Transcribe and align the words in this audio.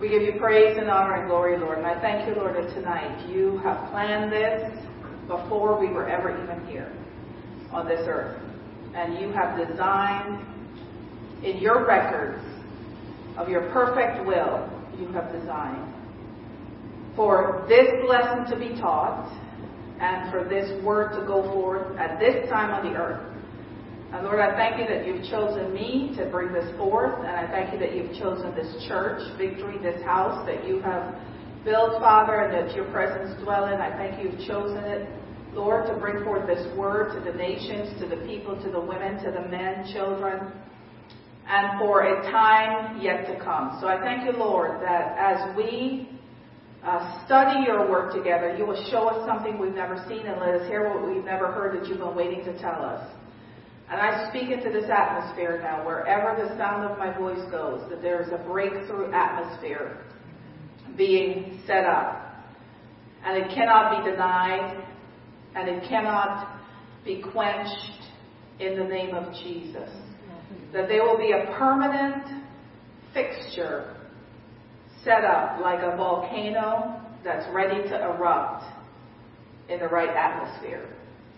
We 0.00 0.08
give 0.08 0.22
you 0.22 0.32
praise 0.38 0.78
and 0.78 0.88
honor 0.88 1.16
and 1.16 1.28
glory, 1.28 1.58
Lord. 1.58 1.76
And 1.76 1.86
I 1.86 2.00
thank 2.00 2.26
you, 2.26 2.34
Lord, 2.34 2.56
that 2.56 2.74
tonight 2.74 3.28
you 3.28 3.58
have 3.58 3.90
planned 3.90 4.32
this 4.32 4.72
before 5.28 5.78
we 5.78 5.88
were 5.88 6.08
ever 6.08 6.30
even 6.42 6.66
here 6.66 6.90
on 7.70 7.86
this 7.86 8.00
earth. 8.06 8.40
And 8.94 9.18
you 9.18 9.30
have 9.32 9.68
designed 9.68 10.42
in 11.44 11.58
your 11.58 11.86
records 11.86 12.42
of 13.36 13.50
your 13.50 13.70
perfect 13.72 14.26
will, 14.26 14.70
you 14.98 15.08
have 15.12 15.30
designed 15.32 15.94
for 17.14 17.66
this 17.68 17.88
lesson 18.08 18.46
to 18.46 18.58
be 18.58 18.80
taught 18.80 19.30
and 20.00 20.32
for 20.32 20.48
this 20.48 20.82
word 20.82 21.10
to 21.20 21.26
go 21.26 21.42
forth 21.52 21.98
at 21.98 22.18
this 22.18 22.48
time 22.48 22.70
on 22.70 22.90
the 22.90 22.98
earth. 22.98 23.29
And 24.12 24.24
Lord, 24.24 24.40
I 24.40 24.56
thank 24.56 24.80
you 24.80 24.86
that 24.92 25.06
you've 25.06 25.22
chosen 25.30 25.72
me 25.72 26.12
to 26.16 26.26
bring 26.26 26.52
this 26.52 26.68
forth, 26.76 27.20
and 27.20 27.28
I 27.28 27.46
thank 27.46 27.72
you 27.72 27.78
that 27.78 27.94
you've 27.94 28.12
chosen 28.18 28.52
this 28.56 28.84
church, 28.88 29.22
Victory, 29.38 29.78
this 29.78 30.02
house 30.02 30.44
that 30.46 30.66
you 30.66 30.80
have 30.80 31.14
built, 31.64 32.00
Father, 32.00 32.42
and 32.42 32.52
that 32.52 32.74
your 32.74 32.86
presence 32.90 33.40
dwell 33.44 33.66
in. 33.66 33.80
I 33.80 33.96
thank 33.96 34.18
you 34.18 34.30
you've 34.30 34.48
chosen 34.48 34.78
it, 34.78 35.08
Lord, 35.54 35.86
to 35.86 35.94
bring 35.94 36.24
forth 36.24 36.46
this 36.48 36.66
word 36.76 37.14
to 37.14 37.30
the 37.30 37.36
nations, 37.36 38.00
to 38.00 38.08
the 38.08 38.16
people, 38.26 38.60
to 38.60 38.70
the 38.70 38.80
women, 38.80 39.22
to 39.22 39.30
the 39.30 39.46
men, 39.46 39.92
children, 39.92 40.52
and 41.46 41.78
for 41.78 42.02
a 42.02 42.22
time 42.32 43.00
yet 43.00 43.26
to 43.26 43.38
come. 43.44 43.78
So 43.80 43.86
I 43.86 44.00
thank 44.00 44.24
you, 44.24 44.32
Lord, 44.32 44.82
that 44.82 45.16
as 45.18 45.56
we 45.56 46.08
uh, 46.84 47.24
study 47.26 47.64
your 47.64 47.88
word 47.88 48.12
together, 48.12 48.56
you 48.56 48.66
will 48.66 48.88
show 48.90 49.08
us 49.08 49.24
something 49.24 49.56
we've 49.56 49.74
never 49.74 50.04
seen 50.08 50.26
and 50.26 50.40
let 50.40 50.54
us 50.60 50.68
hear 50.68 50.88
what 50.88 51.08
we've 51.08 51.24
never 51.24 51.52
heard 51.52 51.80
that 51.80 51.88
you've 51.88 51.98
been 51.98 52.16
waiting 52.16 52.44
to 52.44 52.58
tell 52.58 52.82
us. 52.82 53.08
And 53.90 54.00
I 54.00 54.30
speak 54.30 54.50
into 54.50 54.70
this 54.70 54.88
atmosphere 54.88 55.60
now, 55.60 55.84
wherever 55.84 56.40
the 56.40 56.56
sound 56.56 56.88
of 56.88 56.96
my 56.96 57.12
voice 57.18 57.42
goes, 57.50 57.82
that 57.90 58.00
there 58.00 58.22
is 58.22 58.28
a 58.28 58.38
breakthrough 58.38 59.12
atmosphere 59.12 60.04
being 60.96 61.60
set 61.66 61.84
up. 61.84 62.46
And 63.24 63.36
it 63.36 63.52
cannot 63.52 64.04
be 64.04 64.10
denied, 64.10 64.86
and 65.56 65.68
it 65.68 65.88
cannot 65.88 66.60
be 67.04 67.20
quenched 67.32 68.04
in 68.60 68.78
the 68.78 68.84
name 68.84 69.12
of 69.12 69.32
Jesus. 69.42 69.90
That 70.72 70.86
there 70.86 71.02
will 71.02 71.18
be 71.18 71.32
a 71.32 71.52
permanent 71.58 72.44
fixture 73.12 73.96
set 75.02 75.24
up 75.24 75.60
like 75.60 75.80
a 75.82 75.96
volcano 75.96 77.00
that's 77.24 77.44
ready 77.52 77.82
to 77.88 78.04
erupt 78.04 78.64
in 79.68 79.80
the 79.80 79.88
right 79.88 80.10
atmosphere. 80.10 80.88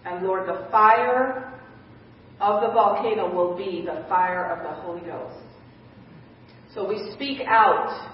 And 0.04 0.26
Lord, 0.26 0.48
the 0.48 0.68
fire 0.70 1.51
of 2.42 2.60
the 2.60 2.72
volcano 2.72 3.32
will 3.32 3.56
be 3.56 3.82
the 3.86 4.04
fire 4.08 4.50
of 4.50 4.64
the 4.64 4.82
Holy 4.82 5.00
Ghost. 5.00 5.38
So 6.74 6.86
we 6.86 7.12
speak 7.14 7.40
out 7.46 8.10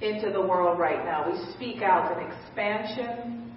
into 0.00 0.30
the 0.30 0.40
world 0.40 0.78
right 0.78 1.04
now. 1.04 1.28
We 1.28 1.52
speak 1.54 1.82
out 1.82 2.16
an 2.16 2.30
expansion 2.30 3.52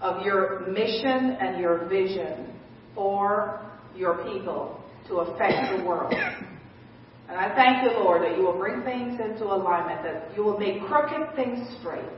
of 0.00 0.24
your 0.24 0.68
mission 0.68 1.36
and 1.40 1.60
your 1.60 1.88
vision 1.88 2.54
for 2.94 3.60
your 3.96 4.22
people 4.30 4.80
to 5.08 5.16
affect 5.16 5.78
the 5.78 5.84
world. 5.84 6.12
And 6.12 7.36
I 7.36 7.54
thank 7.56 7.82
you, 7.82 7.98
Lord, 7.98 8.22
that 8.22 8.36
you 8.36 8.44
will 8.44 8.56
bring 8.56 8.82
things 8.84 9.20
into 9.20 9.44
alignment, 9.44 10.02
that 10.04 10.36
you 10.36 10.44
will 10.44 10.58
make 10.58 10.80
crooked 10.82 11.34
things 11.34 11.58
straight, 11.80 12.08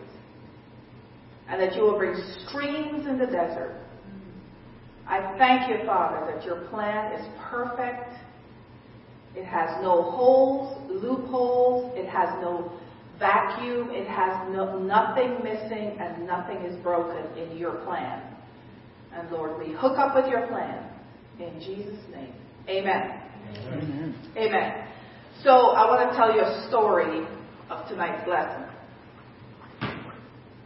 and 1.48 1.60
that 1.60 1.74
you 1.74 1.82
will 1.82 1.96
bring 1.96 2.14
streams 2.46 3.06
in 3.06 3.18
the 3.18 3.26
desert 3.26 3.79
I 5.10 5.34
thank 5.38 5.68
you, 5.68 5.84
Father, 5.86 6.32
that 6.32 6.44
your 6.44 6.68
plan 6.68 7.12
is 7.14 7.26
perfect. 7.50 8.14
It 9.34 9.44
has 9.44 9.82
no 9.82 10.02
holes, 10.02 10.78
loopholes. 10.88 11.92
It 11.96 12.08
has 12.08 12.28
no 12.40 12.70
vacuum. 13.18 13.90
It 13.90 14.06
has 14.06 14.48
no, 14.52 14.78
nothing 14.78 15.42
missing 15.42 15.98
and 15.98 16.24
nothing 16.28 16.58
is 16.58 16.76
broken 16.84 17.26
in 17.36 17.56
your 17.56 17.72
plan. 17.84 18.22
And 19.12 19.28
Lord, 19.32 19.58
we 19.58 19.74
hook 19.74 19.98
up 19.98 20.14
with 20.14 20.26
your 20.26 20.46
plan. 20.46 20.88
In 21.40 21.58
Jesus' 21.58 22.04
name. 22.12 22.32
Amen. 22.68 23.20
Amen. 23.66 24.14
Amen. 24.36 24.86
So 25.42 25.50
I 25.50 25.90
want 25.90 26.08
to 26.08 26.16
tell 26.16 26.32
you 26.32 26.42
a 26.42 26.68
story 26.68 27.26
of 27.68 27.88
tonight's 27.88 28.28
lesson. 28.28 28.64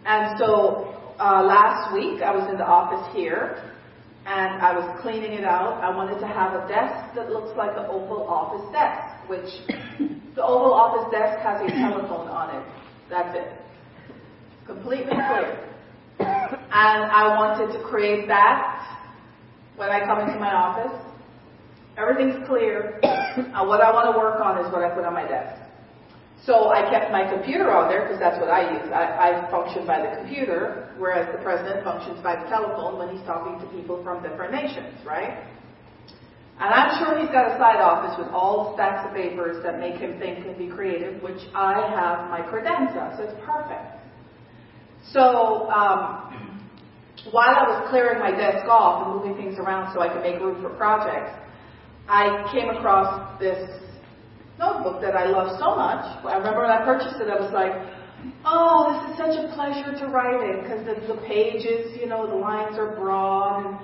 And 0.05 0.39
so 0.39 1.15
uh, 1.19 1.43
last 1.45 1.95
week 1.95 2.21
I 2.21 2.37
was 2.37 2.47
in 2.51 2.59
the 2.59 2.67
office 2.67 3.11
here 3.17 3.71
and 4.27 4.63
I 4.63 4.73
was 4.73 5.01
cleaning 5.03 5.33
it 5.33 5.45
out. 5.45 5.83
I 5.85 5.95
wanted 5.95 6.19
to 6.21 6.27
have 6.27 6.55
a 6.55 6.67
desk 6.67 7.15
that 7.15 7.31
looks 7.31 7.55
like 7.57 7.75
the 7.75 7.87
Oval 7.89 8.27
Office 8.27 8.65
desk, 8.73 9.29
which 9.29 9.51
the 10.35 10.43
Oval 10.43 10.73
Office 10.73 11.13
desk 11.13 11.41
has 11.45 11.61
a 11.61 11.69
telephone 11.69 12.29
on 12.29 12.57
it. 12.57 12.65
That's 13.11 13.37
it. 13.37 13.53
Completely 14.67 15.13
clear. 15.13 15.69
And 16.19 17.01
I 17.13 17.37
wanted 17.37 17.77
to 17.77 17.85
create 17.85 18.27
that 18.29 18.99
when 19.77 19.91
I 19.91 20.01
come 20.07 20.21
into 20.21 20.41
my 20.41 20.55
office. 20.55 21.01
Everything's 21.97 22.47
clear. 22.47 23.01
And 23.37 23.67
what 23.67 23.81
I 23.81 23.91
want 23.91 24.15
to 24.15 24.19
work 24.19 24.41
on 24.41 24.65
is 24.65 24.73
what 24.73 24.85
I 24.85 24.95
put 24.95 25.05
on 25.05 25.13
my 25.13 25.27
desk. 25.27 25.64
So 26.47 26.69
I 26.69 26.85
kept 26.93 27.11
my 27.11 27.25
computer 27.25 27.73
on 27.73 27.89
there 27.89 28.05
because 28.05 28.21
that's 28.21 28.37
what 28.39 28.53
I 28.53 28.69
use. 28.69 28.93
I, 28.93 29.33
I 29.33 29.51
function 29.51 29.87
by 29.87 30.05
the 30.05 30.13
computer, 30.21 30.93
whereas 30.99 31.25
the 31.33 31.41
president 31.43 31.83
functions 31.85 32.21
by 32.21 32.37
the 32.37 32.45
telephone 32.53 32.99
when 32.99 33.17
he's 33.17 33.25
talking 33.25 33.57
to 33.65 33.67
people 33.73 34.05
from 34.05 34.23
different 34.23 34.53
nations, 34.53 34.93
right? 35.07 35.41
And 36.61 36.69
I'm 36.69 37.01
sure 37.01 37.19
he's 37.19 37.33
got 37.33 37.49
a 37.49 37.57
side 37.57 37.81
office 37.81 38.15
with 38.21 38.29
all 38.29 38.75
stacks 38.77 39.09
of 39.09 39.17
papers 39.17 39.65
that 39.65 39.81
make 39.81 39.97
him 39.97 40.21
think 40.21 40.45
and 40.45 40.57
be 40.57 40.69
creative, 40.69 41.23
which 41.23 41.41
I 41.55 41.81
have 41.97 42.29
my 42.29 42.45
credenza, 42.45 43.17
so 43.17 43.25
it's 43.25 43.41
perfect. 43.41 44.05
So 45.13 45.69
um, 45.73 46.61
while 47.33 47.57
I 47.57 47.65
was 47.65 47.89
clearing 47.89 48.21
my 48.21 48.31
desk 48.31 48.69
off 48.69 49.07
and 49.07 49.17
moving 49.17 49.35
things 49.35 49.59
around 49.59 49.93
so 49.95 50.01
I 50.01 50.13
could 50.13 50.23
make 50.23 50.41
room 50.41 50.61
for 50.61 50.71
projects, 50.77 51.33
I 52.07 52.45
came 52.53 52.69
across 52.69 53.41
this 53.41 53.81
notebook 54.59 55.01
that 55.03 55.17
I 55.17 55.27
love 55.27 55.59
so 55.59 55.75
much. 55.75 56.05
I 56.25 56.37
remember 56.39 56.63
when 56.63 56.71
I 56.71 56.85
purchased 56.85 57.21
it, 57.21 57.29
I 57.29 57.39
was 57.41 57.53
like, 57.53 57.75
oh, 58.45 58.95
this 58.95 59.03
is 59.11 59.15
such 59.19 59.35
a 59.37 59.53
pleasure 59.55 59.93
to 59.99 60.07
write 60.13 60.41
in 60.41 60.63
because 60.63 60.85
the, 60.87 60.95
the 61.11 61.21
pages, 61.27 61.97
you 61.99 62.07
know, 62.07 62.27
the 62.27 62.39
lines 62.39 62.79
are 62.79 62.95
broad. 62.95 63.67
And, 63.67 63.75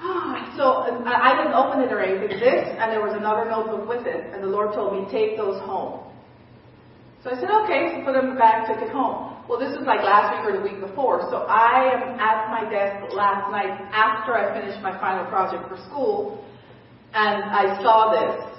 ah, 0.00 0.52
so 0.56 0.64
I, 1.06 1.32
I 1.32 1.36
didn't 1.38 1.54
open 1.54 1.80
it 1.80 1.92
or 1.92 2.00
anything. 2.02 2.40
This, 2.40 2.66
and 2.78 2.90
there 2.90 3.02
was 3.02 3.14
another 3.14 3.48
notebook 3.48 3.88
with 3.88 4.06
it, 4.06 4.34
and 4.34 4.42
the 4.42 4.50
Lord 4.50 4.74
told 4.74 4.92
me, 4.92 5.06
take 5.10 5.36
those 5.36 5.60
home. 5.62 6.02
So 7.22 7.30
I 7.30 7.34
said, 7.38 7.50
okay, 7.64 7.94
so 7.94 8.04
put 8.04 8.18
them 8.18 8.36
back, 8.36 8.66
took 8.66 8.82
it 8.82 8.90
home. 8.90 9.38
Well, 9.48 9.58
this 9.58 9.70
was 9.78 9.86
like 9.86 10.02
last 10.02 10.34
week 10.34 10.42
or 10.50 10.58
the 10.58 10.64
week 10.66 10.82
before. 10.82 11.22
So 11.30 11.46
I 11.46 11.94
am 11.94 12.18
at 12.18 12.50
my 12.50 12.66
desk 12.66 13.14
last 13.14 13.50
night 13.50 13.70
after 13.94 14.34
I 14.34 14.50
finished 14.58 14.82
my 14.82 14.98
final 14.98 15.26
project 15.30 15.68
for 15.70 15.78
school, 15.86 16.42
and 17.14 17.42
I 17.46 17.78
saw 17.82 18.10
this. 18.10 18.51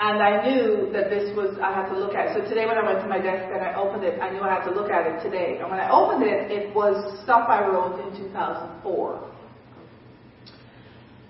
And 0.00 0.22
I 0.22 0.46
knew 0.46 0.90
that 0.92 1.10
this 1.10 1.34
was, 1.34 1.58
I 1.58 1.74
had 1.74 1.88
to 1.90 1.98
look 1.98 2.14
at 2.14 2.30
it. 2.30 2.38
So 2.38 2.48
today 2.48 2.66
when 2.66 2.78
I 2.78 2.86
went 2.86 3.02
to 3.02 3.08
my 3.08 3.18
desk 3.18 3.50
and 3.52 3.60
I 3.60 3.74
opened 3.74 4.04
it, 4.04 4.20
I 4.20 4.30
knew 4.30 4.40
I 4.40 4.54
had 4.54 4.64
to 4.70 4.74
look 4.74 4.92
at 4.92 5.06
it 5.10 5.22
today. 5.24 5.58
And 5.58 5.68
when 5.68 5.80
I 5.80 5.90
opened 5.90 6.22
it, 6.22 6.52
it 6.52 6.72
was 6.74 7.18
stuff 7.24 7.48
I 7.48 7.66
wrote 7.66 7.98
in 8.06 8.16
2004. 8.16 9.32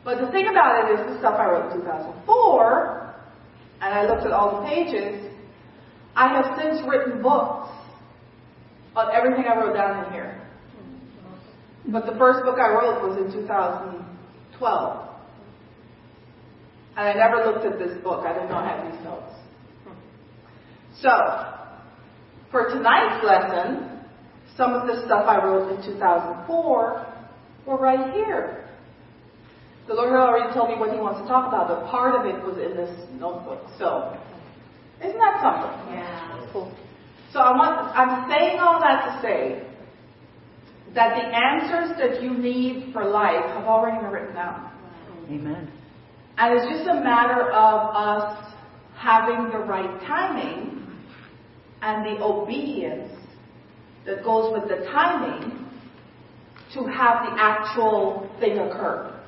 But 0.04 0.20
the 0.20 0.30
thing 0.32 0.48
about 0.48 0.84
it 0.84 1.00
is 1.00 1.14
the 1.14 1.18
stuff 1.18 1.40
I 1.40 1.46
wrote 1.46 1.72
in 1.72 1.80
2004, 1.80 3.14
and 3.80 3.94
I 3.94 4.04
looked 4.04 4.26
at 4.26 4.32
all 4.32 4.60
the 4.60 4.68
pages, 4.68 5.32
I 6.14 6.28
have 6.28 6.58
since 6.58 6.82
written 6.86 7.22
books 7.22 7.70
on 8.94 9.14
everything 9.14 9.44
I 9.44 9.56
wrote 9.56 9.74
down 9.74 10.04
in 10.04 10.12
here. 10.12 10.40
But 11.88 12.04
the 12.04 12.18
first 12.18 12.44
book 12.44 12.58
I 12.58 12.68
wrote 12.68 13.00
was 13.06 13.16
in 13.16 13.32
2012. 13.32 15.07
And 16.98 17.06
I 17.06 17.12
never 17.14 17.46
looked 17.46 17.64
at 17.64 17.78
this 17.78 17.96
book. 18.02 18.26
I 18.26 18.32
didn't 18.34 18.50
have 18.50 18.90
these 18.90 19.04
notes. 19.04 19.32
So, 21.00 21.10
for 22.50 22.68
tonight's 22.74 23.24
lesson, 23.24 24.00
some 24.56 24.72
of 24.72 24.88
the 24.88 25.06
stuff 25.06 25.24
I 25.28 25.44
wrote 25.44 25.70
in 25.78 25.94
2004 25.94 27.14
were 27.66 27.76
right 27.76 28.12
here. 28.14 28.68
The 29.86 29.94
Lord 29.94 30.10
had 30.10 30.18
already 30.18 30.52
told 30.52 30.70
me 30.70 30.74
what 30.74 30.90
He 30.92 30.98
wants 30.98 31.20
to 31.22 31.28
talk 31.28 31.46
about, 31.46 31.68
but 31.68 31.88
part 31.88 32.18
of 32.18 32.26
it 32.26 32.44
was 32.44 32.58
in 32.58 32.76
this 32.76 32.90
notebook. 33.12 33.62
So, 33.78 34.18
isn't 34.98 35.18
that 35.18 35.38
something? 35.40 35.94
Yeah. 35.94 36.50
Cool. 36.52 36.74
So 37.32 37.38
I 37.38 37.52
want, 37.56 37.94
I'm 37.94 38.28
saying 38.28 38.58
all 38.58 38.80
that 38.80 39.06
to 39.06 39.22
say 39.22 39.62
that 40.94 41.14
the 41.14 41.24
answers 41.30 41.96
that 42.00 42.22
you 42.22 42.34
need 42.34 42.92
for 42.92 43.04
life 43.04 43.44
have 43.54 43.66
already 43.66 43.98
been 43.98 44.10
written 44.10 44.34
down. 44.34 44.72
Amen. 45.30 45.70
And 46.38 46.56
it's 46.56 46.70
just 46.70 46.88
a 46.88 47.00
matter 47.02 47.50
of 47.50 47.96
us 47.96 48.54
having 48.96 49.50
the 49.50 49.58
right 49.58 50.00
timing 50.06 50.86
and 51.82 52.06
the 52.06 52.22
obedience 52.22 53.12
that 54.06 54.22
goes 54.22 54.52
with 54.52 54.68
the 54.68 54.84
timing 54.86 55.66
to 56.74 56.84
have 56.84 57.24
the 57.24 57.36
actual 57.40 58.30
thing 58.38 58.58
occur. 58.58 59.20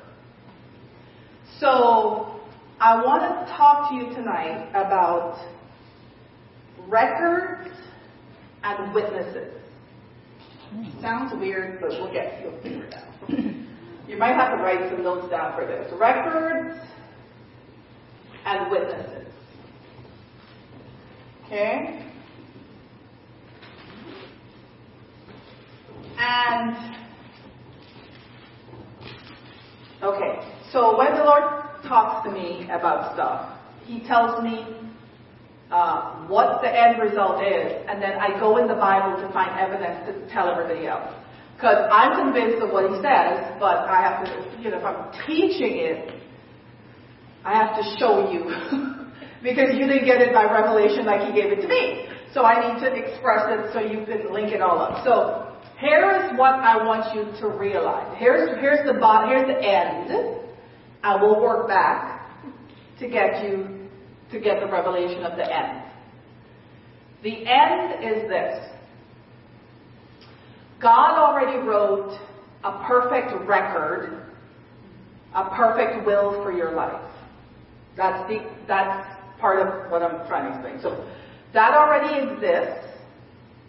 So, 1.59 2.39
I 2.79 3.03
want 3.03 3.23
to 3.23 3.53
talk 3.53 3.89
to 3.89 3.95
you 3.95 4.05
tonight 4.15 4.69
about 4.69 5.37
records 6.87 7.69
and 8.63 8.93
witnesses. 8.93 9.53
Sounds 11.01 11.33
weird, 11.37 11.81
but 11.81 11.89
we'll 11.89 12.11
get 12.11 12.41
you'll 12.41 12.59
figure 12.61 12.85
it 12.85 12.93
out. 12.93 13.29
You 14.07 14.17
might 14.17 14.33
have 14.33 14.57
to 14.57 14.61
write 14.61 14.91
some 14.91 15.03
notes 15.03 15.29
down 15.29 15.55
for 15.55 15.65
this. 15.65 15.89
Records 15.97 16.77
and 18.45 18.71
witnesses. 18.71 19.27
Okay? 21.45 22.07
And 26.17 26.95
okay, 30.03 30.39
so 30.71 30.97
when 30.97 31.13
the 31.15 31.23
Lord 31.23 31.43
talks 31.87 32.25
to 32.27 32.31
me 32.31 32.69
about 32.71 33.13
stuff, 33.15 33.57
He 33.85 33.99
tells 34.07 34.43
me 34.43 34.65
uh, 35.71 36.27
what 36.27 36.61
the 36.61 36.69
end 36.69 37.01
result 37.01 37.43
is, 37.43 37.83
and 37.87 38.01
then 38.01 38.13
I 38.19 38.39
go 38.39 38.57
in 38.57 38.67
the 38.67 38.75
Bible 38.75 39.21
to 39.21 39.33
find 39.33 39.59
evidence 39.59 40.05
to 40.07 40.33
tell 40.33 40.47
everybody 40.49 40.87
else. 40.87 41.11
Because 41.55 41.89
I'm 41.91 42.23
convinced 42.23 42.63
of 42.63 42.71
what 42.71 42.89
He 42.89 42.95
says, 42.97 43.57
but 43.59 43.89
I 43.89 44.01
have 44.01 44.25
to, 44.25 44.61
you 44.61 44.71
know, 44.71 44.77
if 44.77 44.85
I'm 44.85 45.11
teaching 45.25 45.77
it, 45.77 46.20
I 47.43 47.53
have 47.53 47.75
to 47.75 47.83
show 47.97 48.31
you 48.31 48.45
because 49.43 49.73
you 49.73 49.87
didn't 49.87 50.05
get 50.05 50.21
it 50.21 50.33
by 50.33 50.43
revelation 50.43 51.05
like 51.05 51.27
He 51.27 51.39
gave 51.39 51.51
it 51.51 51.61
to 51.61 51.67
me. 51.67 52.07
So 52.33 52.43
I 52.43 52.73
need 52.73 52.79
to 52.81 52.93
express 52.93 53.43
it 53.49 53.73
so 53.73 53.79
you 53.79 54.05
can 54.05 54.33
link 54.33 54.53
it 54.53 54.61
all 54.61 54.79
up. 54.79 55.03
So 55.03 55.51
here 55.79 56.11
is 56.11 56.37
what 56.37 56.53
I 56.53 56.77
want 56.85 57.15
you 57.15 57.25
to 57.41 57.47
realize. 57.57 58.15
Here's, 58.19 58.57
here's 58.59 58.85
the 58.85 58.99
bot, 58.99 59.27
here's 59.27 59.47
the 59.47 59.59
end. 59.59 60.39
I 61.03 61.21
will 61.21 61.41
work 61.41 61.67
back 61.67 62.29
to 62.99 63.09
get 63.09 63.43
you 63.43 63.87
to 64.31 64.39
get 64.39 64.59
the 64.59 64.67
revelation 64.67 65.23
of 65.23 65.37
the 65.37 65.43
end. 65.43 65.83
The 67.23 67.45
end 67.45 68.03
is 68.03 68.29
this. 68.29 68.71
God 70.81 71.17
already 71.17 71.57
wrote 71.67 72.17
a 72.63 72.83
perfect 72.87 73.47
record, 73.47 74.25
a 75.35 75.49
perfect 75.55 76.05
will 76.05 76.43
for 76.43 76.51
your 76.51 76.73
life. 76.73 77.01
That's 77.97 78.27
the 78.29 78.39
that's 78.67 79.07
part 79.39 79.59
of 79.59 79.91
what 79.91 80.01
I'm 80.01 80.27
trying 80.27 80.51
to 80.51 80.57
explain. 80.57 80.81
So 80.81 81.07
that 81.53 81.73
already 81.73 82.31
exists. 82.31 82.87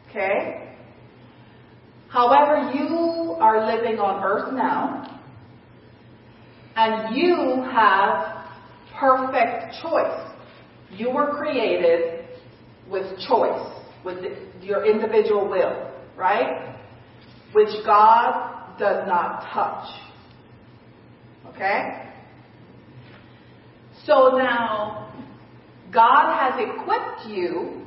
Okay? 0.08 0.74
However, 2.08 2.70
you 2.74 3.36
are 3.40 3.74
living 3.74 3.98
on 3.98 4.22
earth 4.22 4.52
now, 4.52 5.18
and 6.76 7.16
you 7.16 7.64
have 7.72 8.44
perfect 9.00 9.74
choice. 9.82 10.30
You 10.90 11.10
were 11.10 11.38
created 11.38 12.26
with 12.90 13.06
choice, 13.26 13.66
with 14.04 14.18
your 14.60 14.84
individual 14.84 15.48
will, 15.48 15.90
right? 16.14 16.76
Which 17.54 17.70
God 17.86 18.78
does 18.78 19.08
not 19.08 19.46
touch. 19.52 19.88
Okay? 21.54 22.11
So 24.06 24.36
now, 24.36 25.12
God 25.92 26.38
has 26.38 26.60
equipped 26.60 27.28
you 27.28 27.86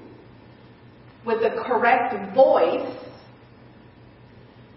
with 1.25 1.41
the 1.41 1.61
correct 1.65 2.35
voice 2.35 3.05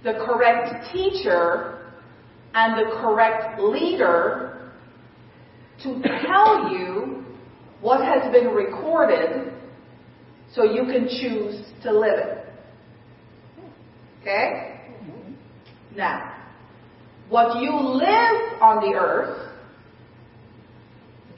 the 0.04 0.12
correct 0.24 0.92
teacher 0.92 1.90
and 2.54 2.78
the 2.78 2.90
correct 3.00 3.60
leader 3.60 4.72
to 5.82 6.02
tell 6.26 6.70
you 6.70 7.24
what 7.80 8.04
has 8.04 8.32
been 8.32 8.48
recorded 8.48 9.52
so 10.54 10.64
you 10.64 10.84
can 10.84 11.08
choose 11.08 11.64
to 11.82 11.92
live 11.92 12.18
it. 12.18 12.46
Okay? 14.20 14.80
Now, 15.96 16.34
what 17.28 17.60
you 17.60 17.70
live 17.70 18.62
on 18.62 18.80
the 18.80 18.96
earth 18.98 19.52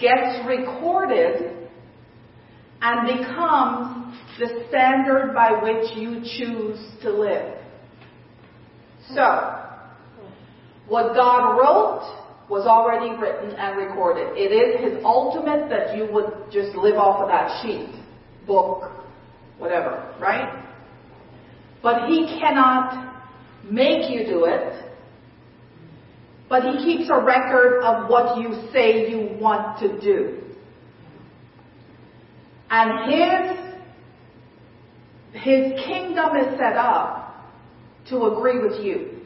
gets 0.00 0.47
recorded 0.47 1.69
and 2.82 3.19
becomes 3.19 4.17
the 4.38 4.64
standard 4.69 5.35
by 5.35 5.52
which 5.62 5.97
you 5.97 6.23
choose 6.38 6.79
to 7.02 7.11
live. 7.11 7.56
So, 9.14 9.61
what 10.88 11.14
God 11.14 11.58
wrote 11.58 12.20
was 12.49 12.67
already 12.67 13.14
written 13.20 13.55
and 13.56 13.76
recorded. 13.76 14.37
It 14.37 14.50
is 14.50 14.81
His 14.82 15.05
ultimate 15.05 15.69
that 15.69 15.97
you 15.97 16.08
would 16.12 16.50
just 16.50 16.76
live 16.76 16.96
off 16.96 17.20
of 17.23 17.29
that 17.29 17.62
sheet, 17.62 17.88
book, 18.46 18.91
whatever, 19.58 20.14
right? 20.20 20.67
But 21.82 22.08
He 22.08 22.38
cannot 22.41 23.23
make 23.70 24.11
you 24.11 24.26
do 24.26 24.46
it. 24.46 24.89
But 26.50 26.64
He 26.64 26.85
keeps 26.85 27.08
a 27.08 27.19
record 27.19 27.81
of 27.85 28.11
what 28.11 28.37
you 28.37 28.69
say 28.73 29.08
you 29.08 29.38
want 29.41 29.79
to 29.79 30.00
do. 30.00 30.38
And 32.69 33.12
His, 35.32 35.43
His 35.43 35.81
kingdom 35.87 36.37
is 36.37 36.58
set 36.58 36.76
up 36.76 37.47
to 38.08 38.25
agree 38.25 38.58
with 38.58 38.85
you. 38.85 39.20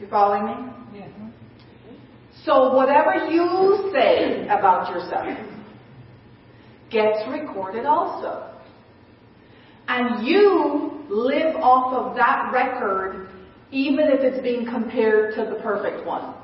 You 0.00 0.06
following 0.08 0.46
me? 0.46 0.72
Yeah. 0.94 1.08
So 2.44 2.74
whatever 2.74 3.28
you 3.28 3.90
say 3.92 4.44
about 4.44 4.90
yourself 4.90 5.36
gets 6.90 7.26
recorded 7.28 7.86
also. 7.86 8.52
And 9.88 10.24
you 10.24 10.95
live 11.08 11.56
off 11.56 11.92
of 11.92 12.16
that 12.16 12.50
record 12.52 13.28
even 13.70 14.06
if 14.06 14.20
it's 14.20 14.42
being 14.42 14.64
compared 14.64 15.34
to 15.34 15.44
the 15.44 15.60
perfect 15.62 16.06
one. 16.06 16.34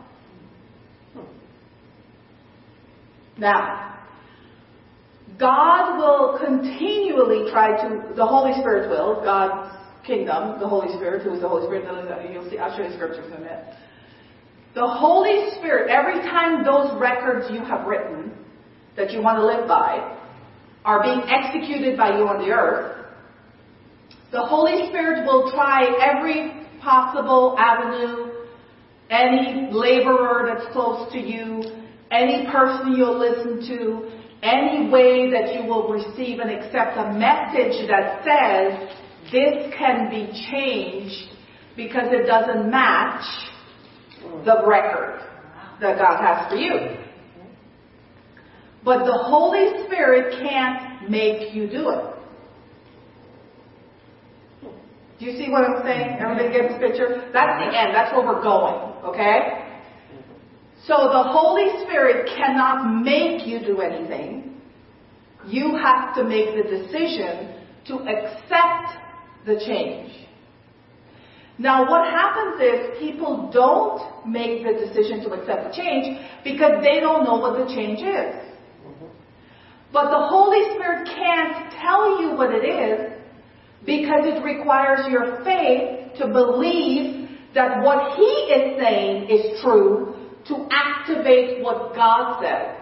Now, 3.38 3.98
God 5.38 5.98
will 5.98 6.38
continually 6.44 7.50
try 7.50 7.70
to, 7.82 8.14
the 8.14 8.26
Holy 8.26 8.52
Spirit 8.60 8.90
will, 8.90 9.22
God's 9.24 9.74
kingdom, 10.06 10.60
the 10.60 10.68
Holy 10.68 10.94
Spirit, 10.96 11.22
who 11.22 11.34
is 11.34 11.40
the 11.40 11.48
Holy 11.48 11.66
Spirit, 11.66 11.84
you'll 12.32 12.48
see, 12.50 12.58
I'll 12.58 12.76
show 12.76 12.82
you 12.82 12.92
scriptures 12.94 13.26
in 13.26 13.32
a 13.34 13.40
minute. 13.40 13.74
The 14.74 14.86
Holy 14.86 15.50
Spirit, 15.58 15.90
every 15.90 16.20
time 16.22 16.64
those 16.64 16.98
records 17.00 17.46
you 17.50 17.60
have 17.60 17.86
written 17.86 18.32
that 18.96 19.10
you 19.10 19.22
want 19.22 19.38
to 19.38 19.46
live 19.46 19.68
by 19.68 20.18
are 20.84 21.02
being 21.02 21.22
executed 21.28 21.96
by 21.96 22.16
you 22.18 22.26
on 22.26 22.38
the 22.46 22.52
earth, 22.52 23.01
the 24.32 24.40
Holy 24.40 24.88
Spirit 24.88 25.26
will 25.26 25.52
try 25.52 25.84
every 26.00 26.66
possible 26.80 27.54
avenue, 27.58 28.32
any 29.10 29.68
laborer 29.70 30.50
that's 30.54 30.72
close 30.72 31.12
to 31.12 31.18
you, 31.18 31.62
any 32.10 32.50
person 32.50 32.94
you'll 32.96 33.18
listen 33.18 33.60
to, 33.68 34.10
any 34.42 34.90
way 34.90 35.30
that 35.30 35.54
you 35.54 35.68
will 35.68 35.88
receive 35.88 36.40
and 36.40 36.50
accept 36.50 36.96
a 36.96 37.12
message 37.12 37.86
that 37.88 38.24
says 38.24 38.96
this 39.30 39.72
can 39.78 40.08
be 40.10 40.26
changed 40.50 41.36
because 41.76 42.08
it 42.10 42.26
doesn't 42.26 42.70
match 42.70 43.24
the 44.44 44.66
record 44.66 45.20
that 45.80 45.98
God 45.98 46.20
has 46.20 46.50
for 46.50 46.56
you. 46.56 46.96
But 48.82 49.04
the 49.04 49.18
Holy 49.24 49.84
Spirit 49.86 50.42
can't 50.42 51.10
make 51.10 51.54
you 51.54 51.68
do 51.68 51.90
it. 51.90 52.21
Do 55.22 55.30
you 55.30 55.38
see 55.38 55.52
what 55.52 55.62
I'm 55.62 55.84
saying? 55.84 56.18
Everybody 56.18 56.52
get 56.52 56.68
this 56.68 56.78
picture? 56.80 57.30
That's 57.32 57.54
the 57.62 57.78
end. 57.78 57.94
That's 57.94 58.10
where 58.12 58.26
we're 58.26 58.42
going. 58.42 58.74
Okay? 59.04 59.70
So 60.84 60.94
the 61.14 61.22
Holy 61.30 61.84
Spirit 61.84 62.28
cannot 62.36 63.04
make 63.04 63.46
you 63.46 63.60
do 63.60 63.82
anything. 63.82 64.60
You 65.46 65.76
have 65.76 66.16
to 66.16 66.24
make 66.24 66.56
the 66.56 66.64
decision 66.64 67.54
to 67.86 68.00
accept 68.00 68.98
the 69.46 69.62
change. 69.64 70.10
Now 71.56 71.88
what 71.88 72.10
happens 72.10 72.60
is 72.60 72.98
people 72.98 73.48
don't 73.52 74.26
make 74.26 74.64
the 74.64 74.72
decision 74.72 75.22
to 75.22 75.34
accept 75.34 75.70
the 75.70 75.72
change 75.72 76.18
because 76.42 76.82
they 76.82 76.98
don't 76.98 77.22
know 77.22 77.36
what 77.36 77.64
the 77.64 77.72
change 77.72 78.00
is. 78.00 78.42
Mm-hmm. 78.82 79.06
But 79.92 80.10
the 80.10 80.26
Holy 80.26 80.74
Spirit 80.74 81.06
can't 81.06 81.72
tell 81.80 82.20
you 82.20 82.34
what 82.34 82.52
it 82.52 82.66
is 82.66 83.21
because 83.84 84.24
it 84.24 84.42
requires 84.44 85.06
your 85.10 85.42
faith 85.44 86.18
to 86.18 86.28
believe 86.28 87.28
that 87.54 87.82
what 87.82 88.16
He 88.16 88.22
is 88.22 88.78
saying 88.78 89.28
is 89.28 89.60
true 89.60 90.14
to 90.48 90.68
activate 90.70 91.62
what 91.62 91.94
God 91.94 92.42
said. 92.42 92.78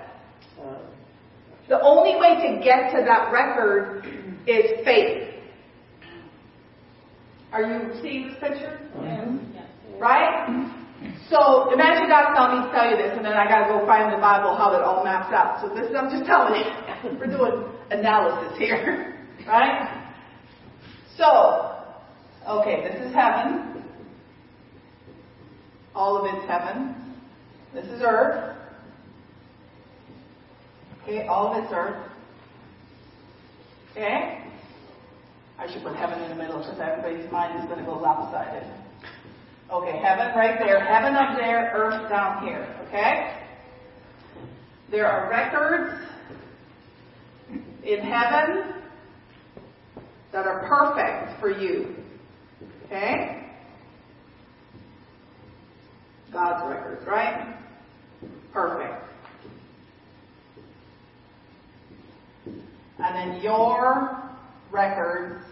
The 1.69 1.80
only 1.83 2.19
way 2.19 2.35
to 2.35 2.64
get 2.64 2.90
to 2.90 3.04
that 3.04 3.30
record 3.33 4.04
is 4.47 4.85
faith. 4.85 5.28
Are 7.52 7.62
you 7.62 7.92
seeing 8.02 8.28
this 8.28 8.37
picture? 8.40 8.80
Right? 9.99 10.66
So 11.30 11.73
imagine 11.73 12.09
God 12.09 12.35
telling 12.35 12.61
me 12.61 12.66
to 12.66 12.73
tell 12.73 12.90
you 12.90 12.97
this, 12.97 13.16
and 13.16 13.25
then 13.25 13.35
I 13.35 13.49
got 13.49 13.69
to 13.69 13.78
go 13.78 13.87
find 13.87 14.12
the 14.12 14.19
Bible 14.19 14.57
how 14.57 14.75
it 14.75 14.83
all 14.83 15.04
maps 15.04 15.33
out. 15.33 15.61
So 15.62 15.73
this 15.75 15.88
is 15.88 15.97
I'm 15.97 16.11
just 16.11 16.26
telling 16.26 16.59
you. 16.59 16.66
We're 17.19 17.26
doing 17.26 17.71
analysis 17.90 18.59
here, 18.59 19.16
right? 19.47 20.00
So, 21.20 21.76
okay, 22.48 22.80
this 22.82 23.06
is 23.06 23.14
heaven. 23.14 23.84
All 25.94 26.16
of 26.16 26.34
it's 26.34 26.48
heaven. 26.48 26.94
This 27.74 27.84
is 27.84 28.00
earth. 28.02 28.56
Okay, 31.02 31.26
all 31.26 31.52
of 31.52 31.62
it's 31.62 31.70
earth. 31.76 32.10
Okay? 33.90 34.42
I 35.58 35.70
should 35.70 35.82
put 35.82 35.94
heaven 35.94 36.22
in 36.22 36.30
the 36.30 36.36
middle 36.36 36.60
because 36.60 36.80
everybody's 36.80 37.30
mind 37.30 37.60
is 37.60 37.66
going 37.66 37.80
to 37.80 37.84
go 37.84 37.98
lopsided. 37.98 38.66
Okay, 39.70 39.98
heaven 39.98 40.34
right 40.34 40.58
there, 40.58 40.82
heaven 40.82 41.16
up 41.16 41.36
there, 41.36 41.70
earth 41.74 42.08
down 42.08 42.46
here. 42.46 42.66
Okay? 42.88 43.36
There 44.90 45.06
are 45.06 45.28
records 45.28 46.02
in 47.84 48.00
heaven 48.00 48.80
that 50.32 50.46
are 50.46 50.66
perfect 50.68 51.40
for 51.40 51.50
you. 51.50 51.96
Okay? 52.87 53.46
God's 56.32 56.68
records, 56.68 57.06
right? 57.06 57.56
Perfect. 58.52 59.04
And 62.99 63.34
then 63.34 63.42
your 63.42 64.22
records 64.70 65.44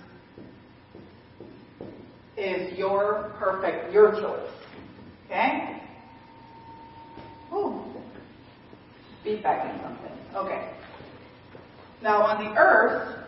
is 2.37 2.77
your 2.79 3.35
perfect, 3.39 3.93
your 3.93 4.13
choice. 4.13 4.51
Okay? 5.27 5.83
Ooh. 7.53 7.83
Feedback 9.25 9.75
in 9.75 9.81
something. 9.83 10.13
Okay. 10.37 10.71
Now 12.03 12.23
on 12.23 12.45
the 12.45 12.51
earth, 12.59 13.28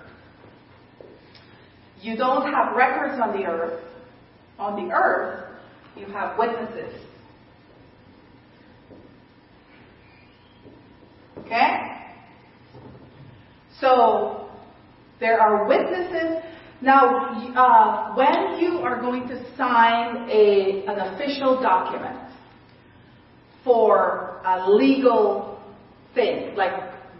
you 2.03 2.17
don't 2.17 2.53
have 2.53 2.77
records 2.77 3.21
on 3.23 3.39
the 3.39 3.47
earth. 3.47 3.83
On 4.59 4.87
the 4.87 4.93
earth, 4.93 5.45
you 5.97 6.07
have 6.07 6.39
witnesses. 6.39 7.01
Okay? 11.39 11.91
So, 13.81 14.49
there 15.19 15.41
are 15.41 15.67
witnesses. 15.67 16.43
Now, 16.83 17.35
uh, 17.55 18.15
when 18.15 18.59
you 18.61 18.79
are 18.79 19.01
going 19.01 19.29
to 19.29 19.57
sign 19.57 20.29
a, 20.31 20.85
an 20.87 20.99
official 20.99 21.61
document 21.61 22.33
for 23.65 24.41
a 24.45 24.71
legal 24.71 25.61
thing, 26.15 26.55
like 26.57 26.73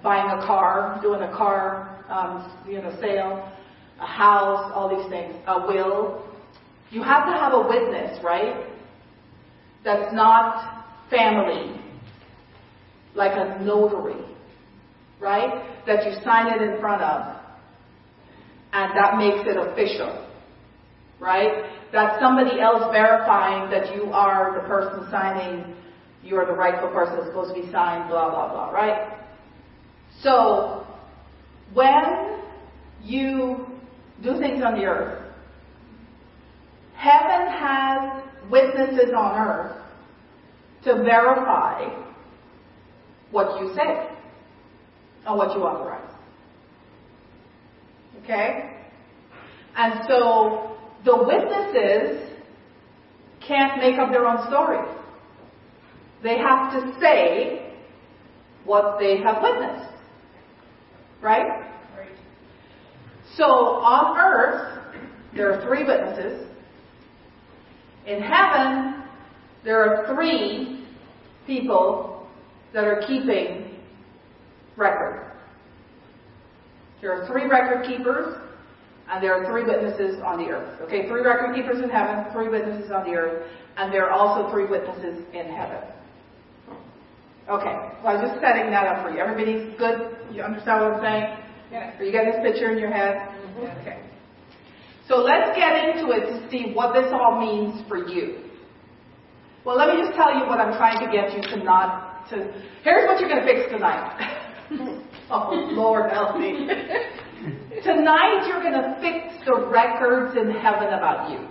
buying 0.03 0.31
a 0.31 0.47
car, 0.47 0.99
doing 1.03 1.23
a 1.23 1.37
car, 1.37 2.05
um, 2.09 2.61
you 2.69 2.81
know, 2.81 2.97
sale, 3.01 3.53
a 4.01 4.07
house, 4.07 4.73
all 4.75 4.89
these 4.89 5.09
things, 5.11 5.35
a 5.47 5.67
will, 5.67 6.25
you 6.91 7.03
have 7.03 7.27
to 7.27 7.33
have 7.33 7.53
a 7.53 7.69
witness, 7.69 8.19
right? 8.25 8.67
That's 9.85 10.13
not 10.15 10.87
family, 11.11 11.81
like 13.15 13.33
a 13.33 13.63
notary, 13.63 14.25
right? 15.21 15.65
That 15.87 16.05
you 16.05 16.13
sign 16.25 16.53
it 16.53 16.63
in 16.63 16.81
front 16.81 17.03
of. 17.03 17.37
And 18.73 18.97
that 18.97 19.19
makes 19.19 19.49
it 19.49 19.57
official, 19.57 20.29
right? 21.19 21.71
That's 21.93 22.21
somebody 22.21 22.61
else 22.61 22.85
verifying 22.93 23.71
that 23.71 23.95
you 23.95 24.13
are 24.13 24.61
the 24.61 24.69
person 24.69 25.09
signing, 25.11 25.75
you 26.23 26.37
are 26.37 26.47
the 26.47 26.53
rightful 26.53 26.91
person 26.91 27.17
that's 27.17 27.29
supposed 27.29 27.55
to 27.55 27.61
be 27.61 27.71
signed, 27.73 28.09
blah, 28.09 28.31
blah, 28.31 28.51
blah, 28.51 28.71
right? 28.71 29.19
So, 30.23 30.87
when 31.73 32.41
you 33.03 33.67
do 34.23 34.39
things 34.39 34.63
on 34.65 34.75
the 34.75 34.85
earth, 34.85 35.23
heaven 36.95 37.49
has 37.49 38.23
witnesses 38.51 39.11
on 39.17 39.39
earth 39.39 39.77
to 40.85 40.95
verify 41.03 41.85
what 43.31 43.61
you 43.61 43.73
say 43.75 44.09
and 45.27 45.37
what 45.37 45.57
you 45.57 45.63
authorize. 45.63 46.11
Okay? 48.23 48.77
And 49.77 50.01
so 50.09 50.77
the 51.05 51.17
witnesses 51.17 52.31
can't 53.47 53.79
make 53.79 53.99
up 53.99 54.11
their 54.11 54.27
own 54.27 54.47
story. 54.49 54.87
They 56.23 56.37
have 56.39 56.73
to 56.73 57.01
say 57.01 57.73
what 58.65 58.99
they 58.99 59.19
have 59.19 59.43
witnessed. 59.43 59.91
Right? 61.23 61.70
So 63.37 63.45
on 63.45 64.19
earth, 64.19 64.79
there 65.35 65.53
are 65.53 65.65
three 65.67 65.85
witnesses. 65.85 66.47
In 68.07 68.21
heaven, 68.21 69.05
there 69.65 69.85
are 69.85 70.15
three 70.15 70.85
people 71.47 72.27
that 72.73 72.85
are 72.85 73.03
keeping 73.07 73.77
record. 74.77 75.27
There 77.01 77.13
are 77.13 77.27
three 77.27 77.47
record 77.47 77.87
keepers, 77.87 78.37
and 79.09 79.23
there 79.23 79.35
are 79.35 79.51
three 79.51 79.65
witnesses 79.65 80.21
on 80.25 80.39
the 80.39 80.51
earth. 80.51 80.81
Okay, 80.83 81.09
three 81.09 81.23
record 81.23 81.55
keepers 81.55 81.83
in 81.83 81.91
heaven, 81.91 82.33
three 82.33 82.49
witnesses 82.49 82.91
on 82.91 83.05
the 83.05 83.17
earth, 83.17 83.47
and 83.77 83.93
there 83.93 84.09
are 84.09 84.13
also 84.13 84.51
three 84.53 84.67
witnesses 84.67 85.25
in 85.33 85.47
heaven. 85.47 85.83
Okay, 87.49 87.91
so 88.03 88.09
I'm 88.09 88.27
just 88.27 88.41
setting 88.41 88.71
that 88.71 88.87
up 88.87 89.05
for 89.05 89.13
you. 89.13 89.19
Everybody's 89.19 89.77
good? 89.79 90.17
You 90.33 90.43
understand 90.43 90.81
what 90.83 90.93
I'm 90.95 91.03
saying? 91.03 91.50
Yeah. 91.71 91.99
Are 91.99 92.05
you 92.05 92.13
getting 92.13 92.33
this 92.33 92.41
picture 92.43 92.71
in 92.73 92.79
your 92.79 92.91
head? 92.91 93.17
Mm-hmm. 93.17 93.81
Okay. 93.81 94.03
So 95.09 95.17
let's 95.17 95.57
get 95.57 95.73
into 95.89 96.13
it 96.13 96.27
to 96.31 96.51
see 96.51 96.73
what 96.73 96.95
this 96.95 97.13
all 97.13 97.41
means 97.41 97.87
for 97.89 98.09
you. 98.09 98.45
Well, 99.65 99.77
let 99.77 99.89
me 99.89 100.01
just 100.01 100.17
tell 100.17 100.33
you 100.33 100.47
what 100.47 100.61
I'm 100.61 100.77
trying 100.77 101.05
to 101.05 101.13
get 101.13 101.35
you 101.37 101.43
to 101.43 101.65
not 101.65 102.29
to. 102.31 102.53
Here's 102.83 103.07
what 103.07 103.21
you're 103.21 103.29
going 103.29 103.45
to 103.45 103.47
fix 103.47 103.71
tonight. 103.71 104.47
oh, 105.31 105.51
Lord 105.73 106.11
help 106.13 106.39
me. 106.39 106.67
tonight 107.83 108.47
you're 108.47 108.63
going 108.63 108.75
to 108.75 108.97
fix 109.01 109.45
the 109.45 109.67
records 109.69 110.37
in 110.37 110.51
heaven 110.51 110.89
about 110.89 111.31
you. 111.31 111.47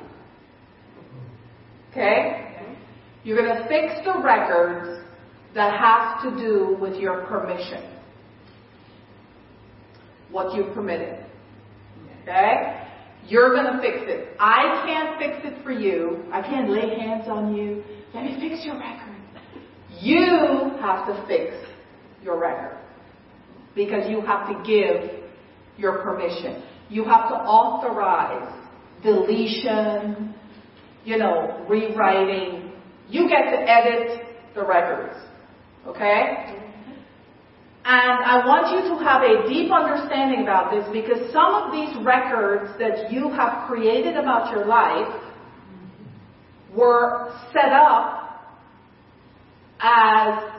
Okay? 1.91 2.65
You're 3.23 3.37
going 3.43 3.61
to 3.61 3.67
fix 3.67 3.93
the 4.05 4.21
records 4.23 5.05
that 5.53 5.77
have 5.79 6.23
to 6.23 6.41
do 6.41 6.77
with 6.79 6.95
your 6.95 7.25
permission. 7.25 7.98
What 10.31 10.55
you 10.55 10.71
permitted. 10.73 11.25
Okay? 12.23 12.85
You're 13.27 13.49
going 13.49 13.65
to 13.65 13.79
fix 13.81 13.97
it. 14.01 14.35
I 14.39 14.83
can't 14.85 15.19
fix 15.19 15.37
it 15.43 15.63
for 15.63 15.71
you. 15.71 16.23
I 16.31 16.41
can't 16.41 16.69
lay 16.69 16.97
hands 16.99 17.25
on 17.27 17.55
you. 17.55 17.83
Let 18.13 18.23
me 18.23 18.37
fix 18.39 18.65
your 18.65 18.79
record. 18.79 19.15
You 19.99 20.71
have 20.81 21.07
to 21.07 21.25
fix 21.27 21.55
your 22.23 22.39
record. 22.39 22.77
Because 23.75 24.09
you 24.09 24.21
have 24.21 24.47
to 24.47 24.63
give 24.65 25.23
your 25.77 26.01
permission. 26.01 26.63
You 26.89 27.03
have 27.05 27.29
to 27.29 27.35
authorize 27.35 28.51
deletion, 29.03 30.33
you 31.05 31.17
know, 31.17 31.65
rewriting. 31.69 32.71
You 33.09 33.29
get 33.29 33.51
to 33.51 33.69
edit 33.69 34.21
the 34.55 34.65
records. 34.65 35.15
Okay? 35.87 36.68
And 37.91 38.23
I 38.23 38.45
want 38.45 38.69
you 38.69 38.87
to 38.93 39.03
have 39.03 39.23
a 39.23 39.49
deep 39.49 39.71
understanding 39.71 40.43
about 40.43 40.69
this 40.69 40.85
because 40.93 41.33
some 41.33 41.55
of 41.55 41.71
these 41.71 42.05
records 42.05 42.69
that 42.77 43.11
you 43.11 43.31
have 43.31 43.67
created 43.67 44.15
about 44.15 44.51
your 44.51 44.67
life 44.67 45.09
were 46.71 47.33
set 47.51 47.71
up 47.73 48.45
as 49.79 50.51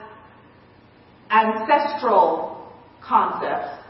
ancestral 1.29 2.69
concepts 3.01 3.81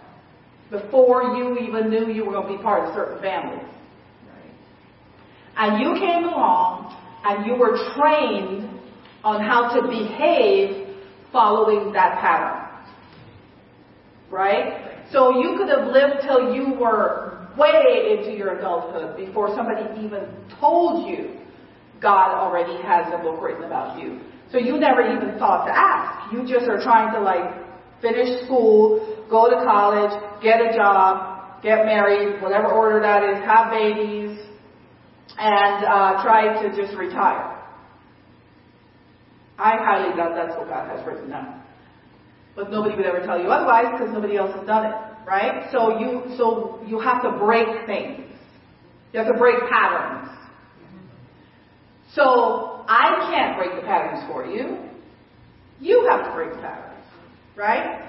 before 0.70 1.36
you 1.36 1.58
even 1.58 1.90
knew 1.90 2.14
you 2.14 2.24
were 2.24 2.34
going 2.34 2.48
to 2.48 2.58
be 2.58 2.62
part 2.62 2.88
of 2.88 2.94
certain 2.94 3.24
families. 3.24 3.66
And 5.58 5.82
you 5.82 5.96
came 5.96 6.26
along 6.26 6.96
and 7.26 7.48
you 7.48 7.56
were 7.56 7.76
trained 7.96 8.70
on 9.24 9.44
how 9.44 9.74
to 9.74 9.88
behave 9.88 10.96
following 11.32 11.92
that 11.94 12.20
pattern. 12.22 12.61
Right? 14.32 15.06
So 15.12 15.42
you 15.42 15.58
could 15.58 15.70
have 15.70 15.88
lived 15.88 16.24
till 16.24 16.56
you 16.56 16.74
were 16.80 17.48
way 17.58 18.18
into 18.18 18.32
your 18.32 18.58
adulthood 18.58 19.18
before 19.18 19.54
somebody 19.56 19.84
even 20.02 20.26
told 20.60 21.10
you 21.10 21.38
God 22.02 22.34
already 22.34 22.82
has 22.82 23.14
a 23.14 23.18
book 23.18 23.42
written 23.42 23.66
about 23.66 24.00
you. 24.02 24.22
So 24.52 24.58
you 24.58 24.80
never 24.80 25.02
even 25.02 25.38
thought 25.38 25.66
to 25.66 25.72
ask. 25.76 26.34
You 26.34 26.48
just 26.48 26.68
are 26.68 26.82
trying 26.82 27.14
to 27.14 27.22
like 27.22 27.62
finish 28.02 28.44
school, 28.46 29.26
go 29.30 29.50
to 29.50 29.58
college, 29.64 30.12
get 30.42 30.60
a 30.62 30.76
job, 30.76 31.62
get 31.62 31.86
married, 31.86 32.42
whatever 32.42 32.68
order 32.68 33.00
that 33.00 33.24
is, 33.24 33.38
have 33.46 33.72
babies, 33.72 34.40
and 35.38 35.86
uh, 35.86 36.24
try 36.24 36.62
to 36.62 36.76
just 36.76 36.98
retire. 36.98 37.58
I 39.58 39.78
highly 39.78 40.16
doubt 40.18 40.34
that's 40.36 40.58
what 40.58 40.68
God 40.68 40.90
has 40.90 41.06
written 41.06 41.30
down. 41.30 41.61
But 42.56 42.72
nobody 42.72 42.96
would 42.96 43.06
ever 43.06 43.26
tell 43.26 43.40
you 43.40 43.48
otherwise 43.48 43.86
because 43.92 44.14
nobody 44.14 44.38
else 44.38 44.54
has 44.56 44.66
done 44.66 44.86
it, 44.86 44.96
right? 45.26 45.70
So 45.72 46.00
you, 46.00 46.36
so 46.38 46.80
you 46.86 47.00
have 47.00 47.24
to 47.24 47.32
break 47.32 47.86
things. 47.86 48.28
You 49.14 49.20
have 49.20 49.32
to 49.32 49.38
break 49.38 49.56
patterns. 49.70 50.30
So 52.14 52.84
I 52.88 53.30
can't 53.32 53.58
break 53.58 53.80
the 53.80 53.88
patterns 53.88 54.24
for 54.32 54.46
you. 54.46 54.90
You 55.80 56.08
have 56.10 56.26
to 56.26 56.32
break 56.34 56.52
the 56.52 56.60
patterns, 56.60 57.06
right? 57.56 58.02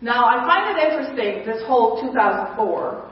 Now 0.00 0.26
I 0.26 0.44
find 0.46 0.76
it 0.76 0.82
interesting, 0.82 1.46
this 1.46 1.62
whole 1.66 2.00
2004. 2.00 3.10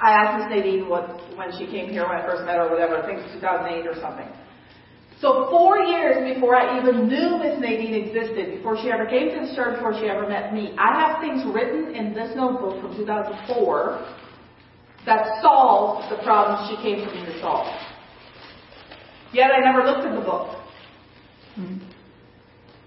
I 0.00 0.10
asked 0.10 0.50
Miss 0.50 0.58
Nadine 0.58 0.88
what, 0.88 1.06
when 1.36 1.52
she 1.58 1.66
came 1.66 1.90
here 1.90 2.08
when 2.08 2.16
I 2.16 2.26
first 2.26 2.44
met 2.44 2.56
her 2.56 2.68
whatever, 2.68 2.98
I 2.98 3.06
think 3.06 3.20
it 3.20 3.22
was 3.22 3.34
2008 3.34 3.86
or 3.86 3.94
something. 4.00 4.26
So 5.22 5.46
four 5.50 5.78
years 5.78 6.34
before 6.34 6.56
I 6.56 6.80
even 6.80 7.06
knew 7.06 7.38
Miss 7.38 7.60
Nadine 7.60 7.94
existed, 7.94 8.56
before 8.56 8.76
she 8.82 8.90
ever 8.90 9.06
came 9.06 9.30
to 9.30 9.46
the 9.46 9.54
church, 9.54 9.76
before 9.76 9.94
she 9.94 10.08
ever 10.08 10.28
met 10.28 10.52
me, 10.52 10.74
I 10.76 10.98
have 10.98 11.20
things 11.20 11.44
written 11.54 11.94
in 11.94 12.12
this 12.12 12.34
notebook 12.34 12.82
from 12.82 12.96
2004 12.96 14.16
that 15.06 15.40
solved 15.40 16.10
the 16.10 16.20
problems 16.24 16.68
she 16.68 16.76
came 16.82 17.06
to 17.06 17.14
me 17.14 17.24
to 17.24 17.40
solve. 17.40 17.68
Yet 19.32 19.52
I 19.52 19.60
never 19.60 19.86
looked 19.86 20.04
at 20.04 20.12
the 20.12 20.26
book. 20.26 20.58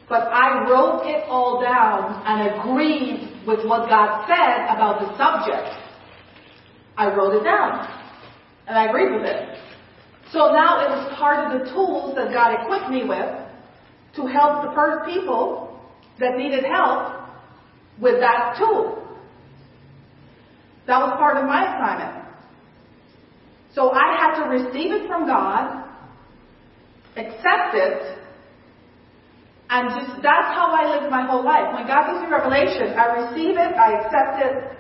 But 0.09 0.27
I 0.27 0.69
wrote 0.69 1.07
it 1.07 1.23
all 1.29 1.61
down 1.61 2.21
and 2.27 2.59
agreed 2.59 3.47
with 3.47 3.65
what 3.65 3.87
God 3.87 4.27
said 4.27 4.75
about 4.75 4.99
the 4.99 5.17
subject. 5.17 5.73
I 6.97 7.15
wrote 7.15 7.33
it 7.35 7.45
down. 7.45 7.87
And 8.67 8.77
I 8.77 8.87
agreed 8.87 9.13
with 9.13 9.23
it. 9.23 9.54
So 10.31 10.51
now 10.51 10.81
it 10.81 10.89
was 10.89 11.13
part 11.17 11.45
of 11.45 11.59
the 11.59 11.71
tools 11.71 12.15
that 12.15 12.33
God 12.33 12.55
equipped 12.61 12.89
me 12.89 13.03
with 13.03 13.29
to 14.15 14.25
help 14.27 14.65
the 14.65 14.71
first 14.73 15.09
people 15.09 15.79
that 16.19 16.37
needed 16.37 16.63
help 16.63 17.29
with 17.99 18.19
that 18.19 18.55
tool. 18.57 19.01
That 20.87 20.99
was 20.99 21.15
part 21.17 21.37
of 21.37 21.45
my 21.45 21.63
assignment. 21.63 22.25
So 23.73 23.91
I 23.91 24.15
had 24.17 24.43
to 24.43 24.49
receive 24.49 24.91
it 24.91 25.07
from 25.07 25.27
God, 25.27 25.83
accept 27.17 27.75
it, 27.75 28.17
and 29.69 29.89
just 29.89 30.21
that's 30.21 30.53
how 30.53 30.71
I 30.71 30.95
live 30.95 31.09
my 31.09 31.25
whole 31.25 31.43
life. 31.43 31.73
When 31.73 31.87
God 31.87 32.07
gives 32.07 32.21
me 32.23 32.31
revelation, 32.31 32.93
I 32.97 33.27
receive 33.27 33.57
it, 33.57 33.75
I 33.75 33.99
accept 33.99 34.45
it, 34.45 34.77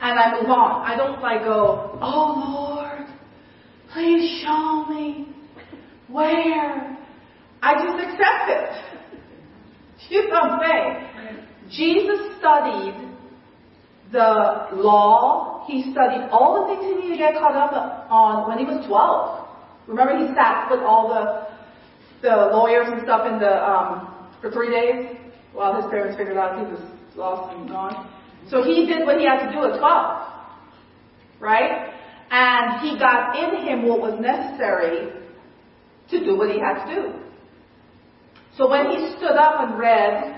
and 0.00 0.18
I 0.18 0.40
move 0.40 0.50
on. 0.50 0.84
I 0.84 0.96
don't 0.96 1.20
like 1.22 1.44
go, 1.44 1.98
oh 2.00 2.44
Lord, 2.46 2.73
please 3.94 4.42
show 4.42 4.84
me 4.86 5.28
where. 6.08 6.98
I 7.62 7.72
just 7.74 7.96
accept 8.04 8.48
it. 8.48 8.70
You 10.10 10.28
what 10.28 10.60
I'm? 10.60 11.38
Jesus 11.70 12.36
studied 12.38 12.94
the 14.12 14.68
law. 14.72 15.64
He 15.66 15.90
studied 15.92 16.28
all 16.30 16.60
the 16.60 16.74
things 16.76 16.84
he 16.84 17.00
needed 17.00 17.16
to 17.16 17.18
get 17.18 17.40
caught 17.40 17.56
up 17.56 17.72
on 18.10 18.46
when 18.46 18.58
he 18.58 18.64
was 18.66 18.84
12. 18.86 19.88
Remember 19.88 20.18
he 20.18 20.34
sat 20.34 20.70
with 20.70 20.80
all 20.80 21.08
the 21.08 21.54
the 22.20 22.36
lawyers 22.52 22.86
and 22.88 23.02
stuff 23.02 23.26
in 23.30 23.38
the 23.38 23.52
um, 23.64 24.28
for 24.42 24.50
three 24.50 24.70
days 24.70 25.16
while 25.52 25.80
his 25.80 25.90
parents 25.90 26.18
figured 26.18 26.36
out 26.36 26.58
he 26.58 26.70
was 26.70 26.80
lost 27.16 27.56
and 27.56 27.68
gone. 27.68 28.10
So 28.50 28.62
he 28.62 28.86
did 28.86 29.06
what 29.06 29.18
he 29.18 29.24
had 29.24 29.46
to 29.46 29.52
do 29.52 29.64
at 29.64 29.78
12. 29.78 30.32
Right? 31.40 31.93
And 32.34 32.80
he 32.80 32.98
got 32.98 33.38
in 33.38 33.64
him 33.64 33.86
what 33.86 34.00
was 34.00 34.18
necessary 34.20 35.12
to 36.10 36.24
do 36.24 36.36
what 36.36 36.50
he 36.50 36.58
had 36.58 36.84
to 36.84 36.92
do. 36.92 37.12
So 38.56 38.68
when 38.68 38.90
he 38.90 39.14
stood 39.16 39.36
up 39.36 39.60
and 39.60 39.78
read 39.78 40.34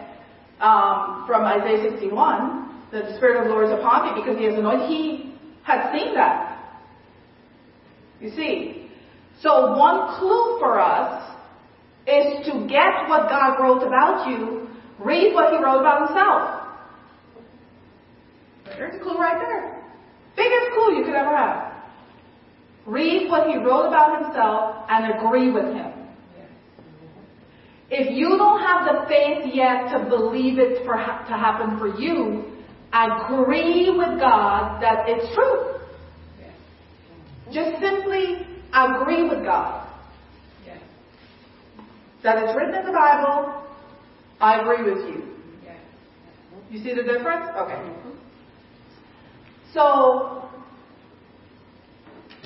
um, 0.61 1.25
from 1.26 1.45
Isaiah 1.45 1.91
61, 1.91 2.91
that 2.93 3.07
the 3.07 3.17
Spirit 3.17 3.41
of 3.41 3.45
the 3.45 3.50
Lord 3.50 3.65
is 3.65 3.73
upon 3.73 4.15
me 4.15 4.21
because 4.21 4.38
he 4.38 4.45
has 4.45 4.59
anointed, 4.59 4.91
he 4.91 5.39
had 5.63 5.91
seen 5.91 6.13
that. 6.15 6.76
You 8.21 8.28
see? 8.28 8.91
So 9.41 9.75
one 9.78 10.19
clue 10.19 10.59
for 10.59 10.78
us 10.78 11.35
is 12.06 12.45
to 12.45 12.69
get 12.69 13.09
what 13.09 13.30
God 13.30 13.56
wrote 13.59 13.82
about 13.87 14.28
you, 14.28 14.69
read 14.99 15.32
what 15.32 15.50
he 15.50 15.65
wrote 15.65 15.80
about 15.80 16.09
himself. 16.09 16.63
There's 18.76 19.00
a 19.00 19.02
clue 19.02 19.17
right 19.17 19.39
there. 19.39 19.82
Biggest 20.37 20.75
clue 20.75 20.99
you 20.99 21.04
could 21.06 21.15
ever 21.15 21.35
have. 21.35 21.66
Read 22.87 23.29
what 23.29 23.49
he 23.49 23.57
wrote 23.57 23.89
about 23.89 24.23
himself 24.23 24.87
and 24.89 25.15
agree 25.15 25.51
with 25.51 25.75
him. 25.75 25.93
If 27.91 28.17
you 28.17 28.37
don't 28.37 28.61
have 28.61 28.85
the 28.85 29.09
faith 29.09 29.53
yet 29.55 29.91
to 29.93 30.09
believe 30.09 30.59
it 30.59 30.85
for, 30.85 30.95
to 30.95 31.35
happen 31.35 31.79
for 31.79 31.99
you, 32.01 32.45
agree 32.93 33.91
with 33.91 34.19
God 34.21 34.81
that 34.83 35.05
it's 35.09 35.35
true. 35.35 35.75
Just 37.53 37.81
simply 37.81 38.47
agree 38.75 39.29
with 39.29 39.45
God. 39.45 39.85
That 42.23 42.43
it's 42.43 42.57
written 42.57 42.75
in 42.75 42.87
the 42.87 42.93
Bible, 42.93 43.63
I 44.41 44.61
agree 44.61 44.93
with 44.93 45.09
you. 45.09 45.23
You 46.71 46.83
see 46.83 46.93
the 46.93 47.05
difference? 47.05 47.49
Okay. 47.57 47.81
So, 49.73 50.46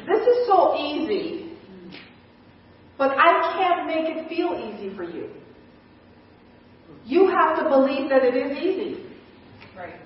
this 0.06 0.20
is 0.20 0.46
so 0.46 0.76
easy, 0.76 1.52
but 2.98 3.10
I 3.16 3.54
can't 3.56 3.86
make 3.86 4.16
it 4.16 4.28
feel 4.28 4.52
easy 4.54 4.94
for 4.96 5.04
you. 5.04 5.30
You 7.04 7.28
have 7.28 7.58
to 7.58 7.68
believe 7.68 8.10
that 8.10 8.24
it 8.24 8.36
is 8.36 8.58
easy. 8.58 9.04
Right. 9.76 10.00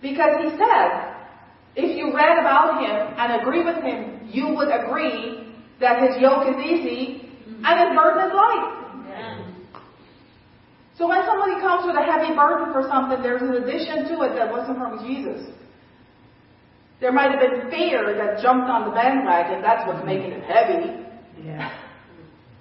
Because 0.00 0.36
he 0.42 0.50
said, 0.50 1.14
if 1.76 1.96
you 1.96 2.14
read 2.14 2.38
about 2.38 2.82
him 2.82 3.14
and 3.18 3.40
agree 3.40 3.64
with 3.64 3.82
him, 3.82 4.28
you 4.32 4.48
would 4.48 4.68
agree 4.68 5.54
that 5.80 6.02
his 6.02 6.20
yoke 6.20 6.48
is 6.48 6.56
easy 6.64 7.30
and 7.46 7.80
his 7.80 7.96
burden 7.96 8.26
is 8.26 8.34
light. 8.34 8.76
So 11.00 11.08
when 11.08 11.24
somebody 11.24 11.58
comes 11.62 11.86
with 11.86 11.96
a 11.96 12.04
heavy 12.04 12.36
burden 12.36 12.74
for 12.74 12.84
something, 12.86 13.22
there's 13.22 13.40
an 13.40 13.56
addition 13.56 14.04
to 14.12 14.20
it 14.20 14.36
that 14.36 14.52
wasn't 14.52 14.76
from 14.76 15.00
Jesus. 15.00 15.48
There 17.00 17.12
might 17.12 17.32
have 17.32 17.40
been 17.40 17.70
fear 17.70 18.12
that 18.12 18.42
jumped 18.42 18.68
on 18.68 18.84
the 18.84 18.92
bandwagon. 18.92 19.62
That's 19.62 19.88
what's 19.88 20.04
making 20.04 20.36
it 20.36 20.44
heavy. 20.44 21.00
Yeah. 21.40 21.72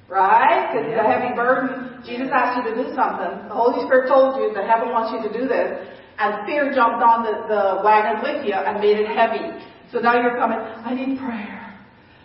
Right? 0.08 0.72
Because 0.72 0.96
the 0.96 1.04
heavy 1.04 1.36
burden, 1.36 2.00
Jesus 2.08 2.32
asked 2.32 2.56
you 2.58 2.72
to 2.72 2.76
do 2.76 2.96
something. 2.96 3.52
The 3.52 3.54
Holy 3.54 3.84
Spirit 3.86 4.08
told 4.08 4.40
you 4.40 4.56
that 4.56 4.64
heaven 4.64 4.96
wants 4.96 5.12
you 5.12 5.20
to 5.28 5.32
do 5.36 5.46
this. 5.46 5.86
And 6.18 6.48
fear 6.48 6.72
jumped 6.72 7.04
on 7.04 7.24
the, 7.28 7.36
the 7.52 7.84
wagon 7.84 8.24
with 8.24 8.48
you 8.48 8.56
and 8.56 8.80
made 8.80 8.98
it 8.98 9.08
heavy. 9.12 9.44
So 9.92 10.00
now 10.00 10.16
you're 10.16 10.40
coming, 10.40 10.60
I 10.60 10.96
need 10.96 11.20
prayer. 11.20 11.60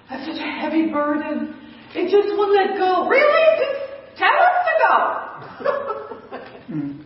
I 0.09 0.18
have 0.18 0.22
such 0.27 0.38
a 0.38 0.50
heavy 0.62 0.90
burden. 0.90 1.55
It 1.94 2.11
just 2.11 2.31
won't 2.37 2.55
let 2.55 2.79
go. 2.79 3.09
Really? 3.09 3.46
Just 3.59 4.18
ten 4.18 4.35
months 4.38 4.66
ago. 4.74 4.94
Mm. 6.70 7.05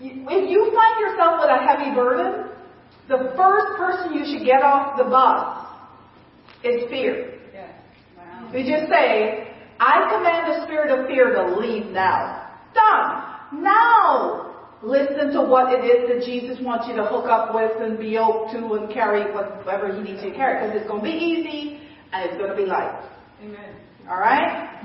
if 0.00 0.50
you 0.50 0.72
find 0.74 0.94
yourself 1.00 1.40
with 1.40 1.50
a 1.52 1.60
heavy 1.64 1.94
burden, 1.94 2.55
the 3.08 3.32
first 3.36 3.78
person 3.78 4.14
you 4.14 4.24
should 4.26 4.44
get 4.44 4.62
off 4.62 4.98
the 4.98 5.04
bus 5.04 5.66
is 6.64 6.88
fear. 6.90 7.38
Yes. 7.52 7.70
Wow. 8.16 8.50
You 8.52 8.66
just 8.66 8.90
say, 8.90 9.54
I 9.78 10.10
command 10.10 10.50
the 10.50 10.66
spirit 10.66 10.90
of 10.90 11.06
fear 11.06 11.32
to 11.34 11.56
leave 11.58 11.86
now. 11.92 12.50
Done. 12.74 13.62
Now, 13.62 14.70
listen 14.82 15.32
to 15.32 15.42
what 15.42 15.72
it 15.72 15.84
is 15.84 16.08
that 16.08 16.26
Jesus 16.26 16.58
wants 16.64 16.88
you 16.88 16.96
to 16.96 17.04
hook 17.04 17.26
up 17.26 17.54
with 17.54 17.72
and 17.80 17.98
be 17.98 18.08
yoked 18.08 18.52
to 18.52 18.74
and 18.74 18.92
carry 18.92 19.32
whatever 19.32 19.94
he 19.94 20.02
needs 20.02 20.22
you 20.24 20.30
to 20.30 20.36
carry. 20.36 20.66
Because 20.66 20.80
it's 20.80 20.90
going 20.90 21.04
to 21.04 21.10
be 21.10 21.16
easy 21.16 21.80
and 22.12 22.28
it's 22.28 22.36
going 22.38 22.50
to 22.50 22.56
be 22.56 22.66
light. 22.66 23.08
Amen. 23.42 23.76
All 24.08 24.18
right? 24.18 24.82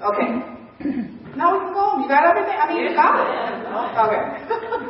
Okay. 0.00 1.10
Now 1.36 1.54
we 1.54 1.60
can 1.64 1.72
go 1.72 1.94
home. 1.94 2.02
You 2.02 2.08
got 2.08 2.26
everything? 2.26 2.58
I 2.58 2.74
mean, 2.74 2.82
you 2.82 2.92
got 2.92 3.22
it. 3.22 3.30
Okay. 4.02 4.86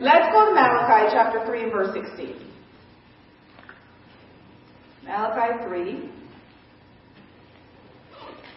Let's 0.00 0.32
go 0.32 0.46
to 0.46 0.54
Malachi 0.54 1.12
chapter 1.12 1.44
3 1.44 1.62
and 1.64 1.72
verse 1.72 1.92
16. 1.92 2.34
Malachi 5.04 5.62
3, 5.66 6.10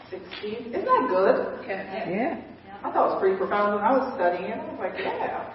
16. 0.10 0.54
Isn't 0.68 0.86
that 0.86 1.08
good? 1.10 1.68
Yeah. 1.68 2.42
I 2.82 2.92
thought 2.92 3.08
it 3.08 3.14
was 3.14 3.20
pretty 3.20 3.38
profound 3.38 3.76
when 3.76 3.84
I 3.84 3.92
was 3.92 4.14
studying 4.16 4.52
it. 4.52 4.58
I 4.58 4.72
was 4.72 4.80
like, 4.80 4.94
yeah. 4.98 5.54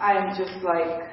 I 0.00 0.12
am 0.12 0.36
just 0.36 0.64
like, 0.64 1.08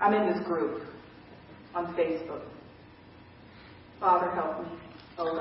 I'm 0.00 0.14
in 0.14 0.32
this 0.32 0.46
group 0.46 0.82
on 1.74 1.94
Facebook. 1.94 2.42
Father, 3.98 4.30
help 4.30 4.62
me. 4.64 4.89
Oh 5.22 5.36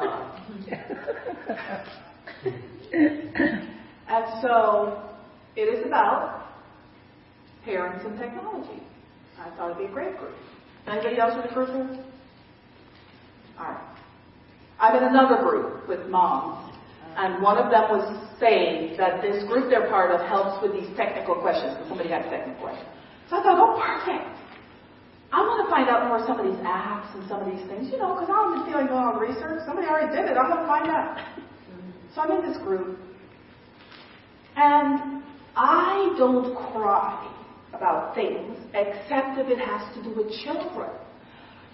and 4.10 4.26
so 4.42 5.02
it 5.56 5.62
is 5.62 5.86
about 5.86 6.48
parents 7.64 8.04
and 8.06 8.20
technology. 8.20 8.84
I 9.40 9.50
thought 9.56 9.72
it'd 9.72 9.78
be 9.78 9.86
a 9.86 9.92
great 9.94 10.18
group. 10.18 10.36
Anybody 10.86 11.18
else 11.18 11.34
with 11.42 11.50
a 11.50 11.54
group? 11.54 11.70
Alright. 13.58 13.82
I'm 14.82 14.98
in 14.98 15.04
another 15.04 15.38
group 15.44 15.88
with 15.88 16.06
moms, 16.08 16.76
and 17.16 17.42
one 17.42 17.58
of 17.58 17.72
them 17.72 17.90
was 17.90 18.04
saying 18.38 18.98
that 18.98 19.22
this 19.22 19.46
group 19.48 19.70
they're 19.70 19.88
part 19.88 20.12
of 20.12 20.20
helps 20.28 20.62
with 20.62 20.74
these 20.74 20.90
technical 20.98 21.36
questions, 21.36 21.78
somebody 21.88 22.10
had 22.10 22.26
a 22.26 22.30
technical 22.30 22.64
questions. 22.64 22.90
So 23.30 23.38
I 23.38 23.44
thought, 23.44 23.60
oh, 23.64 23.80
perfect. 23.80 24.28
I 25.32 25.46
want 25.46 25.62
to 25.62 25.70
find 25.70 25.86
out 25.90 26.10
more 26.10 26.18
about 26.18 26.26
some 26.26 26.42
of 26.42 26.46
these 26.50 26.62
apps 26.66 27.14
and 27.14 27.22
some 27.30 27.46
of 27.46 27.48
these 27.54 27.62
things, 27.70 27.94
you 27.94 28.02
know, 28.02 28.18
because 28.18 28.34
I 28.34 28.34
don't 28.34 28.58
just 28.58 28.66
feel 28.66 28.82
like 28.82 28.90
doing 28.90 28.98
all 28.98 29.14
the 29.14 29.22
research. 29.22 29.62
Somebody 29.66 29.86
already 29.86 30.10
did 30.10 30.26
it. 30.26 30.34
I'm 30.34 30.50
going 30.50 30.66
to 30.66 30.70
find 30.70 30.90
out. 30.90 31.18
So 32.16 32.22
I'm 32.22 32.42
in 32.42 32.50
this 32.50 32.58
group, 32.58 32.98
and 34.58 35.22
I 35.56 36.10
don't 36.18 36.58
cry 36.74 37.22
about 37.72 38.16
things 38.16 38.58
except 38.74 39.38
if 39.38 39.46
it 39.46 39.60
has 39.62 39.94
to 39.94 40.02
do 40.02 40.18
with 40.18 40.34
children. 40.42 40.90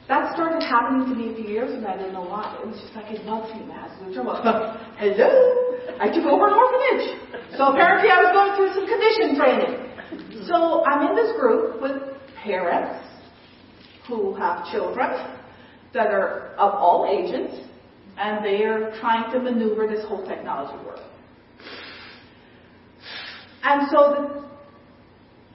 That 0.09 0.35
started 0.35 0.59
happening 0.59 1.07
to 1.07 1.15
me 1.15 1.31
a 1.31 1.35
few 1.39 1.47
years 1.47 1.71
ago, 1.71 1.87
and 1.87 1.87
I 1.87 1.95
didn't 1.95 2.13
know 2.13 2.27
why. 2.27 2.51
It 2.61 2.67
was 2.67 2.75
just 2.83 2.93
like 2.93 3.15
it 3.15 3.23
bugs 3.25 3.47
me, 3.55 3.63
man. 3.63 3.87
So 4.11 4.27
Hello, 4.99 5.31
I 6.03 6.11
took 6.11 6.27
over 6.27 6.51
an 6.51 6.55
orphanage. 6.59 7.15
So 7.55 7.71
apparently 7.71 8.11
I 8.11 8.19
was 8.19 8.31
going 8.35 8.51
through 8.59 8.75
some 8.75 8.85
condition 8.91 9.39
training. 9.39 9.71
So 10.51 10.83
I'm 10.83 11.07
in 11.09 11.15
this 11.15 11.31
group 11.39 11.79
with 11.79 11.95
parents 12.43 13.14
who 14.07 14.33
have 14.35 14.65
children 14.71 15.09
that 15.93 16.07
are 16.07 16.53
of 16.57 16.73
all 16.73 17.07
ages, 17.09 17.67
and 18.17 18.43
they 18.43 18.63
are 18.63 18.97
trying 18.99 19.31
to 19.31 19.39
maneuver 19.39 19.87
this 19.87 20.05
whole 20.07 20.25
technology 20.27 20.77
world. 20.85 21.01
And 23.63 23.87
so 23.89 23.97
the, 24.13 24.45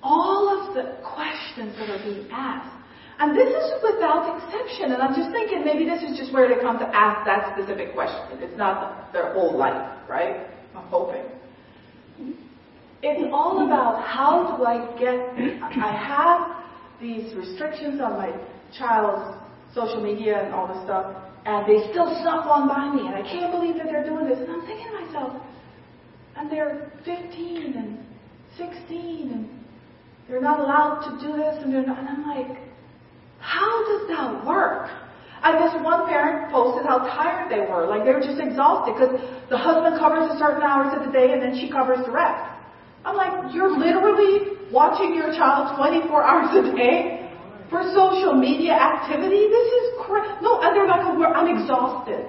all 0.03 0.49
of 0.49 0.75
the 0.75 0.99
questions 1.03 1.77
that 1.79 1.91
are 1.91 2.03
being 2.03 2.29
asked 2.31 2.81
and 3.21 3.37
this 3.37 3.49
is 3.53 3.83
without 3.83 4.41
exception. 4.41 4.93
And 4.93 5.03
I'm 5.03 5.15
just 5.15 5.31
thinking 5.31 5.63
maybe 5.63 5.85
this 5.85 6.03
is 6.03 6.17
just 6.17 6.33
where 6.33 6.49
they 6.49 6.59
come 6.63 6.79
to 6.79 6.87
ask 6.87 7.27
that 7.27 7.53
specific 7.53 7.93
question. 7.93 8.41
It's 8.41 8.57
not 8.57 9.13
their 9.13 9.35
whole 9.35 9.59
life, 9.59 10.09
right? 10.09 10.47
I'm 10.75 10.87
hoping. 10.89 11.25
It's 13.03 13.29
all 13.31 13.67
about 13.67 14.03
how 14.03 14.57
do 14.57 14.65
I 14.65 14.99
get, 14.99 15.21
I 15.61 15.93
have 15.93 16.61
these 17.01 17.35
restrictions 17.35 18.01
on 18.01 18.13
my 18.13 18.33
child's 18.77 19.39
social 19.75 20.03
media 20.03 20.45
and 20.45 20.55
all 20.55 20.69
this 20.69 20.83
stuff, 20.85 21.17
and 21.47 21.67
they 21.67 21.91
still 21.91 22.09
snuck 22.23 22.47
on 22.47 22.69
by 22.69 22.93
me, 22.95 23.07
and 23.07 23.17
I 23.17 23.23
can't 23.23 23.51
believe 23.51 23.77
that 23.77 23.87
they're 23.87 24.05
doing 24.05 24.29
this. 24.29 24.39
And 24.39 24.51
I'm 24.51 24.67
thinking 24.67 24.87
to 24.87 25.07
myself, 25.07 25.43
and 26.37 26.51
they're 26.51 26.93
15 27.05 27.75
and 27.77 27.99
16, 28.59 29.31
and 29.33 29.49
they're 30.29 30.41
not 30.41 30.61
allowed 30.61 31.09
to 31.09 31.27
do 31.27 31.37
this, 31.37 31.63
and 31.63 31.73
they're 31.73 31.87
not, 31.87 31.99
and 31.99 32.09
I'm 32.09 32.27
like, 32.27 32.59
how 33.41 33.73
does 33.89 34.09
that 34.09 34.47
work? 34.47 34.91
And 35.43 35.57
this 35.57 35.73
one 35.83 36.07
parent 36.07 36.53
posted 36.53 36.85
how 36.85 36.99
tired 36.99 37.51
they 37.51 37.65
were. 37.65 37.87
Like 37.87 38.05
they 38.05 38.13
were 38.13 38.21
just 38.21 38.39
exhausted 38.39 38.93
because 38.93 39.17
the 39.49 39.57
husband 39.57 39.99
covers 39.99 40.29
a 40.29 40.39
certain 40.39 40.63
hours 40.63 40.93
of 40.93 41.07
the 41.07 41.13
day 41.13 41.33
and 41.33 41.41
then 41.41 41.57
she 41.57 41.73
covers 41.73 42.05
the 42.05 42.13
rest. 42.13 42.60
I'm 43.05 43.17
like, 43.17 43.55
you're 43.55 43.77
literally 43.79 44.59
watching 44.71 45.15
your 45.15 45.33
child 45.33 45.77
24 45.77 46.23
hours 46.23 46.57
a 46.57 46.77
day 46.77 47.31
for 47.71 47.83
social 47.95 48.35
media 48.35 48.73
activity? 48.73 49.49
This 49.49 49.73
is 49.73 49.95
crazy. 50.03 50.29
No, 50.43 50.61
and 50.61 50.77
they're 50.77 50.87
like, 50.87 51.01
I'm 51.35 51.57
exhausted. 51.61 52.27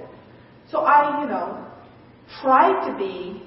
So 0.70 0.80
I, 0.80 1.22
you 1.22 1.28
know, 1.28 1.66
tried 2.42 2.90
to 2.90 2.98
be 2.98 3.44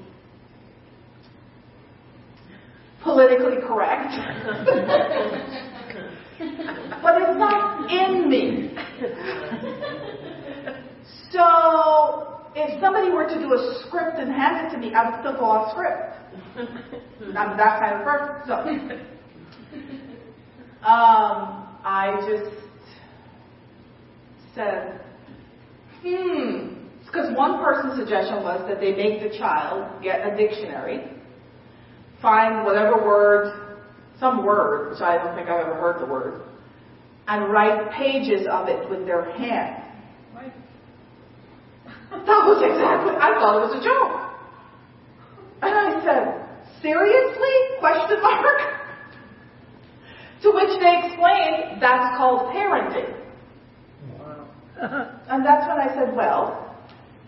politically 3.03 3.57
correct. 3.67 4.13
but 7.03 7.23
it's 7.23 7.39
not 7.39 7.91
in 7.91 8.29
me. 8.29 8.75
so, 11.31 12.41
if 12.57 12.81
somebody 12.81 13.11
were 13.11 13.27
to 13.27 13.39
do 13.39 13.53
a 13.55 13.83
script 13.87 14.19
and 14.19 14.31
hand 14.31 14.67
it 14.67 14.71
to 14.75 14.79
me, 14.79 14.95
I 14.95 15.11
would 15.11 15.21
still 15.21 15.35
go 15.35 15.45
off 15.45 15.73
script. 15.73 16.15
I'm 17.37 17.57
that 17.57 17.81
kind 17.81 17.97
of 17.97 18.05
person. 18.05 18.37
So, 18.47 18.55
um, 20.87 21.67
I 21.85 22.15
just 22.29 22.55
said, 24.55 25.01
hmm. 26.03 26.75
Because 27.07 27.35
one 27.37 27.63
person's 27.63 27.99
suggestion 27.99 28.43
was 28.43 28.67
that 28.69 28.81
they 28.81 28.93
make 28.93 29.23
the 29.23 29.31
child 29.39 30.03
get 30.03 30.27
a 30.27 30.35
dictionary, 30.37 31.05
find 32.21 32.65
whatever 32.65 32.97
word 33.05 33.53
some 34.19 34.45
word, 34.45 34.91
which 34.91 35.01
I 35.01 35.17
don't 35.19 35.37
think 35.37 35.49
I've 35.49 35.67
ever 35.67 35.75
heard 35.75 36.01
the 36.01 36.07
word, 36.11 36.43
and 37.29 37.53
write 37.53 37.93
pages 37.93 38.49
of 38.51 38.69
it 38.69 38.91
with 38.91 39.07
their 39.07 39.31
hand. 39.33 39.83
That 42.11 42.47
was 42.47 42.63
exactly, 42.63 43.15
I 43.17 43.35
thought 43.39 43.57
it 43.59 43.63
was 43.67 43.75
a 43.75 43.83
joke. 43.85 44.21
And 45.63 45.75
I 45.75 46.01
said, 46.05 46.44
seriously? 46.85 47.57
Question 47.81 48.21
mark? 48.21 48.85
to 50.45 50.53
which 50.53 50.77
they 50.79 51.09
explained, 51.09 51.81
that's 51.81 52.17
called 52.19 52.53
parenting. 52.53 53.17
Wow. 54.19 54.47
and 55.31 55.45
that's 55.45 55.67
when 55.67 55.79
I 55.81 55.89
said, 55.97 56.15
well, 56.15 56.77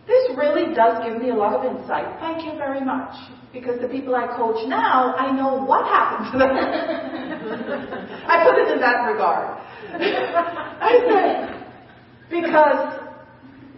this 0.07 0.37
really 0.37 0.75
does 0.75 1.03
give 1.03 1.21
me 1.21 1.31
a 1.31 1.35
lot 1.35 1.55
of 1.55 1.65
insight. 1.65 2.05
Thank 2.21 2.45
you 2.45 2.59
very 2.59 2.85
much. 2.85 3.17
Because 3.53 3.81
the 3.81 3.89
people 3.89 4.15
I 4.15 4.27
coach 4.37 4.69
now, 4.69 5.17
I 5.17 5.33
know 5.35 5.65
what 5.65 5.87
happened 5.87 6.33
to 6.33 6.39
them. 6.39 6.51
I 8.29 8.45
put 8.45 8.59
it 8.61 8.73
in 8.75 8.81
that 8.81 9.07
regard. 9.11 9.59
I 9.97 11.01
said, 11.09 11.65
because 12.29 13.06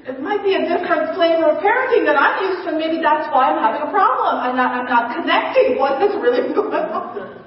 it 0.09 0.21
might 0.21 0.43
be 0.43 0.55
a 0.55 0.65
different 0.65 1.15
flavor 1.15 1.53
of 1.53 1.63
parenting 1.63 2.07
than 2.07 2.17
I'm 2.17 2.41
used 2.43 2.65
to. 2.65 2.73
Maybe 2.73 3.03
that's 3.03 3.29
why 3.29 3.53
I'm 3.53 3.61
having 3.61 3.89
a 3.89 3.91
problem. 3.93 4.41
I'm 4.41 4.57
not, 4.57 4.73
I'm 4.73 4.87
not 4.87 5.15
connecting 5.15 5.77
what 5.79 6.03
is 6.03 6.17
really 6.17 6.55
going 6.55 6.73
on. 6.73 7.45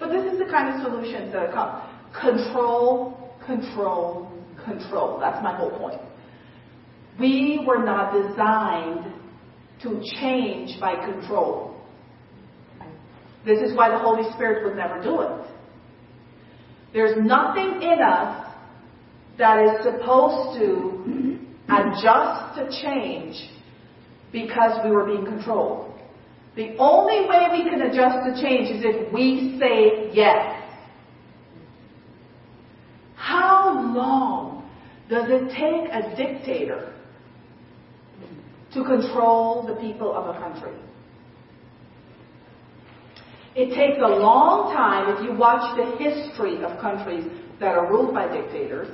But 0.00 0.10
this 0.10 0.32
is 0.32 0.38
the 0.38 0.46
kind 0.46 0.74
of 0.74 0.82
solutions 0.82 1.32
that 1.32 1.52
come. 1.52 1.80
Control, 2.20 3.30
control, 3.46 4.32
control. 4.64 5.20
That's 5.20 5.40
my 5.44 5.56
whole 5.56 5.70
point. 5.78 6.00
We 7.20 7.62
were 7.64 7.84
not 7.84 8.12
designed 8.12 9.14
to 9.82 10.02
change 10.20 10.80
by 10.80 10.96
control. 11.06 11.76
This 13.46 13.60
is 13.60 13.76
why 13.76 13.90
the 13.90 13.98
Holy 13.98 14.28
Spirit 14.34 14.64
would 14.64 14.76
never 14.76 15.00
do 15.00 15.20
it. 15.20 15.46
There's 16.92 17.16
nothing 17.24 17.80
in 17.80 17.98
us 18.02 18.44
that 19.38 19.62
is 19.62 19.84
supposed 19.84 20.58
to 20.58 21.23
adjust 21.68 22.56
to 22.56 22.82
change 22.82 23.50
because 24.32 24.80
we 24.84 24.90
were 24.90 25.04
being 25.04 25.24
controlled. 25.24 25.92
The 26.56 26.76
only 26.78 27.28
way 27.28 27.48
we 27.52 27.68
can 27.68 27.82
adjust 27.82 28.26
to 28.26 28.42
change 28.42 28.70
is 28.70 28.82
if 28.84 29.12
we 29.12 29.58
say 29.58 30.10
yes. 30.12 30.60
How 33.16 33.92
long 33.94 34.70
does 35.08 35.28
it 35.28 35.50
take 35.50 35.92
a 35.92 36.16
dictator 36.16 36.94
to 38.74 38.84
control 38.84 39.64
the 39.66 39.74
people 39.74 40.12
of 40.12 40.34
a 40.34 40.38
country. 40.38 40.72
It 43.54 43.68
takes 43.68 44.02
a 44.02 44.08
long 44.08 44.74
time 44.74 45.16
if 45.16 45.24
you 45.24 45.32
watch 45.38 45.76
the 45.76 45.96
history 45.96 46.62
of 46.64 46.80
countries 46.80 47.24
that 47.60 47.76
are 47.78 47.88
ruled 47.88 48.12
by 48.12 48.26
dictators. 48.26 48.88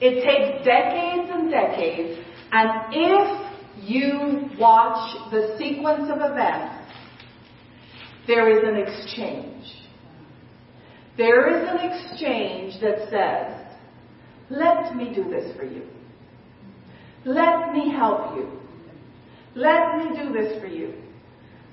It 0.00 0.24
takes 0.24 0.64
decades 0.64 1.30
and 1.30 1.50
decades, 1.50 2.26
and 2.52 2.70
if 2.90 3.50
you 3.82 4.48
watch 4.58 5.30
the 5.30 5.56
sequence 5.58 6.10
of 6.10 6.18
events, 6.18 6.92
there 8.26 8.48
is 8.50 8.62
an 8.66 8.76
exchange. 8.76 9.66
There 11.16 11.48
is 11.48 11.68
an 11.68 11.90
exchange 11.90 12.80
that 12.80 13.10
says, 13.10 13.60
let 14.48 14.96
me 14.96 15.12
do 15.14 15.24
this 15.24 15.54
for 15.56 15.64
you. 15.64 15.82
Let 17.24 17.72
me 17.72 17.92
help 17.92 18.36
you. 18.36 18.58
Let 19.54 19.98
me 19.98 20.16
do 20.16 20.32
this 20.32 20.60
for 20.60 20.66
you. 20.66 20.94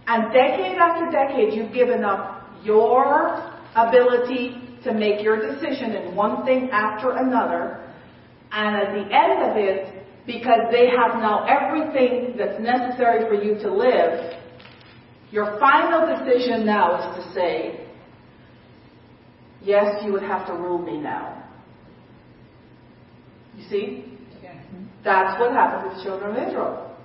And 0.07 0.33
decade 0.33 0.77
after 0.77 1.11
decade, 1.11 1.53
you've 1.53 1.73
given 1.73 2.03
up 2.03 2.47
your 2.63 3.53
ability 3.75 4.79
to 4.83 4.93
make 4.93 5.21
your 5.21 5.37
decision 5.39 5.91
in 5.91 6.15
one 6.15 6.45
thing 6.45 6.69
after 6.71 7.11
another. 7.11 7.86
And 8.51 8.75
at 8.75 8.93
the 8.93 9.03
end 9.13 9.51
of 9.51 9.57
it, 9.57 10.05
because 10.25 10.59
they 10.71 10.87
have 10.89 11.19
now 11.19 11.45
everything 11.45 12.35
that's 12.37 12.59
necessary 12.61 13.27
for 13.27 13.41
you 13.41 13.55
to 13.59 13.73
live, 13.73 14.37
your 15.31 15.59
final 15.59 16.05
decision 16.05 16.65
now 16.65 16.99
is 16.99 17.25
to 17.25 17.33
say, 17.33 17.87
yes, 19.61 20.03
you 20.03 20.11
would 20.13 20.23
have 20.23 20.47
to 20.47 20.53
rule 20.53 20.79
me 20.79 20.97
now. 20.97 21.43
You 23.55 23.69
see? 23.69 24.03
That's 25.03 25.39
what 25.39 25.51
happened 25.53 25.89
with 25.89 25.97
the 25.97 26.03
children 26.03 26.35
of 26.35 26.47
Israel. 26.47 26.97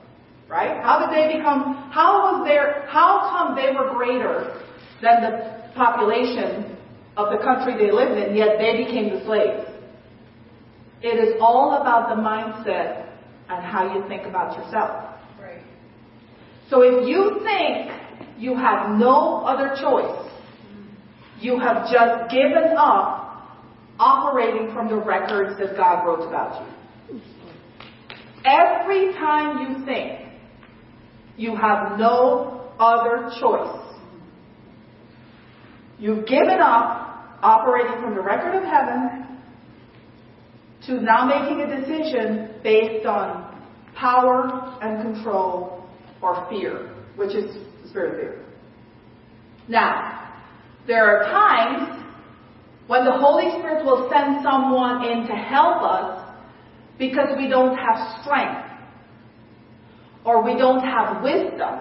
Right? 0.48 0.82
How 0.82 1.06
did 1.06 1.16
they 1.16 1.38
become, 1.38 1.90
how 1.92 2.18
was 2.20 2.46
their 2.46 2.86
how 2.88 3.30
come 3.30 3.56
they 3.56 3.72
were 3.72 3.94
greater 3.94 4.60
than 5.00 5.22
the 5.22 5.72
population 5.74 6.76
of 7.16 7.30
the 7.30 7.42
country 7.42 7.74
they 7.78 7.90
lived 7.90 8.18
in, 8.18 8.36
yet 8.36 8.58
they 8.58 8.84
became 8.84 9.14
the 9.14 9.24
slaves? 9.24 9.71
It 11.02 11.18
is 11.18 11.34
all 11.40 11.80
about 11.80 12.14
the 12.14 12.22
mindset 12.22 13.08
and 13.48 13.64
how 13.64 13.92
you 13.92 14.06
think 14.08 14.24
about 14.26 14.56
yourself. 14.56 15.16
Right. 15.40 15.62
So 16.70 16.82
if 16.82 17.08
you 17.08 17.40
think 17.42 17.90
you 18.38 18.56
have 18.56 18.98
no 18.98 19.44
other 19.44 19.74
choice, 19.80 20.30
you 21.40 21.58
have 21.58 21.90
just 21.90 22.30
given 22.30 22.76
up 22.78 23.58
operating 23.98 24.72
from 24.72 24.88
the 24.88 24.96
records 24.96 25.58
that 25.58 25.76
God 25.76 26.06
wrote 26.06 26.26
about 26.26 26.66
you. 27.10 27.20
Every 28.44 29.12
time 29.14 29.58
you 29.58 29.84
think 29.84 30.20
you 31.36 31.56
have 31.56 31.98
no 31.98 32.70
other 32.78 33.30
choice, 33.40 33.80
you've 35.98 36.26
given 36.26 36.60
up 36.60 37.38
operating 37.42 38.00
from 38.00 38.14
the 38.14 38.20
record 38.20 38.54
of 38.54 38.62
heaven 38.62 39.31
to 40.86 41.00
now 41.00 41.24
making 41.26 41.60
a 41.60 41.80
decision 41.80 42.50
based 42.62 43.06
on 43.06 43.52
power 43.94 44.78
and 44.82 45.14
control 45.14 45.84
or 46.20 46.46
fear, 46.48 46.94
which 47.16 47.34
is 47.34 47.56
spirit 47.88 48.14
of 48.14 48.20
fear. 48.20 48.44
Now, 49.68 50.42
there 50.86 51.06
are 51.06 51.24
times 51.24 52.04
when 52.88 53.04
the 53.04 53.12
Holy 53.12 53.50
Spirit 53.58 53.84
will 53.84 54.10
send 54.12 54.42
someone 54.42 55.04
in 55.04 55.26
to 55.26 55.34
help 55.34 55.82
us 55.82 56.34
because 56.98 57.28
we 57.36 57.48
don't 57.48 57.76
have 57.76 58.22
strength, 58.22 58.70
or 60.24 60.42
we 60.44 60.58
don't 60.58 60.80
have 60.80 61.22
wisdom, 61.22 61.80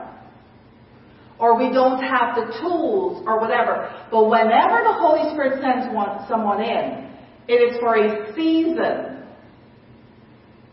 or 1.39 1.57
we 1.57 1.73
don't 1.73 2.01
have 2.01 2.35
the 2.35 2.57
tools, 2.61 3.23
or 3.25 3.39
whatever. 3.39 3.91
But 4.11 4.29
whenever 4.29 4.83
the 4.83 4.93
Holy 4.93 5.31
Spirit 5.33 5.61
sends 5.61 5.93
one, 5.93 6.25
someone 6.29 6.61
in, 6.61 7.10
it 7.51 7.73
is 7.73 7.79
for 7.81 7.97
a 7.97 8.33
season. 8.33 9.27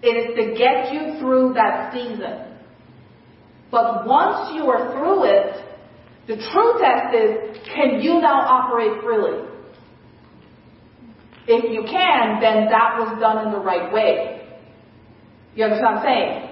It 0.01 0.15
is 0.15 0.37
to 0.37 0.57
get 0.57 0.93
you 0.93 1.19
through 1.19 1.55
that 1.55 1.93
season. 1.93 2.55
But 3.73 4.07
once 4.07 4.55
you 4.55 4.63
are 4.71 4.93
through 4.93 5.25
it, 5.25 5.65
the 6.29 6.37
true 6.37 6.79
test 6.79 7.15
is, 7.17 7.59
can 7.75 8.01
you 8.01 8.21
now 8.21 8.39
operate 8.47 9.03
freely? 9.03 9.45
If 11.49 11.73
you 11.73 11.83
can, 11.83 12.41
then 12.41 12.69
that 12.71 12.95
was 13.01 13.19
done 13.19 13.47
in 13.47 13.53
the 13.53 13.59
right 13.59 13.93
way. 13.93 14.47
You 15.57 15.65
understand 15.65 15.97
what 15.97 16.07
I'm 16.07 16.07
saying? 16.07 16.49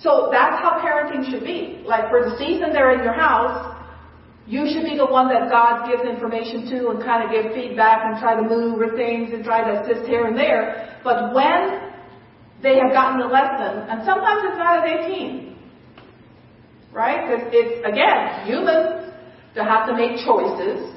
So 0.00 0.30
that's 0.32 0.56
how 0.62 0.80
parenting 0.80 1.30
should 1.30 1.44
be. 1.44 1.82
Like 1.84 2.08
for 2.08 2.30
the 2.30 2.38
season 2.38 2.72
they're 2.72 2.96
in 2.96 3.04
your 3.04 3.12
house, 3.12 3.75
you 4.46 4.70
should 4.70 4.84
be 4.84 4.96
the 4.96 5.06
one 5.06 5.28
that 5.28 5.50
God 5.50 5.90
gives 5.90 6.08
information 6.08 6.70
to 6.70 6.90
and 6.90 7.02
kind 7.02 7.24
of 7.24 7.30
give 7.30 7.52
feedback 7.52 8.06
and 8.06 8.20
try 8.20 8.36
to 8.36 8.42
maneuver 8.42 8.96
things 8.96 9.34
and 9.34 9.44
try 9.44 9.66
to 9.66 9.82
assist 9.82 10.06
here 10.06 10.26
and 10.26 10.36
there. 10.38 10.98
But 11.02 11.34
when 11.34 11.92
they 12.62 12.78
have 12.78 12.92
gotten 12.92 13.18
the 13.18 13.26
lesson, 13.26 13.90
and 13.90 14.06
sometimes 14.06 14.42
it's 14.46 14.58
not 14.58 14.86
at 14.86 15.10
18, 15.10 15.58
right? 16.92 17.26
Because 17.26 17.48
it's, 17.50 17.82
again, 17.86 18.46
humans 18.46 19.12
to 19.56 19.64
have 19.64 19.88
to 19.88 19.94
make 19.96 20.22
choices, 20.24 20.94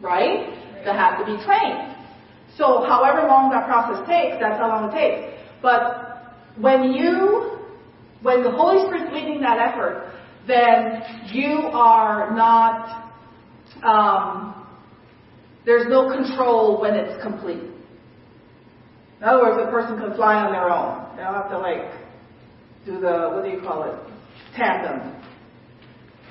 right? 0.00 0.48
To 0.84 0.92
have 0.92 1.18
to 1.20 1.24
be 1.26 1.36
trained. 1.44 1.94
So 2.56 2.88
however 2.88 3.28
long 3.28 3.50
that 3.50 3.66
process 3.66 4.00
takes, 4.08 4.40
that's 4.40 4.58
how 4.58 4.68
long 4.68 4.90
it 4.90 4.96
takes. 4.96 5.36
But 5.60 6.34
when 6.56 6.92
you, 6.92 7.58
when 8.22 8.42
the 8.42 8.50
Holy 8.50 8.86
Spirit's 8.86 9.12
leading 9.12 9.40
that 9.42 9.58
effort, 9.60 10.10
then 10.48 11.02
you 11.30 11.68
are 11.72 12.34
not, 12.34 13.12
um, 13.84 14.66
there's 15.64 15.86
no 15.88 16.10
control 16.10 16.80
when 16.80 16.94
it's 16.94 17.22
complete. 17.22 17.62
In 19.18 19.24
other 19.24 19.42
words, 19.42 19.62
a 19.62 19.70
person 19.70 19.98
can 19.98 20.14
fly 20.16 20.34
on 20.36 20.52
their 20.52 20.70
own. 20.70 21.16
They 21.16 21.22
don't 21.22 21.34
have 21.34 21.50
to 21.50 21.58
like 21.58 21.92
do 22.86 23.00
the, 23.00 23.30
what 23.34 23.44
do 23.44 23.50
you 23.50 23.60
call 23.60 23.84
it? 23.84 23.94
Tandem. 24.56 25.14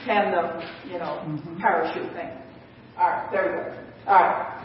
Tandem, 0.05 0.67
you 0.85 0.97
know, 0.97 1.21
mm-hmm. 1.25 1.59
parachute 1.59 2.11
thing. 2.13 2.29
Alright, 2.97 3.31
there 3.31 3.43
we 3.43 3.49
go. 3.49 4.11
Alright. 4.11 4.63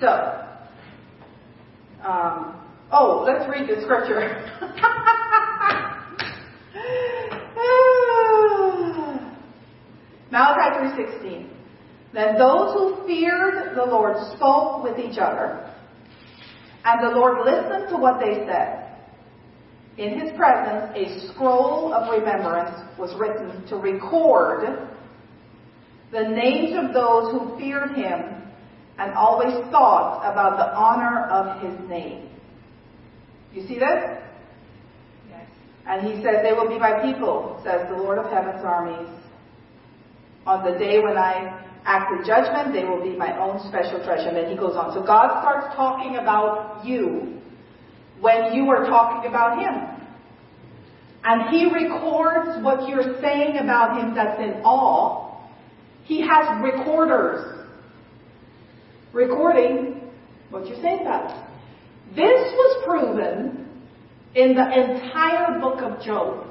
So, 0.00 0.08
um, 2.06 2.60
oh, 2.92 3.24
let's 3.26 3.48
read 3.50 3.68
the 3.68 3.82
scripture. 3.82 4.46
Malachi 10.30 10.96
3.16. 10.96 11.48
Then 12.12 12.38
those 12.38 12.74
who 12.74 13.06
feared 13.06 13.76
the 13.76 13.84
Lord 13.84 14.16
spoke 14.36 14.82
with 14.82 14.98
each 14.98 15.18
other, 15.18 15.72
and 16.84 17.02
the 17.02 17.16
Lord 17.16 17.44
listened 17.44 17.88
to 17.90 17.96
what 17.96 18.20
they 18.20 18.44
said. 18.46 18.86
In 19.98 20.18
his 20.18 20.32
presence, 20.36 20.92
a 20.96 21.28
scroll 21.28 21.92
of 21.92 22.10
remembrance 22.10 22.80
was 22.98 23.14
written 23.18 23.66
to 23.68 23.76
record 23.76 24.88
the 26.10 26.22
names 26.22 26.72
of 26.76 26.92
those 26.92 27.32
who 27.32 27.56
feared 27.58 27.92
him 27.92 28.42
and 28.98 29.12
always 29.14 29.54
thought 29.70 30.22
about 30.30 30.56
the 30.56 30.74
honor 30.74 31.26
of 31.26 31.62
his 31.62 31.88
name. 31.88 32.28
You 33.52 33.66
see 33.66 33.78
this? 33.78 34.18
And 35.86 36.06
he 36.06 36.22
says, 36.22 36.42
They 36.42 36.52
will 36.52 36.68
be 36.68 36.78
my 36.78 37.00
people, 37.02 37.60
says 37.64 37.88
the 37.88 37.96
Lord 37.96 38.18
of 38.18 38.30
heaven's 38.30 38.64
armies. 38.64 39.08
On 40.46 40.64
the 40.64 40.78
day 40.78 41.00
when 41.00 41.16
I 41.16 41.66
act 41.84 42.12
with 42.16 42.26
judgment, 42.26 42.72
they 42.72 42.84
will 42.84 43.02
be 43.02 43.16
my 43.16 43.38
own 43.38 43.60
special 43.68 44.02
treasure. 44.04 44.28
And 44.28 44.36
then 44.36 44.50
he 44.50 44.56
goes 44.56 44.76
on. 44.76 44.92
So 44.94 45.02
God 45.04 45.40
starts 45.40 45.74
talking 45.74 46.16
about 46.16 46.84
you 46.84 47.40
when 48.20 48.52
you 48.54 48.68
are 48.68 48.86
talking 48.86 49.28
about 49.28 49.58
him. 49.58 50.00
And 51.22 51.50
he 51.50 51.66
records 51.66 52.64
what 52.64 52.88
you're 52.88 53.20
saying 53.20 53.58
about 53.58 54.00
him 54.00 54.14
that's 54.14 54.40
in 54.40 54.62
awe. 54.64 55.38
He 56.04 56.20
has 56.20 56.62
recorders 56.62 57.66
recording 59.12 60.00
what 60.50 60.66
you're 60.66 60.80
saying 60.80 61.00
about 61.02 61.30
him. 61.30 61.46
This 62.16 62.52
was 62.52 62.84
proven 62.84 63.59
in 64.34 64.54
the 64.54 64.62
entire 64.62 65.58
book 65.58 65.80
of 65.82 66.02
Job. 66.02 66.46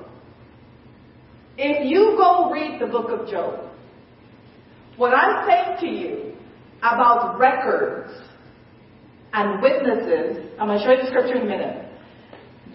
If 1.57 1.89
you 1.89 2.15
go 2.17 2.51
read 2.51 2.79
the 2.79 2.87
book 2.87 3.09
of 3.09 3.29
Job, 3.29 3.69
what 4.97 5.13
I'm 5.13 5.47
saying 5.47 5.77
to 5.79 5.87
you 5.87 6.35
about 6.79 7.39
records 7.39 8.11
and 9.33 9.61
witnesses, 9.61 10.51
I'm 10.59 10.67
going 10.67 10.79
to 10.79 10.85
show 10.85 10.91
you 10.91 11.01
the 11.03 11.07
scripture 11.07 11.35
in 11.35 11.43
a 11.43 11.45
minute. 11.45 11.85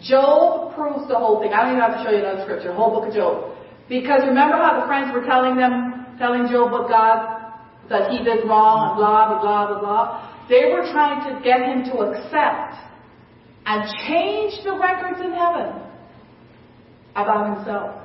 Job 0.02 0.74
proves 0.74 1.08
the 1.08 1.16
whole 1.16 1.40
thing. 1.40 1.52
I 1.52 1.64
don't 1.64 1.76
even 1.76 1.80
have 1.80 1.96
to 1.98 2.04
show 2.04 2.10
you 2.10 2.24
another 2.24 2.42
scripture, 2.44 2.68
the 2.68 2.74
whole 2.74 2.90
book 2.90 3.08
of 3.08 3.14
Job. 3.14 3.56
Because 3.88 4.20
remember 4.26 4.56
how 4.56 4.80
the 4.80 4.86
friends 4.86 5.12
were 5.12 5.24
telling 5.24 5.56
them, 5.56 6.16
telling 6.18 6.48
Job 6.48 6.72
what 6.72 6.88
God, 6.88 7.52
that 7.88 8.10
he 8.10 8.24
did 8.24 8.48
wrong 8.48 8.90
and 8.90 8.96
blah, 8.96 9.28
blah, 9.28 9.40
blah, 9.40 9.66
blah, 9.68 9.80
blah. 9.80 10.46
They 10.48 10.72
were 10.72 10.88
trying 10.92 11.24
to 11.28 11.40
get 11.44 11.60
him 11.60 11.84
to 11.92 12.04
accept 12.08 12.76
and 13.66 13.90
change 14.06 14.62
the 14.64 14.76
records 14.78 15.20
in 15.20 15.32
heaven 15.32 15.82
about 17.16 17.56
himself. 17.56 18.00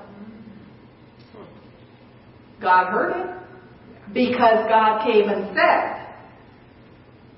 God 2.62 2.91
heard 2.91 3.12
it 3.15 4.13
because 4.13 4.67
God 4.67 5.06
came 5.06 5.30
and 5.30 5.56
said, 5.56 6.08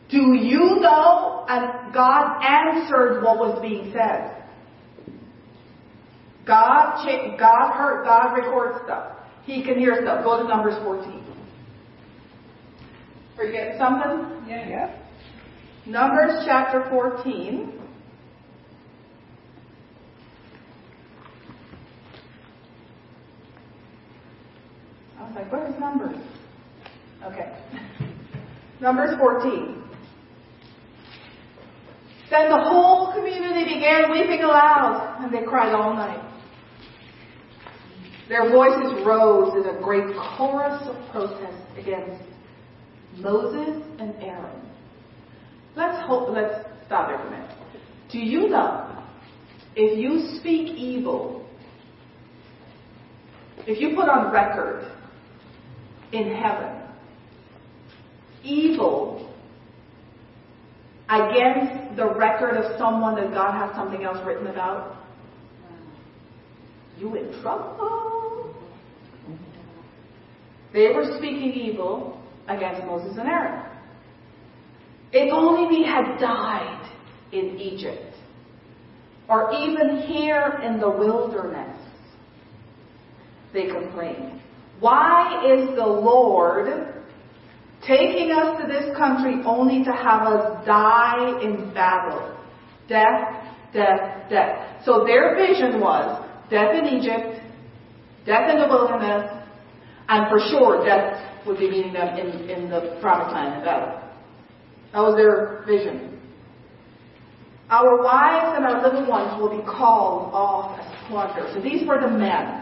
Do 0.09 0.35
you 0.35 0.79
know? 0.79 1.45
And 1.47 1.93
God 1.93 2.43
answered 2.43 3.23
what 3.23 3.37
was 3.37 3.59
being 3.61 3.91
said. 3.93 4.37
God, 6.45 7.05
God 7.37 7.73
heard, 7.77 8.03
God 8.03 8.33
records 8.33 8.79
stuff. 8.83 9.17
He 9.43 9.63
can 9.63 9.77
hear 9.77 9.99
stuff. 10.01 10.23
Go 10.23 10.41
to 10.41 10.47
Numbers 10.47 10.75
14. 10.83 11.23
Are 13.37 13.45
you 13.45 13.51
getting 13.51 13.77
something? 13.77 14.47
Yeah. 14.47 14.67
yeah. 14.67 14.99
Numbers 15.85 16.43
chapter 16.45 16.87
14. 16.89 17.80
Was 25.31 25.43
like, 25.43 25.51
where's 25.51 25.79
Numbers? 25.79 26.17
Okay. 27.23 27.57
Numbers 28.81 29.17
14. 29.17 29.83
Then 32.29 32.49
the 32.49 32.57
whole 32.57 33.13
community 33.13 33.75
began 33.75 34.11
weeping 34.11 34.41
aloud, 34.41 35.19
and 35.21 35.33
they 35.33 35.45
cried 35.45 35.73
all 35.73 35.93
night. 35.93 36.27
Their 38.29 38.49
voices 38.49 39.05
rose 39.05 39.53
in 39.53 39.75
a 39.75 39.81
great 39.81 40.15
chorus 40.15 40.81
of 40.87 40.95
protest 41.11 41.77
against 41.77 42.23
Moses 43.17 43.83
and 43.99 44.15
Aaron. 44.21 44.61
Let's 45.75 46.05
hope, 46.07 46.29
let's 46.29 46.65
stop 46.85 47.09
there 47.09 47.17
for 47.17 47.27
a 47.27 47.31
minute. 47.31 47.51
Do 48.09 48.19
you 48.19 48.47
know 48.47 49.03
if 49.75 49.97
you 49.97 50.39
speak 50.39 50.69
evil, 50.77 51.45
if 53.67 53.79
you 53.81 53.95
put 53.95 54.07
on 54.07 54.31
record 54.31 54.89
in 56.11 56.35
heaven 56.35 56.81
evil 58.43 59.33
against 61.09 61.95
the 61.95 62.13
record 62.15 62.55
of 62.55 62.77
someone 62.77 63.15
that 63.15 63.33
God 63.33 63.53
has 63.53 63.75
something 63.75 64.03
else 64.03 64.17
written 64.25 64.47
about, 64.47 64.97
you 66.97 67.15
in 67.15 67.41
trouble. 67.41 68.55
They 70.73 70.93
were 70.93 71.17
speaking 71.17 71.51
evil 71.51 72.21
against 72.47 72.85
Moses 72.85 73.17
and 73.17 73.27
Aaron. 73.27 73.65
If 75.11 75.33
only 75.33 75.77
we 75.77 75.83
had 75.83 76.17
died 76.17 76.89
in 77.33 77.59
Egypt, 77.59 78.15
or 79.27 79.51
even 79.53 79.97
here 80.07 80.61
in 80.63 80.79
the 80.79 80.89
wilderness, 80.89 81.77
they 83.53 83.67
complained. 83.67 84.41
Why 84.81 85.45
is 85.45 85.75
the 85.75 85.85
Lord 85.85 86.67
taking 87.85 88.31
us 88.31 88.59
to 88.59 88.67
this 88.67 88.97
country 88.97 89.35
only 89.45 89.83
to 89.83 89.91
have 89.91 90.23
us 90.23 90.65
die 90.65 91.39
in 91.43 91.71
battle? 91.71 92.35
Death, 92.89 93.45
death, 93.73 94.27
death. 94.27 94.83
So 94.83 95.05
their 95.05 95.35
vision 95.35 95.79
was 95.79 96.27
death 96.49 96.73
in 96.73 96.97
Egypt, 96.97 97.43
death 98.25 98.49
in 98.49 98.59
the 98.59 98.67
wilderness, 98.67 99.31
and 100.09 100.27
for 100.29 100.39
sure 100.49 100.83
death 100.83 101.45
would 101.45 101.59
be 101.59 101.69
meeting 101.69 101.93
them 101.93 102.17
in, 102.17 102.49
in 102.49 102.69
the 102.71 102.97
promised 103.01 103.35
land 103.35 103.59
in 103.59 103.63
battle. 103.63 104.01
That 104.93 104.99
was 105.01 105.15
their 105.15 105.63
vision. 105.67 106.19
Our 107.69 108.03
wives 108.03 108.57
and 108.57 108.65
our 108.65 108.81
little 108.81 109.07
ones 109.07 109.39
will 109.39 109.55
be 109.55 109.63
called 109.63 110.33
off 110.33 110.79
as 110.79 111.07
plunder. 111.07 111.49
So 111.53 111.61
these 111.61 111.87
were 111.87 112.01
the 112.01 112.09
men. 112.09 112.60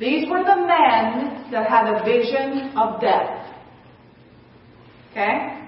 These 0.00 0.30
were 0.30 0.42
the 0.42 0.56
men 0.56 1.50
that 1.52 1.68
had 1.68 1.86
a 1.94 2.02
vision 2.02 2.74
of 2.74 3.02
death. 3.02 3.54
Okay? 5.10 5.60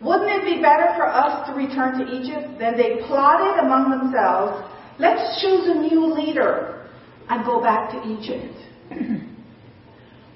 Wouldn't 0.00 0.30
it 0.30 0.44
be 0.56 0.62
better 0.62 0.88
for 0.96 1.06
us 1.06 1.46
to 1.46 1.54
return 1.54 1.98
to 1.98 2.10
Egypt? 2.10 2.58
Then 2.58 2.78
they 2.78 3.06
plotted 3.06 3.62
among 3.62 3.90
themselves, 3.90 4.66
let's 4.98 5.42
choose 5.42 5.68
a 5.68 5.74
new 5.74 6.14
leader 6.14 6.88
and 7.28 7.44
go 7.44 7.60
back 7.60 7.90
to 7.90 7.98
Egypt. 8.08 8.56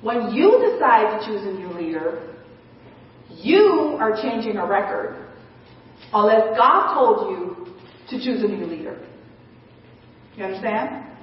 when 0.03 0.35
you 0.35 0.73
decide 0.73 1.19
to 1.19 1.27
choose 1.27 1.43
a 1.43 1.53
new 1.53 1.73
leader, 1.73 2.35
you 3.31 3.97
are 3.99 4.15
changing 4.23 4.59
a 4.59 4.67
record. 4.67 5.27
Unless 6.13 6.57
God 6.57 6.95
told 6.95 7.31
you 7.31 7.67
to 8.11 8.23
choose 8.23 8.45
a 8.45 8.47
new 8.47 8.67
leader. 8.67 9.03
You 10.37 10.45
understand? 10.45 11.16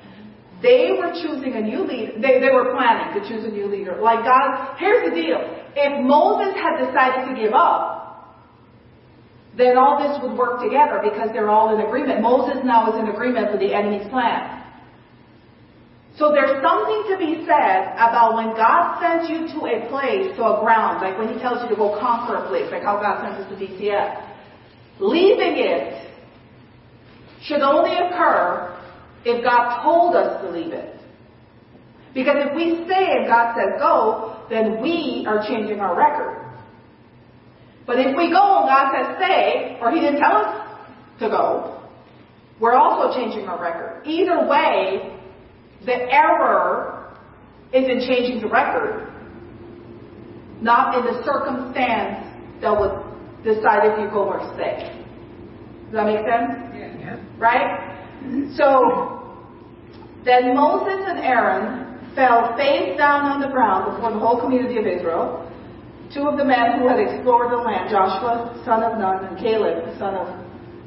They 0.64 0.96
were 0.96 1.12
choosing 1.12 1.60
a 1.60 1.62
new 1.62 1.84
leader. 1.84 2.14
They, 2.16 2.40
they 2.40 2.50
were 2.50 2.72
planning 2.72 3.20
to 3.20 3.28
choose 3.28 3.44
a 3.44 3.52
new 3.52 3.68
leader. 3.68 4.00
Like 4.00 4.24
God, 4.24 4.80
here's 4.80 5.04
the 5.10 5.14
deal. 5.14 5.44
If 5.76 6.00
Moses 6.08 6.56
had 6.56 6.88
decided 6.88 7.28
to 7.28 7.36
give 7.36 7.52
up, 7.52 8.00
then 9.58 9.78
all 9.78 10.00
this 10.00 10.18
would 10.24 10.40
work 10.40 10.64
together 10.64 11.04
because 11.04 11.30
they're 11.34 11.52
all 11.52 11.76
in 11.76 11.86
agreement. 11.86 12.22
Moses 12.22 12.64
now 12.64 12.90
is 12.90 12.98
in 12.98 13.10
agreement 13.12 13.52
with 13.52 13.60
the 13.60 13.76
enemy's 13.76 14.08
plan. 14.08 14.64
So 16.18 16.32
there's 16.32 16.64
something 16.64 17.12
to 17.12 17.18
be 17.18 17.44
said 17.44 17.92
about 18.00 18.36
when 18.36 18.56
God 18.56 19.02
sends 19.04 19.30
you 19.30 19.52
to 19.60 19.66
a 19.68 19.90
place, 19.90 20.32
to 20.38 20.46
a 20.46 20.62
ground, 20.64 21.02
like 21.02 21.18
when 21.18 21.34
He 21.34 21.40
tells 21.42 21.62
you 21.64 21.70
to 21.70 21.76
go 21.76 22.00
conquer 22.00 22.38
a 22.38 22.48
place, 22.48 22.72
like 22.72 22.84
how 22.84 23.02
God 23.02 23.20
sends 23.20 23.44
us 23.44 23.50
to 23.52 23.58
DCF. 23.60 24.32
Leaving 25.00 25.58
it 25.58 26.08
should 27.42 27.62
only 27.62 27.92
occur 27.92 28.80
if 29.26 29.44
God 29.44 29.84
told 29.84 30.16
us 30.16 30.42
to 30.42 30.50
leave 30.50 30.74
it. 30.74 31.00
Because 32.14 32.36
if 32.40 32.56
we 32.56 32.86
stay 32.86 33.08
and 33.18 33.28
God 33.28 33.56
says 33.56 33.80
go, 33.80 34.46
then 34.50 34.82
we 34.82 35.26
are 35.28 35.46
changing 35.48 35.80
our 35.80 35.98
record. 35.98 36.40
But 37.86 38.00
if 38.00 38.16
we 38.16 38.30
go 38.30 38.60
and 38.60 38.68
God 38.68 38.92
says 38.94 39.18
stay, 39.18 39.78
or 39.82 39.92
He 39.92 40.00
didn't 40.00 40.20
tell 40.20 40.38
us 40.38 40.78
to 41.20 41.30
go, 41.30 41.82
we're 42.60 42.76
also 42.76 43.18
changing 43.18 43.48
our 43.48 43.62
record. 43.62 44.04
Either 44.06 44.48
way, 44.48 45.20
the 45.86 46.14
error 46.14 47.18
is 47.74 47.84
in 47.84 48.08
changing 48.08 48.42
the 48.42 48.48
record, 48.48 49.12
not 50.62 50.96
in 50.96 51.06
the 51.06 51.24
circumstance 51.26 52.26
that 52.62 52.80
would 52.80 53.04
decide 53.44 53.92
if 53.92 54.00
you 54.00 54.10
go 54.12 54.30
or 54.30 54.40
stay. 54.56 55.04
Does 55.86 55.94
that 55.94 56.06
make 56.06 56.26
sense? 56.26 56.74
Yeah. 56.74 57.20
Right? 57.38 57.93
So, 58.56 59.24
then 60.24 60.56
Moses 60.56 61.04
and 61.08 61.20
Aaron 61.20 62.00
fell 62.16 62.56
face 62.56 62.98
down 62.98 63.26
on 63.26 63.42
the 63.42 63.48
ground 63.50 63.96
before 63.96 64.14
the 64.14 64.20
whole 64.20 64.40
community 64.40 64.78
of 64.78 64.86
Israel. 64.86 65.50
Two 66.14 66.28
of 66.28 66.38
the 66.38 66.46
men 66.46 66.80
who 66.80 66.88
had 66.88 67.00
explored 67.00 67.52
the 67.52 67.58
land, 67.58 67.90
Joshua, 67.90 68.62
son 68.66 68.84
of 68.84 69.00
Nun, 69.00 69.26
and 69.26 69.38
Caleb, 69.38 69.98
son 69.98 70.14
of 70.14 70.30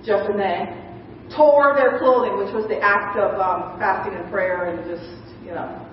Jephunneh, 0.07 0.87
tore 1.35 1.75
their 1.75 1.99
clothing, 1.99 2.39
which 2.39 2.55
was 2.55 2.65
the 2.69 2.79
act 2.79 3.19
of 3.19 3.35
um, 3.41 3.79
fasting 3.79 4.15
and 4.15 4.31
prayer 4.31 4.71
and 4.71 4.87
just, 4.87 5.35
you 5.43 5.51
know. 5.51 5.87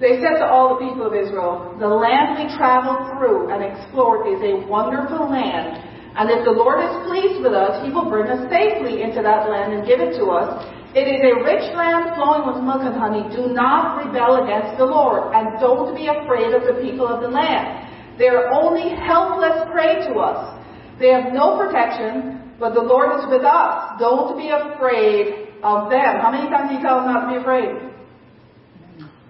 They 0.00 0.22
said 0.22 0.38
to 0.38 0.46
all 0.46 0.74
the 0.74 0.80
people 0.86 1.06
of 1.06 1.14
Israel, 1.14 1.74
The 1.78 1.86
land 1.86 2.38
we 2.38 2.50
traveled 2.56 3.10
through 3.14 3.50
and 3.50 3.62
explored 3.62 4.26
is 4.30 4.40
a 4.42 4.66
wonderful 4.66 5.30
land, 5.30 5.82
and 6.14 6.30
if 6.30 6.44
the 6.46 6.54
Lord 6.54 6.78
is 6.78 6.94
pleased 7.10 7.42
with 7.42 7.54
us, 7.54 7.82
He 7.82 7.90
will 7.90 8.06
bring 8.06 8.30
us 8.30 8.46
safely 8.46 9.02
into 9.02 9.22
that 9.22 9.50
land 9.50 9.74
and 9.74 9.86
give 9.86 9.98
it 9.98 10.14
to 10.22 10.30
us. 10.30 10.62
It 10.94 11.10
is 11.10 11.18
a 11.26 11.42
rich 11.42 11.66
land 11.74 12.14
flowing 12.14 12.46
with 12.46 12.62
milk 12.62 12.86
and 12.86 12.94
honey. 12.94 13.26
Do 13.34 13.50
not 13.50 13.98
rebel 13.98 14.46
against 14.46 14.78
the 14.78 14.86
Lord, 14.86 15.34
and 15.34 15.58
don't 15.58 15.90
be 15.96 16.06
afraid 16.06 16.54
of 16.54 16.62
the 16.62 16.78
people 16.78 17.02
of 17.02 17.20
the 17.20 17.26
land. 17.26 17.90
They 18.16 18.28
are 18.30 18.46
only 18.54 18.94
helpless 18.94 19.66
prey 19.74 20.06
to 20.06 20.22
us. 20.22 20.54
They 21.00 21.10
have 21.10 21.34
no 21.34 21.58
protection, 21.58 22.54
but 22.60 22.74
the 22.74 22.80
Lord 22.80 23.18
is 23.18 23.26
with 23.26 23.42
us. 23.42 23.98
Don't 23.98 24.38
be 24.38 24.54
afraid 24.54 25.50
of 25.66 25.90
them. 25.90 26.22
How 26.22 26.30
many 26.30 26.48
times 26.48 26.70
do 26.70 26.76
you 26.76 26.82
tell 26.82 27.02
them 27.02 27.10
not 27.10 27.26
to 27.26 27.34
be 27.34 27.42
afraid? 27.42 27.74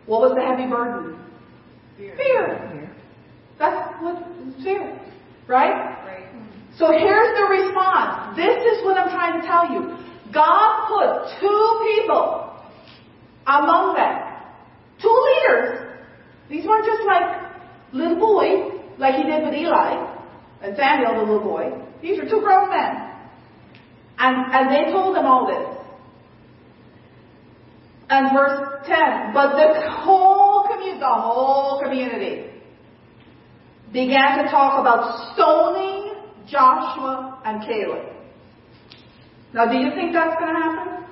What 0.04 0.20
was 0.20 0.36
the 0.36 0.44
heavy 0.44 0.68
burden? 0.68 1.16
Fear. 1.96 2.16
Fear. 2.16 2.96
That's 3.58 4.02
what 4.02 4.20
fear. 4.62 5.00
Right? 5.48 6.03
So 6.78 6.90
here's 6.90 7.38
the 7.38 7.46
response. 7.48 8.37
This 8.37 8.58
is 8.64 8.84
what 8.84 8.98
I'm 8.98 9.10
trying 9.10 9.40
to 9.40 9.46
tell 9.46 9.70
you. 9.70 9.96
God 10.32 10.88
put 10.88 11.40
two 11.40 11.94
people 11.94 12.50
among 13.46 13.94
them. 13.94 14.34
Two 15.00 15.14
leaders. 15.28 15.94
These 16.50 16.66
weren't 16.66 16.84
just 16.84 17.02
like 17.06 17.52
little 17.92 18.18
boy, 18.18 18.80
like 18.98 19.14
he 19.14 19.22
did 19.22 19.44
with 19.44 19.54
Eli 19.54 20.14
and 20.62 20.76
Samuel, 20.76 21.14
the 21.14 21.32
little 21.32 21.44
boy. 21.44 21.70
These 22.02 22.18
are 22.18 22.28
two 22.28 22.40
grown 22.40 22.70
men. 22.70 23.10
And, 24.18 24.52
and 24.52 24.70
they 24.70 24.92
told 24.92 25.14
them 25.14 25.26
all 25.26 25.46
this. 25.46 25.74
And 28.10 28.37
verse 28.37 28.82
10, 28.87 29.32
but 29.32 29.56
the 29.56 29.90
whole 29.90 30.66
community, 30.68 31.00
the 31.00 31.06
whole 31.06 31.80
community 31.82 32.50
began 33.92 34.44
to 34.44 34.50
talk 34.50 34.80
about 34.80 35.32
stoning 35.34 36.03
Joshua 36.46 37.40
and 37.44 37.62
Caleb. 37.62 38.12
Now, 39.52 39.70
do 39.70 39.76
you 39.78 39.90
think 39.94 40.12
that's 40.12 40.35
going 40.40 40.54
to 40.54 40.61
happen? 40.61 41.04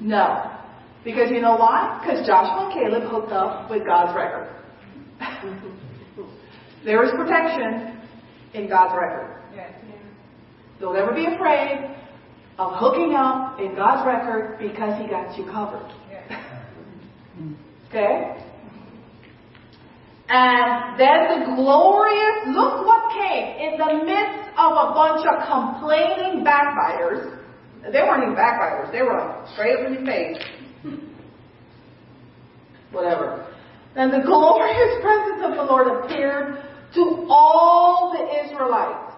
No. 0.00 0.50
Because 1.04 1.30
you 1.30 1.40
know 1.40 1.56
why? 1.56 2.00
Because 2.00 2.26
Joshua 2.26 2.66
and 2.66 2.74
Caleb 2.74 3.10
hooked 3.10 3.32
up 3.32 3.70
with 3.70 3.86
God's 3.86 4.14
record. 4.14 4.50
there 6.84 7.02
is 7.04 7.10
protection 7.12 8.00
in 8.54 8.68
God's 8.68 8.94
record. 8.98 9.42
Yes. 9.54 9.72
Don't 10.80 10.96
ever 10.96 11.12
be 11.12 11.26
afraid 11.26 11.96
of 12.58 12.72
hooking 12.76 13.14
up 13.14 13.58
in 13.58 13.74
God's 13.74 14.06
record 14.06 14.58
because 14.58 15.00
He 15.00 15.08
got 15.08 15.36
you 15.38 15.44
covered. 15.50 15.90
Okay? 17.90 18.43
And 20.28 20.98
then 20.98 21.28
the 21.28 21.56
glorious, 21.56 22.48
look 22.48 22.86
what 22.86 23.12
came 23.12 23.60
in 23.60 23.78
the 23.78 24.04
midst 24.04 24.48
of 24.56 24.72
a 24.72 24.92
bunch 24.94 25.26
of 25.28 25.44
complaining 25.46 26.44
backbiters. 26.44 27.40
They 27.92 28.00
weren't 28.00 28.22
even 28.22 28.34
backbiters, 28.34 28.90
they 28.92 29.02
were 29.02 29.46
straight 29.52 29.78
up 29.78 29.86
in 29.86 29.94
your 29.94 30.06
face. 30.06 30.38
Whatever. 32.90 33.52
And 33.96 34.12
the 34.12 34.24
glorious 34.24 34.94
presence 35.02 35.42
of 35.44 35.56
the 35.56 35.64
Lord 35.64 36.04
appeared 36.04 36.64
to 36.94 37.26
all 37.28 38.16
the 38.16 38.46
Israelites 38.46 39.12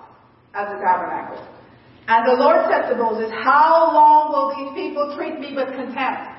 at 0.54 0.74
the 0.74 0.80
tabernacle. 0.80 1.46
And 2.08 2.26
the 2.26 2.42
Lord 2.42 2.66
said 2.70 2.88
to 2.90 2.96
Moses, 2.96 3.30
How 3.44 3.90
long 3.92 4.32
will 4.32 4.48
these 4.56 4.74
people 4.74 5.14
treat 5.16 5.38
me 5.38 5.54
with 5.54 5.68
contempt? 5.68 6.32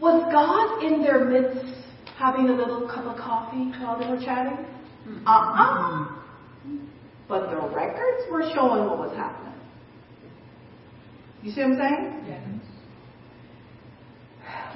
Was 0.00 0.22
God 0.32 0.82
in 0.84 1.02
their 1.02 1.24
midst 1.24 1.80
having 2.20 2.48
a 2.50 2.52
little 2.52 2.86
cup 2.86 3.06
of 3.06 3.16
coffee 3.16 3.72
while 3.80 3.98
they 3.98 4.06
were 4.06 4.20
chatting? 4.20 4.58
Mm-hmm. 5.08 5.26
Uh-uh. 5.26 6.20
But 7.26 7.50
the 7.50 7.56
records 7.74 8.22
were 8.30 8.42
showing 8.54 8.84
what 8.86 8.98
was 8.98 9.16
happening. 9.16 9.54
You 11.42 11.52
see 11.52 11.62
what 11.62 11.72
I'm 11.72 11.78
saying? 11.78 12.24
Yes. 12.28 12.42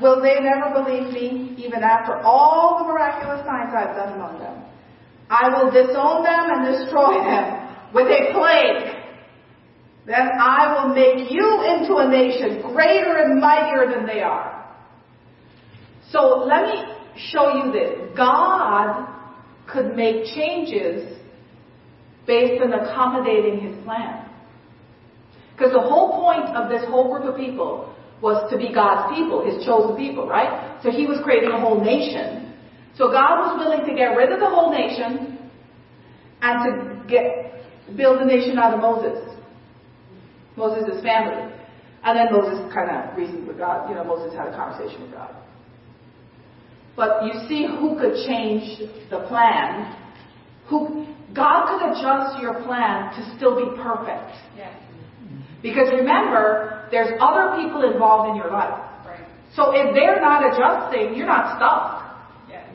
Will 0.00 0.22
they 0.22 0.40
never 0.40 0.72
believe 0.72 1.12
me, 1.12 1.54
even 1.62 1.82
after 1.82 2.16
all 2.22 2.78
the 2.78 2.92
miraculous 2.92 3.44
signs 3.44 3.74
I've 3.76 3.94
done 3.94 4.14
among 4.14 4.38
them? 4.38 4.64
I 5.28 5.48
will 5.50 5.70
disown 5.70 6.22
them 6.24 6.50
and 6.50 6.78
destroy 6.78 7.22
them. 7.22 7.64
with 7.94 8.06
a 8.06 8.32
plague. 8.32 9.02
Then 10.06 10.28
I 10.38 10.74
will 10.74 10.94
make 10.94 11.30
you 11.30 11.46
into 11.72 11.96
a 11.96 12.08
nation 12.10 12.60
greater 12.72 13.16
and 13.18 13.40
mightier 13.40 13.86
than 13.94 14.04
they 14.04 14.20
are. 14.20 14.66
So 16.10 16.44
let 16.46 16.68
me 16.68 16.93
show 17.16 17.64
you 17.64 17.72
this. 17.72 18.16
God 18.16 19.08
could 19.70 19.96
make 19.96 20.24
changes 20.34 21.18
based 22.26 22.62
on 22.62 22.72
accommodating 22.72 23.60
his 23.60 23.84
plan. 23.84 24.28
Because 25.52 25.72
the 25.72 25.80
whole 25.80 26.20
point 26.20 26.56
of 26.56 26.68
this 26.68 26.82
whole 26.88 27.10
group 27.10 27.24
of 27.24 27.36
people 27.36 27.94
was 28.20 28.50
to 28.50 28.58
be 28.58 28.72
God's 28.72 29.14
people, 29.14 29.44
his 29.44 29.64
chosen 29.64 29.96
people, 29.96 30.26
right? 30.26 30.80
So 30.82 30.90
he 30.90 31.06
was 31.06 31.20
creating 31.22 31.50
a 31.50 31.60
whole 31.60 31.82
nation. 31.82 32.54
So 32.96 33.10
God 33.10 33.40
was 33.40 33.58
willing 33.58 33.86
to 33.86 33.94
get 33.94 34.16
rid 34.16 34.32
of 34.32 34.40
the 34.40 34.48
whole 34.48 34.70
nation 34.70 35.38
and 36.40 36.56
to 36.64 37.06
get 37.08 37.44
build 37.96 38.22
a 38.22 38.24
nation 38.24 38.58
out 38.58 38.74
of 38.74 38.80
Moses. 38.80 39.18
Moses' 40.56 41.02
family. 41.02 41.52
And 42.04 42.18
then 42.18 42.32
Moses 42.32 42.72
kind 42.72 42.90
of 42.90 43.16
reasoned 43.16 43.46
with 43.46 43.58
God. 43.58 43.88
You 43.88 43.96
know, 43.96 44.04
Moses 44.04 44.36
had 44.36 44.48
a 44.48 44.56
conversation 44.56 45.02
with 45.02 45.12
God. 45.12 45.34
But 46.96 47.24
you 47.24 47.32
see 47.48 47.66
who 47.66 47.98
could 47.98 48.14
change 48.26 48.78
the 49.10 49.20
plan. 49.28 49.96
Who 50.68 51.06
God 51.34 51.66
could 51.66 51.90
adjust 51.90 52.40
your 52.40 52.62
plan 52.62 53.12
to 53.16 53.36
still 53.36 53.56
be 53.56 53.76
perfect. 53.82 54.30
Yes. 54.56 54.72
Because 55.62 55.88
remember, 55.92 56.88
there's 56.90 57.18
other 57.20 57.60
people 57.60 57.90
involved 57.90 58.30
in 58.30 58.36
your 58.36 58.50
life. 58.52 58.78
Right. 59.04 59.26
So 59.56 59.72
if 59.74 59.94
they're 59.94 60.20
not 60.20 60.44
adjusting, 60.44 61.16
you're 61.16 61.26
not 61.26 61.56
stuck. 61.56 62.28
Yes. 62.48 62.68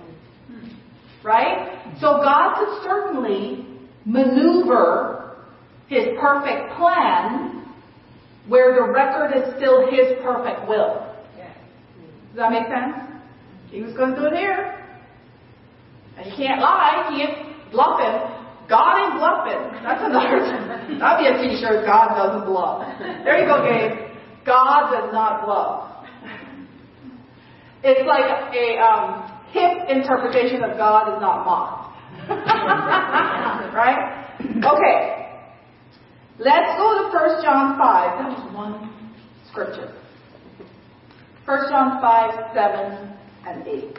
Right? 1.23 1.95
So 2.01 2.17
God 2.17 2.55
could 2.59 2.83
certainly 2.83 3.65
maneuver 4.05 5.37
his 5.87 6.07
perfect 6.19 6.75
plan 6.77 7.65
where 8.47 8.75
the 8.75 8.91
record 8.91 9.31
is 9.35 9.55
still 9.55 9.89
his 9.89 10.17
perfect 10.21 10.67
will. 10.67 11.15
Yes. 11.37 11.55
Does 12.33 12.37
that 12.37 12.51
make 12.51 12.67
sense? 12.67 13.08
He 13.71 13.81
was 13.81 13.93
going 13.93 14.15
to 14.15 14.19
do 14.19 14.25
it 14.27 14.33
here. 14.33 14.85
And 16.17 16.25
you 16.25 16.33
can't 16.35 16.59
lie. 16.59 17.09
He 17.13 17.21
ain't 17.21 17.71
bluffing. 17.71 18.39
God 18.67 19.01
ain't 19.01 19.15
bluffing. 19.17 19.83
That's 19.83 20.01
another. 20.03 20.97
That'd 20.99 21.19
be 21.21 21.27
a 21.29 21.35
t-shirt. 21.41 21.85
God 21.85 22.15
doesn't 22.15 22.45
bluff. 22.45 22.85
There 23.23 23.39
you 23.39 23.45
go, 23.45 23.63
Gabe. 23.63 24.09
God 24.45 24.91
does 24.91 25.13
not 25.13 25.45
bluff. 25.45 26.05
It's 27.83 28.05
like 28.05 28.25
a 28.53 28.77
um, 28.77 29.31
hip 29.51 29.89
interpretation 29.89 30.63
of 30.63 30.77
God 30.77 31.15
is 31.15 31.21
not 31.21 31.45
mocked. 31.45 31.97
right? 33.73 34.25
Okay. 34.41 35.19
Let's 36.37 36.77
go 36.77 37.09
to 37.09 37.13
1 37.13 37.43
John 37.43 37.77
5. 37.77 38.19
That 38.19 38.29
was 38.29 38.55
one 38.55 39.13
scripture. 39.49 39.93
1 41.45 41.69
John 41.69 42.01
5, 42.01 42.53
7, 42.53 43.18
and 43.49 43.67
8. 43.67 43.97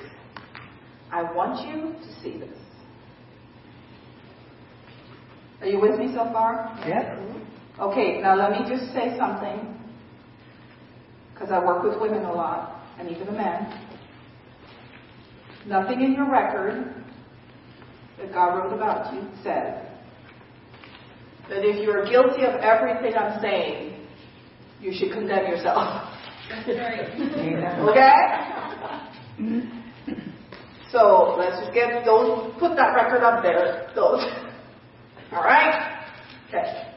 I 1.13 1.23
want 1.35 1.67
you 1.67 1.93
to 1.93 2.23
see 2.23 2.39
this. 2.39 2.57
Are 5.61 5.67
you 5.67 5.81
with 5.81 5.99
me 5.99 6.09
so 6.15 6.25
far? 6.33 6.75
Yes. 6.87 7.19
Okay, 7.79 8.21
now 8.21 8.35
let 8.35 8.53
me 8.53 8.59
just 8.69 8.93
say 8.93 9.17
something, 9.19 9.75
because 11.33 11.51
I 11.51 11.65
work 11.65 11.83
with 11.83 12.01
women 12.01 12.25
a 12.25 12.33
lot, 12.33 12.83
and 12.99 13.09
even 13.09 13.27
the 13.27 13.33
men. 13.33 13.87
Nothing 15.67 16.01
in 16.01 16.15
your 16.15 16.31
record 16.31 16.95
that 18.19 18.33
God 18.33 18.57
wrote 18.57 18.73
about 18.73 19.13
you 19.15 19.23
says 19.43 19.87
that 21.49 21.65
if 21.65 21.83
you 21.83 21.91
are 21.91 22.05
guilty 22.09 22.45
of 22.45 22.61
everything 22.61 23.15
I'm 23.19 23.41
saying, 23.41 24.07
you 24.81 24.93
should 24.95 25.13
condemn 25.13 25.47
yourself. 25.47 26.09
Right. 26.67 27.09
Okay? 27.89 29.00
So 30.91 31.37
let's 31.39 31.61
just 31.61 31.73
get 31.73 32.05
those, 32.05 32.53
put 32.59 32.77
that 32.77 32.95
record 32.95 33.23
up 33.23 33.43
there. 33.43 33.91
Those. 33.95 34.23
All 35.33 35.45
right? 35.45 36.05
Okay. 36.49 36.91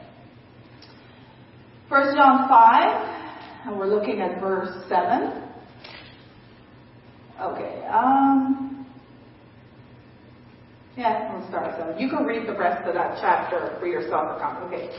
First 1.88 2.16
John 2.16 2.48
5, 2.48 3.66
and 3.66 3.78
we're 3.78 3.86
looking 3.86 4.20
at 4.20 4.40
verse 4.40 4.70
7. 4.88 5.42
Okay, 7.40 7.84
um, 7.86 8.86
yeah, 10.96 11.36
we'll 11.36 11.48
start 11.48 11.76
7. 11.78 11.98
You 11.98 12.08
can 12.08 12.24
read 12.24 12.48
the 12.48 12.56
rest 12.56 12.86
of 12.88 12.94
that 12.94 13.18
chapter 13.20 13.76
for 13.78 13.86
yourself. 13.86 14.40
Okay. 14.64 14.90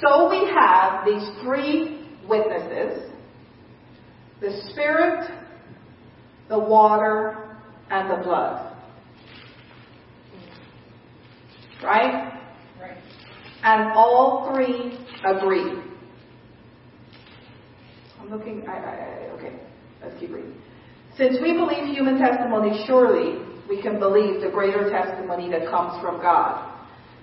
So 0.00 0.30
we 0.30 0.48
have 0.48 1.04
these 1.04 1.28
three 1.42 2.08
witnesses 2.26 3.12
the 4.42 4.60
Spirit, 4.70 5.30
the 6.48 6.58
water, 6.58 7.58
and 7.90 8.10
the 8.10 8.22
blood. 8.24 8.76
Right? 11.82 12.40
Right. 12.80 12.96
And 13.62 13.92
all 13.92 14.52
three 14.52 14.98
agree. 15.24 15.82
I'm 18.20 18.30
looking, 18.30 18.64
I, 18.68 18.72
I, 18.72 18.76
I- 18.76 19.30
okay, 19.38 19.58
let's 20.02 20.18
keep 20.20 20.30
reading. 20.30 20.54
Since 21.16 21.38
we 21.42 21.52
believe 21.52 21.94
human 21.94 22.18
testimony, 22.18 22.84
surely 22.86 23.44
we 23.68 23.82
can 23.82 23.98
believe 23.98 24.40
the 24.40 24.48
greater 24.50 24.90
testimony 24.90 25.50
that 25.50 25.68
comes 25.70 26.00
from 26.02 26.20
God. 26.22 26.70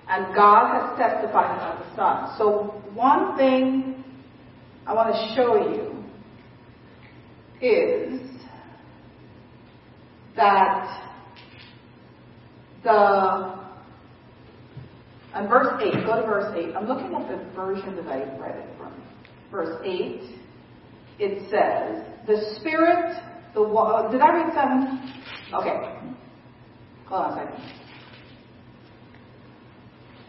And 0.08 0.34
God 0.34 0.72
has 0.74 0.98
testified 0.98 1.56
about 1.56 1.84
the 1.84 1.96
Son. 1.96 2.34
So 2.38 2.82
one 2.94 3.36
thing 3.36 4.04
I 4.86 4.92
want 4.92 5.14
to 5.14 5.34
show 5.34 5.56
you 5.70 6.04
is 7.62 8.39
that 10.36 11.12
the 12.82 13.60
and 15.34 15.48
verse 15.48 15.80
8, 15.80 15.92
go 16.06 16.20
to 16.20 16.26
verse 16.26 16.54
8. 16.56 16.74
I'm 16.74 16.88
looking 16.88 17.14
at 17.14 17.28
the 17.28 17.36
version 17.54 17.94
that 17.96 18.06
I 18.06 18.18
read 18.38 18.56
it 18.56 18.76
from. 18.76 18.92
Verse 19.50 19.80
8, 19.84 20.22
it 21.20 21.50
says, 21.50 22.04
The 22.26 22.58
Spirit, 22.58 23.16
the 23.54 23.62
wa- 23.62 24.06
uh, 24.06 24.10
Did 24.10 24.20
I 24.20 24.32
read 24.34 24.52
7? 24.54 25.12
Okay. 25.54 25.98
Hold 27.06 27.22
on 27.22 27.38
a 27.38 27.42
second. 27.46 27.64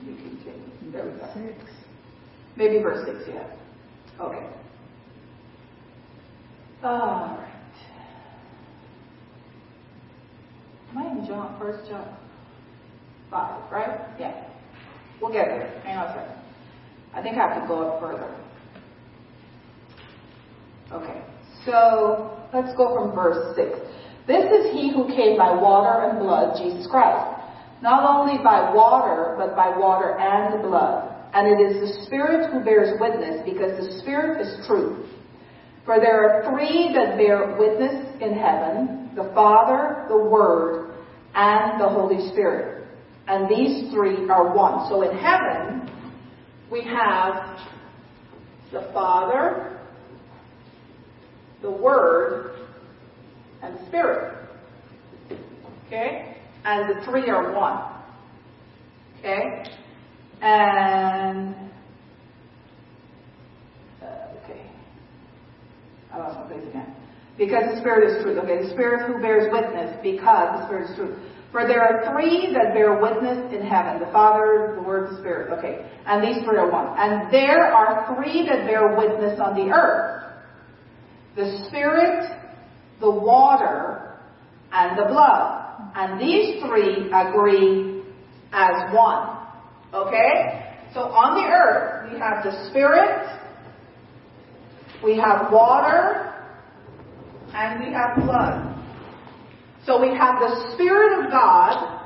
You 0.05 0.15
continue. 0.15 0.91
There 0.91 1.05
we 1.05 1.11
go. 1.11 1.29
Six. 1.33 1.71
Maybe 2.55 2.79
verse 2.81 3.07
6, 3.07 3.29
yeah. 3.33 3.47
Okay. 4.19 4.47
All 6.83 7.37
right. 7.39 7.47
Am 10.91 10.97
I 10.97 11.11
in 11.11 11.20
John, 11.31 11.55
First 11.57 11.89
John 11.89 12.13
5, 13.29 13.71
right? 13.71 13.99
Yeah. 14.19 14.47
We'll 15.21 15.31
get 15.31 15.45
there. 15.45 15.81
Hang 15.85 15.97
on 15.97 16.07
a 16.07 16.13
second. 16.13 16.35
I 17.13 17.21
think 17.21 17.37
I 17.37 17.47
have 17.47 17.61
to 17.61 17.67
go 17.67 17.87
up 17.87 18.01
further. 18.01 18.35
Okay. 20.91 21.21
So 21.65 22.37
let's 22.53 22.75
go 22.75 22.93
from 22.93 23.15
verse 23.15 23.55
6. 23.55 23.79
This 24.27 24.43
is 24.43 24.73
he 24.73 24.91
who 24.93 25.07
came 25.07 25.37
by 25.37 25.53
water 25.55 26.09
and 26.09 26.19
blood, 26.19 26.57
Jesus 26.61 26.85
Christ. 26.91 27.39
Not 27.81 28.03
only 28.03 28.43
by 28.43 28.73
water, 28.73 29.35
but 29.37 29.55
by 29.55 29.77
water 29.77 30.19
and 30.19 30.61
blood. 30.61 31.15
And 31.33 31.47
it 31.47 31.63
is 31.63 31.79
the 31.79 32.05
Spirit 32.05 32.51
who 32.51 32.63
bears 32.63 32.99
witness, 32.99 33.41
because 33.45 33.79
the 33.79 33.99
Spirit 34.01 34.45
is 34.45 34.67
truth. 34.67 35.07
For 35.85 35.97
there 35.97 36.27
are 36.27 36.51
three 36.51 36.91
that 36.93 37.17
bear 37.17 37.55
witness 37.57 38.05
in 38.21 38.33
heaven 38.33 39.01
the 39.15 39.31
Father, 39.33 40.05
the 40.07 40.17
Word, 40.17 40.90
and 41.33 41.79
the 41.79 41.87
Holy 41.87 42.29
Spirit. 42.31 42.87
And 43.27 43.49
these 43.49 43.91
three 43.91 44.29
are 44.29 44.55
one. 44.55 44.89
So 44.89 45.01
in 45.03 45.17
heaven, 45.17 45.89
we 46.71 46.83
have 46.83 47.59
the 48.71 48.89
Father, 48.93 49.79
the 51.61 51.71
Word, 51.71 52.55
and 53.61 53.77
Spirit. 53.87 54.49
Okay? 55.87 56.37
And 56.65 56.89
the 56.89 57.05
three 57.05 57.29
are 57.29 57.53
one. 57.53 57.91
Okay? 59.19 59.63
And, 60.41 61.55
uh, 64.01 64.05
okay. 64.43 64.65
I 66.11 66.17
lost 66.17 66.39
my 66.39 66.47
place 66.47 66.67
again. 66.67 66.95
Because 67.37 67.73
the 67.73 67.79
Spirit 67.79 68.11
is 68.11 68.23
truth. 68.23 68.37
Okay, 68.43 68.63
the 68.63 68.69
Spirit 68.71 69.07
who 69.07 69.21
bears 69.21 69.51
witness, 69.51 69.97
because 70.03 70.59
the 70.59 70.65
Spirit 70.67 70.89
is 70.89 70.95
truth. 70.95 71.17
For 71.51 71.67
there 71.67 71.81
are 71.81 72.13
three 72.13 72.53
that 72.53 72.73
bear 72.73 73.01
witness 73.01 73.53
in 73.53 73.65
heaven 73.65 73.99
the 73.99 74.11
Father, 74.11 74.73
the 74.75 74.83
Word, 74.83 75.11
the 75.11 75.19
Spirit. 75.19 75.57
Okay, 75.57 75.89
and 76.05 76.23
these 76.23 76.43
three 76.43 76.57
are 76.57 76.69
one. 76.69 76.95
And 76.97 77.31
there 77.33 77.73
are 77.73 78.15
three 78.15 78.45
that 78.45 78.65
bear 78.65 78.95
witness 78.95 79.39
on 79.39 79.55
the 79.55 79.73
earth 79.73 80.21
the 81.35 81.65
Spirit, 81.67 82.29
the 82.99 83.09
water, 83.09 84.17
and 84.71 84.97
the 84.97 85.05
blood. 85.05 85.91
And 85.95 86.19
these 86.19 86.61
three 86.63 87.09
agree 87.11 88.03
as 88.53 88.93
one. 88.93 89.37
Okay? 89.93 90.75
So 90.93 91.01
on 91.01 91.35
the 91.35 91.47
earth, 91.47 92.11
we 92.11 92.19
have 92.19 92.43
the 92.43 92.69
spirit, 92.69 93.39
we 95.03 95.17
have 95.17 95.51
water, 95.51 96.30
and 97.53 97.83
we 97.83 97.93
have 97.93 98.15
blood. 98.23 98.77
So 99.85 99.99
we 99.99 100.15
have 100.15 100.39
the 100.39 100.73
Spirit 100.73 101.23
of 101.23 101.31
God 101.31 102.01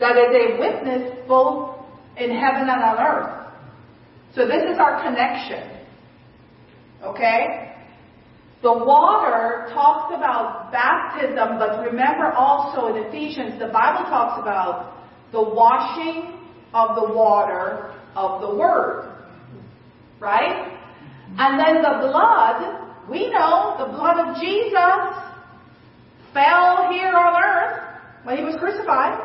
that 0.00 0.16
is 0.16 0.34
a 0.34 0.58
witness 0.58 1.18
both 1.28 1.76
in 2.16 2.30
heaven 2.30 2.68
and 2.68 2.82
on 2.82 2.98
earth. 2.98 3.52
So 4.34 4.46
this 4.46 4.62
is 4.62 4.78
our 4.78 5.02
connection. 5.02 5.78
Okay? 7.02 7.74
The 8.62 8.72
water 8.72 9.68
talks 9.72 10.14
about 10.14 10.70
baptism, 10.70 11.58
but 11.58 11.84
remember 11.84 12.32
also 12.32 12.94
in 12.94 13.04
Ephesians, 13.06 13.58
the 13.58 13.68
Bible 13.68 14.04
talks 14.10 14.40
about 14.40 14.98
the 15.32 15.40
washing 15.40 16.38
of 16.74 16.96
the 16.96 17.14
water 17.14 17.94
of 18.14 18.40
the 18.42 18.54
Word. 18.54 19.16
Right? 20.18 20.76
And 21.38 21.58
then 21.58 21.82
the 21.82 22.08
blood, 22.08 22.79
we 23.10 23.28
know 23.30 23.74
the 23.78 23.90
blood 23.92 24.18
of 24.22 24.40
Jesus 24.40 25.02
fell 26.32 26.88
here 26.92 27.12
on 27.12 27.42
earth 27.42 28.00
when 28.22 28.36
he 28.36 28.44
was 28.44 28.54
crucified. 28.56 29.18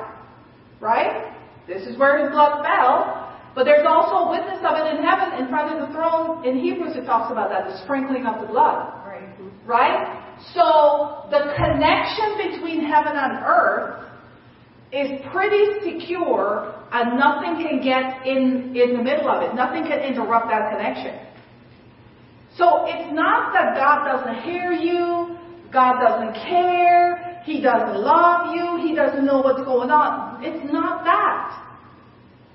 Right? 0.81 1.33
This 1.67 1.83
is 1.83 1.97
where 1.97 2.23
his 2.23 2.31
blood 2.31 2.65
fell. 2.65 3.21
But 3.53 3.63
there's 3.63 3.85
also 3.87 4.27
a 4.27 4.31
witness 4.31 4.59
of 4.67 4.75
it 4.75 4.97
in 4.97 5.03
heaven 5.05 5.39
in 5.39 5.47
front 5.47 5.71
of 5.71 5.87
the 5.87 5.93
throne. 5.93 6.43
In 6.45 6.59
Hebrews 6.59 6.97
it 6.97 7.05
talks 7.05 7.31
about 7.31 7.49
that, 7.49 7.69
the 7.69 7.77
sprinkling 7.83 8.25
of 8.25 8.41
the 8.41 8.47
blood. 8.47 8.91
Right. 9.07 9.29
Right? 9.65 10.25
So 10.53 11.29
the 11.31 11.55
connection 11.55 12.51
between 12.51 12.83
heaven 12.83 13.13
and 13.15 13.45
earth 13.45 14.03
is 14.91 15.21
pretty 15.31 15.79
secure 15.87 16.75
and 16.91 17.17
nothing 17.17 17.63
can 17.63 17.81
get 17.81 18.27
in, 18.27 18.75
in 18.75 18.97
the 18.97 19.03
middle 19.03 19.29
of 19.29 19.41
it. 19.43 19.55
Nothing 19.55 19.83
can 19.83 19.99
interrupt 19.99 20.47
that 20.49 20.71
connection. 20.71 21.19
So 22.57 22.87
it's 22.87 23.11
not 23.11 23.51
that 23.51 23.75
God 23.75 24.07
doesn't 24.07 24.43
hear 24.47 24.71
you, 24.71 25.35
God 25.75 25.99
doesn't 25.99 26.39
care, 26.47 27.43
He 27.43 27.59
doesn't 27.59 27.99
love 27.99 28.55
you, 28.55 28.79
He 28.79 28.95
doesn't 28.95 29.25
know 29.25 29.43
what's 29.43 29.59
going 29.67 29.91
on. 29.91 30.39
It's 30.39 30.63
not 30.71 31.03
that. 31.03 31.51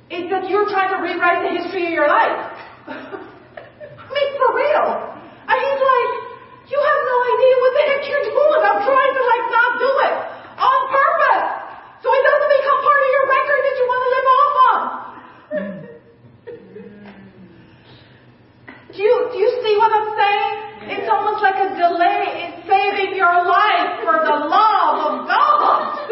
It's 0.09 0.33
that 0.33 0.49
you're 0.49 0.69
trying 0.73 0.97
to 0.97 1.05
rewrite 1.05 1.45
the 1.45 1.53
history 1.53 1.87
of 1.87 1.93
your 1.93 2.09
life. 2.09 2.41
I 2.89 4.09
mean, 4.09 4.31
for 4.41 4.51
real. 4.57 4.89
And 5.21 5.57
He's 5.61 5.83
like, 5.85 6.13
you 6.73 6.81
have 6.81 7.01
no 7.05 7.17
idea 7.37 7.55
what 7.61 7.73
the 7.77 7.85
heck 7.93 8.03
you're 8.09 8.27
doing. 8.33 8.61
I'm 8.65 8.81
trying 8.81 9.15
to 9.21 9.23
like 9.29 9.47
not 9.53 9.71
do 9.85 9.91
it 10.09 10.17
on 10.65 10.79
purpose. 10.89 11.47
So 12.01 12.09
it 12.09 12.23
doesn't 12.25 12.53
become 12.57 12.79
part 12.81 13.01
of 13.05 13.11
your 13.13 13.25
record 13.29 13.61
that 13.69 13.75
you 13.77 13.85
want 13.85 14.01
to 14.01 14.11
live 14.17 14.29
off 14.33 14.55
of. 14.65 15.85
do 18.91 18.99
you 19.03 19.29
do 19.31 19.39
you 19.39 19.51
see 19.63 19.77
what 19.79 19.93
I'm 19.95 20.11
saying? 20.19 20.55
It's 20.91 21.07
almost 21.07 21.39
like 21.43 21.55
a 21.63 21.69
delay 21.79 22.43
in 22.43 22.51
saving 22.67 23.15
your 23.15 23.47
life 23.47 24.03
for 24.03 24.19
the 24.19 24.37
love 24.51 24.97
of 25.07 25.31
God. 25.31 25.95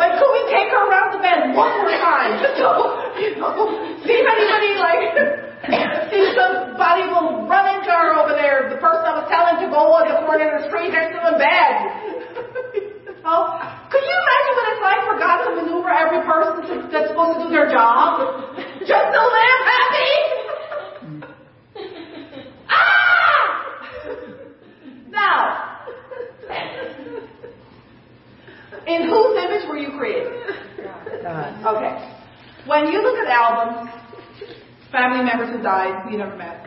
like 0.00 0.18
could 0.18 0.32
we 0.34 0.42
take 0.50 0.74
her 0.74 0.82
around 0.82 1.14
the 1.14 1.22
bend 1.22 1.54
one 1.54 1.70
more 1.78 1.94
time? 2.02 2.34
Just 2.42 2.58
to, 2.58 2.66
you 3.22 3.38
know, 3.38 3.70
see 4.02 4.18
if 4.18 4.26
anybody 4.26 4.70
like 4.82 5.14
see 6.10 6.34
somebody 6.34 7.06
will 7.14 7.46
run 7.46 7.70
into 7.78 7.92
her 7.92 8.18
over 8.18 8.34
there. 8.34 8.66
The 8.66 8.82
person 8.82 9.06
I 9.06 9.22
was 9.22 9.30
telling 9.30 9.62
to 9.62 9.70
go 9.70 9.94
on 9.94 10.10
the 10.10 10.26
corner 10.26 10.58
of 10.58 10.64
the 10.64 10.68
street 10.74 10.90
next 10.90 11.14
to 11.14 11.22
in 11.22 11.38
bed. 11.38 11.74
Oh, 13.22 13.52
could 13.92 14.00
you 14.00 14.16
imagine 14.16 14.52
what 14.56 14.64
it's 14.72 14.80
like 14.80 15.04
for 15.04 15.20
God 15.20 15.44
to 15.44 15.52
maneuver 15.60 15.92
every 15.92 16.24
person 16.24 16.64
to, 16.72 16.88
that's 16.88 17.12
supposed 17.12 17.36
to 17.36 17.44
do 17.44 17.52
their 17.52 17.68
job 17.68 18.56
just 18.86 19.12
to 19.12 19.22
live 19.36 19.60
happy? 19.70 20.12
ah! 22.68 23.00
Now, 25.08 25.60
in 28.86 29.02
whose 29.08 29.36
image 29.44 29.68
were 29.68 29.78
you 29.78 29.90
created? 29.98 30.32
God. 31.22 31.76
Okay. 31.76 31.94
When 32.66 32.86
you 32.88 33.02
look 33.02 33.18
at 33.18 33.28
albums, 33.28 33.90
family 34.90 35.24
members 35.24 35.50
who 35.54 35.62
died, 35.62 36.10
you 36.10 36.18
never 36.18 36.36
met. 36.36 36.66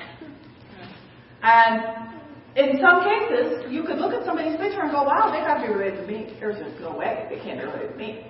And 1.41 2.13
in 2.55 2.79
some 2.79 3.03
cases, 3.03 3.65
you 3.69 3.83
could 3.83 3.97
look 3.97 4.13
at 4.13 4.25
somebody's 4.25 4.57
picture 4.57 4.81
and 4.81 4.91
go, 4.91 5.03
wow, 5.03 5.31
they 5.31 5.39
have 5.39 5.61
to 5.61 5.67
be 5.67 5.73
related 5.73 6.01
to 6.01 6.07
me. 6.07 6.37
There's 6.39 6.57
just 6.57 6.79
no 6.79 6.95
way 6.95 7.27
they 7.29 7.39
can't 7.43 7.59
be 7.59 7.65
related 7.65 7.91
to 7.91 7.97
me. 7.97 8.27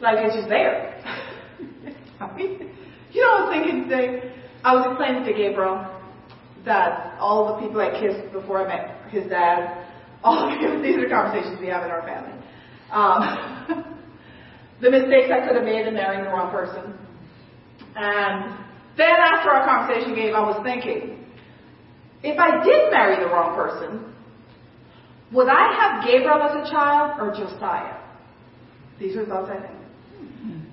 Like 0.00 0.18
it's 0.20 0.36
just 0.36 0.48
there. 0.48 1.02
You 3.12 3.20
know, 3.20 3.28
I 3.28 3.40
was 3.44 3.52
thinking 3.52 3.88
today, 3.88 4.32
I 4.64 4.74
was 4.74 4.86
explaining 4.88 5.24
to 5.24 5.32
Gabriel 5.32 5.84
that 6.64 7.18
all 7.20 7.52
the 7.52 7.60
people 7.60 7.80
I 7.80 7.92
kissed 8.00 8.32
before 8.32 8.64
I 8.64 8.68
met 8.68 9.10
his 9.10 9.28
dad, 9.28 9.84
all 10.24 10.48
of 10.48 10.82
these 10.82 10.96
are 10.96 11.08
conversations 11.08 11.60
we 11.60 11.68
have 11.68 11.84
in 11.84 11.90
our 11.90 12.02
family. 12.08 12.32
Um, 12.90 13.20
the 14.80 14.90
mistakes 14.90 15.28
I 15.28 15.46
could 15.46 15.56
have 15.56 15.64
made 15.64 15.86
in 15.86 15.94
marrying 15.94 16.24
the 16.24 16.30
wrong 16.30 16.50
person. 16.50 16.96
And 17.96 18.56
then 18.96 19.12
after 19.20 19.50
our 19.50 19.66
conversation 19.66 20.14
game, 20.14 20.34
I 20.34 20.40
was 20.40 20.60
thinking, 20.64 21.24
if 22.22 22.38
I 22.38 22.64
did 22.64 22.90
marry 22.92 23.22
the 23.22 23.28
wrong 23.28 23.54
person, 23.54 24.08
would 25.32 25.48
I 25.48 25.74
have 25.76 26.04
Gabriel 26.06 26.40
as 26.42 26.66
a 26.66 26.70
child 26.70 27.20
or 27.20 27.32
Josiah? 27.32 28.00
These 28.98 29.16
are 29.16 29.26
thoughts 29.26 29.50
I 29.50 29.60
think. 29.60 29.81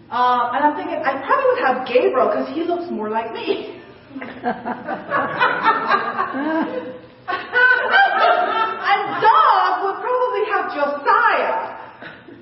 Uh, 0.09 0.49
and 0.57 0.65
I'm 0.65 0.73
thinking, 0.75 0.97
I 1.05 1.21
probably 1.21 1.45
would 1.53 1.61
have 1.69 1.85
Gabriel 1.85 2.33
because 2.33 2.49
he 2.49 2.65
looks 2.65 2.89
more 2.89 3.09
like 3.09 3.31
me. 3.31 3.77
and 4.09 4.25
Doug 9.21 9.85
would 9.85 10.01
probably 10.01 10.43
have 10.49 10.73
Josiah 10.73 11.77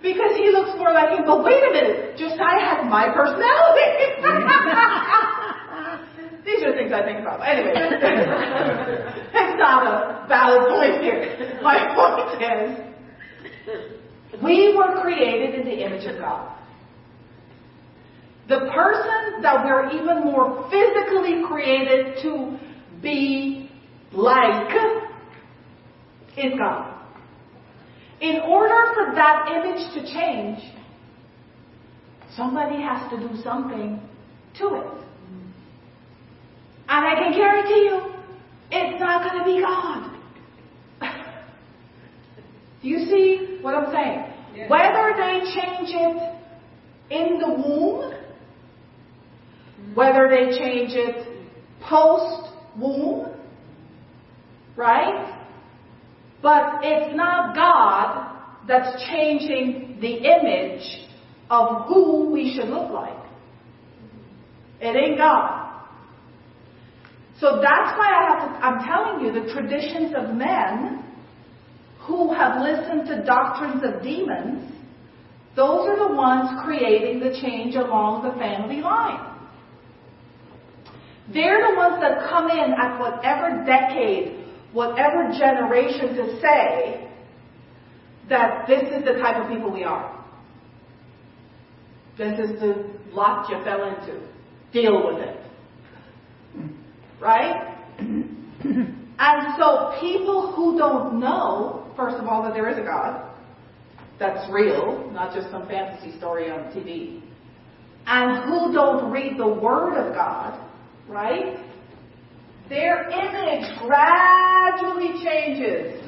because 0.02 0.32
he 0.40 0.48
looks 0.50 0.72
more 0.80 0.94
like 0.94 1.10
him. 1.12 1.26
But 1.28 1.44
wait 1.44 1.60
a 1.60 1.72
minute, 1.76 2.16
Josiah 2.16 2.64
has 2.64 2.88
my 2.88 3.12
personality. 3.12 4.24
These 6.48 6.64
are 6.64 6.72
things 6.72 6.96
I 6.96 7.04
think 7.04 7.20
about. 7.20 7.44
Anyway, 7.44 7.76
it's 9.36 9.60
not 9.60 9.84
a 9.84 10.24
valid 10.30 10.70
point 10.72 11.04
here. 11.04 11.60
My 11.62 11.92
point 11.92 12.42
is, 12.42 12.80
we 14.42 14.74
were 14.74 15.02
created 15.02 15.56
in 15.60 15.66
the 15.66 15.84
image 15.84 16.06
of 16.06 16.18
God. 16.20 16.57
The 18.48 18.60
person 18.74 19.42
that 19.42 19.66
we're 19.66 19.90
even 19.92 20.24
more 20.24 20.70
physically 20.70 21.44
created 21.48 22.18
to 22.22 22.58
be 23.02 23.70
like 24.14 24.74
is 26.38 26.54
God. 26.58 26.94
In 28.22 28.40
order 28.40 28.94
for 28.94 29.16
that 29.16 29.50
image 29.52 29.94
to 29.94 30.14
change, 30.14 30.60
somebody 32.36 32.82
has 32.82 33.12
to 33.12 33.18
do 33.20 33.42
something 33.44 34.00
to 34.60 34.66
it. 34.76 35.08
And 36.90 37.06
I 37.06 37.16
can 37.16 37.34
guarantee 37.34 37.90
you, 37.90 38.14
it's 38.72 39.00
not 39.00 39.30
going 39.30 39.40
to 39.40 39.46
be 39.46 39.62
God. 39.62 40.14
Do 42.82 42.88
you 42.88 43.00
see 43.06 43.60
what 43.62 43.76
I'm 43.76 43.92
saying? 43.92 44.34
Yeah. 44.56 44.70
Whether 44.70 45.14
they 45.18 45.40
change 45.54 45.90
it 45.90 46.38
in 47.10 47.40
the 47.40 47.50
womb, 47.50 48.14
whether 49.94 50.30
they 50.30 50.58
change 50.58 50.92
it 50.94 51.28
post 51.82 52.54
womb, 52.78 53.34
right? 54.76 55.34
But 56.42 56.80
it's 56.84 57.16
not 57.16 57.56
God 57.56 58.66
that's 58.68 59.04
changing 59.10 59.98
the 60.02 60.18
image 60.18 61.08
of 61.50 61.88
who 61.88 62.30
we 62.32 62.54
should 62.56 62.70
look 62.70 62.92
like. 62.92 63.18
It 64.80 64.96
ain't 64.96 65.18
God. 65.18 65.68
So 67.40 67.60
that's 67.62 67.98
why 67.98 68.10
I 68.10 68.30
have 68.30 68.50
to, 68.50 68.66
I'm 68.66 68.86
telling 68.86 69.26
you 69.26 69.42
the 69.42 69.54
traditions 69.54 70.14
of 70.16 70.36
men 70.36 71.04
who 72.00 72.34
have 72.34 72.62
listened 72.62 73.08
to 73.08 73.24
doctrines 73.26 73.84
of 73.84 74.02
demons, 74.02 74.72
those 75.56 75.88
are 75.88 76.08
the 76.08 76.16
ones 76.16 76.50
creating 76.64 77.20
the 77.20 77.40
change 77.42 77.76
along 77.76 78.24
the 78.24 78.40
family 78.40 78.82
line. 78.82 79.37
They're 81.34 81.70
the 81.70 81.76
ones 81.76 82.02
that 82.02 82.30
come 82.30 82.50
in 82.50 82.74
at 82.74 83.00
whatever 83.00 83.64
decade, 83.66 84.46
whatever 84.72 85.30
generation 85.38 86.16
to 86.16 86.40
say 86.40 87.10
that 88.30 88.66
this 88.68 88.84
is 88.84 89.04
the 89.04 89.20
type 89.22 89.42
of 89.42 89.50
people 89.50 89.72
we 89.72 89.84
are. 89.84 90.14
This 92.18 92.40
is 92.40 92.60
the 92.60 92.90
lot 93.12 93.50
you 93.50 93.64
fell 93.64 93.84
into. 93.84 94.28
Deal 94.72 95.06
with 95.06 95.22
it. 95.22 95.38
Right? 97.20 97.76
and 98.00 99.56
so 99.58 99.98
people 100.00 100.54
who 100.54 100.78
don't 100.78 101.20
know, 101.20 101.92
first 101.96 102.18
of 102.18 102.28
all, 102.28 102.44
that 102.44 102.54
there 102.54 102.70
is 102.70 102.78
a 102.78 102.82
God 102.82 103.24
that's 104.20 104.50
real, 104.52 105.10
not 105.12 105.34
just 105.34 105.50
some 105.52 105.68
fantasy 105.68 106.18
story 106.18 106.50
on 106.50 106.72
TV, 106.72 107.22
and 108.08 108.46
who 108.46 108.74
don't 108.74 109.12
read 109.12 109.38
the 109.38 109.48
Word 109.48 109.96
of 109.96 110.14
God, 110.16 110.67
right? 111.08 111.58
Their 112.70 113.10
image 113.10 113.80
gradually 113.80 115.24
changes. 115.24 116.04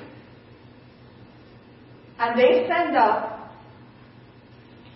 And 2.19 2.37
they 2.37 2.67
send 2.67 2.97
up 2.97 3.51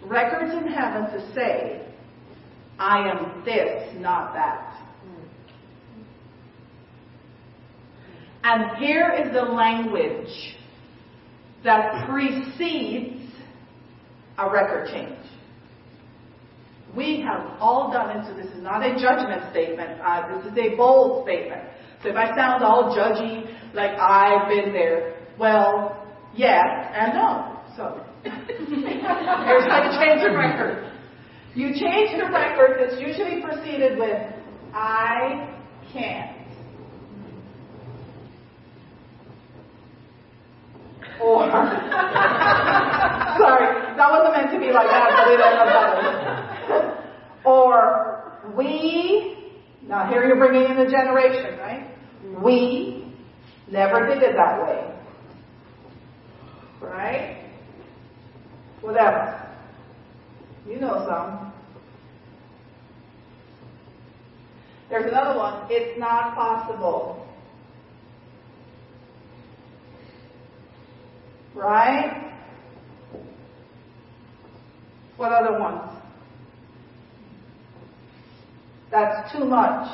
records 0.06 0.54
in 0.54 0.68
heaven 0.68 1.04
to 1.12 1.34
say, 1.34 1.88
I 2.78 3.10
am 3.10 3.44
this, 3.46 3.96
not 4.00 4.34
that. 4.34 4.70
And 8.44 8.78
here 8.78 9.10
is 9.14 9.32
the 9.32 9.42
language 9.42 10.58
that 11.64 12.10
precedes 12.10 13.32
a 14.38 14.50
record 14.52 14.90
change. 14.92 15.18
We 16.96 17.22
have 17.22 17.58
all 17.60 17.92
done 17.92 18.16
it, 18.18 18.26
so 18.28 18.36
this 18.36 18.52
is 18.54 18.62
not 18.62 18.84
a 18.86 18.94
judgment 18.94 19.50
statement. 19.52 20.00
Uh, 20.00 20.38
this 20.38 20.52
is 20.52 20.58
a 20.58 20.76
bold 20.76 21.26
statement. 21.26 21.64
So 22.04 22.10
if 22.10 22.16
I 22.16 22.36
sound 22.36 22.64
all 22.64 22.96
judgy, 22.96 23.48
like 23.74 23.92
I've 23.98 24.48
been 24.48 24.74
there, 24.74 25.16
well, 25.40 26.06
yes 26.36 26.64
and 26.94 27.14
no. 27.14 27.60
So 27.76 28.06
here's 28.24 29.66
how 29.66 29.82
you 29.84 29.92
change 30.00 30.22
a 30.22 30.38
record. 30.38 30.92
You 31.56 31.74
change 31.74 32.18
the 32.18 32.30
record 32.32 32.78
that's 32.80 33.02
usually 33.02 33.42
preceded 33.42 33.98
with 33.98 34.34
I 34.74 35.60
can't. 35.92 36.38
Or, 41.22 41.46
sorry, 43.40 43.70
that 43.96 44.10
wasn't 44.12 44.34
meant 44.36 44.52
to 44.52 44.60
be 44.60 44.74
like 44.74 44.88
that, 44.90 45.10
but 45.16 45.28
it 45.32 45.40
ended 45.40 45.74
up. 45.74 46.53
Or, 47.46 48.40
we, 48.56 49.54
now 49.84 50.10
here 50.10 50.26
you're 50.26 50.38
bringing 50.38 50.72
in 50.72 50.78
the 50.78 50.90
generation, 50.90 51.58
right? 51.60 51.90
We 52.42 53.14
never 53.70 54.08
did 54.08 54.24
it 54.24 54.36
that 54.36 54.62
way. 54.62 54.94
Right? 56.82 57.50
Whatever. 58.82 59.40
You 60.68 60.80
know 60.80 61.06
some. 61.08 61.54
There's 64.90 65.12
another 65.12 65.38
one. 65.38 65.68
It's 65.70 65.98
not 66.00 66.36
possible. 66.36 67.28
Right? 71.56 72.32
What 75.18 75.32
other 75.32 75.60
ones? 75.60 76.03
That's 78.94 79.32
too 79.32 79.44
much. 79.44 79.88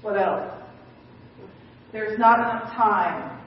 What 0.00 0.18
else? 0.18 0.52
There's 1.92 2.18
not 2.18 2.40
enough 2.40 2.72
time. 2.72 3.38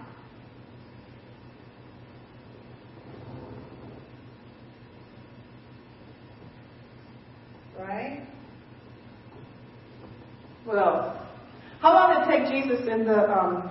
Right? 7.78 8.26
What 10.64 10.78
else? 10.78 11.18
How 11.82 11.94
long 11.94 12.26
did 12.26 12.34
it 12.34 12.48
take 12.48 12.64
Jesus 12.64 12.88
in 12.88 13.04
the 13.04 13.38
um, 13.38 13.70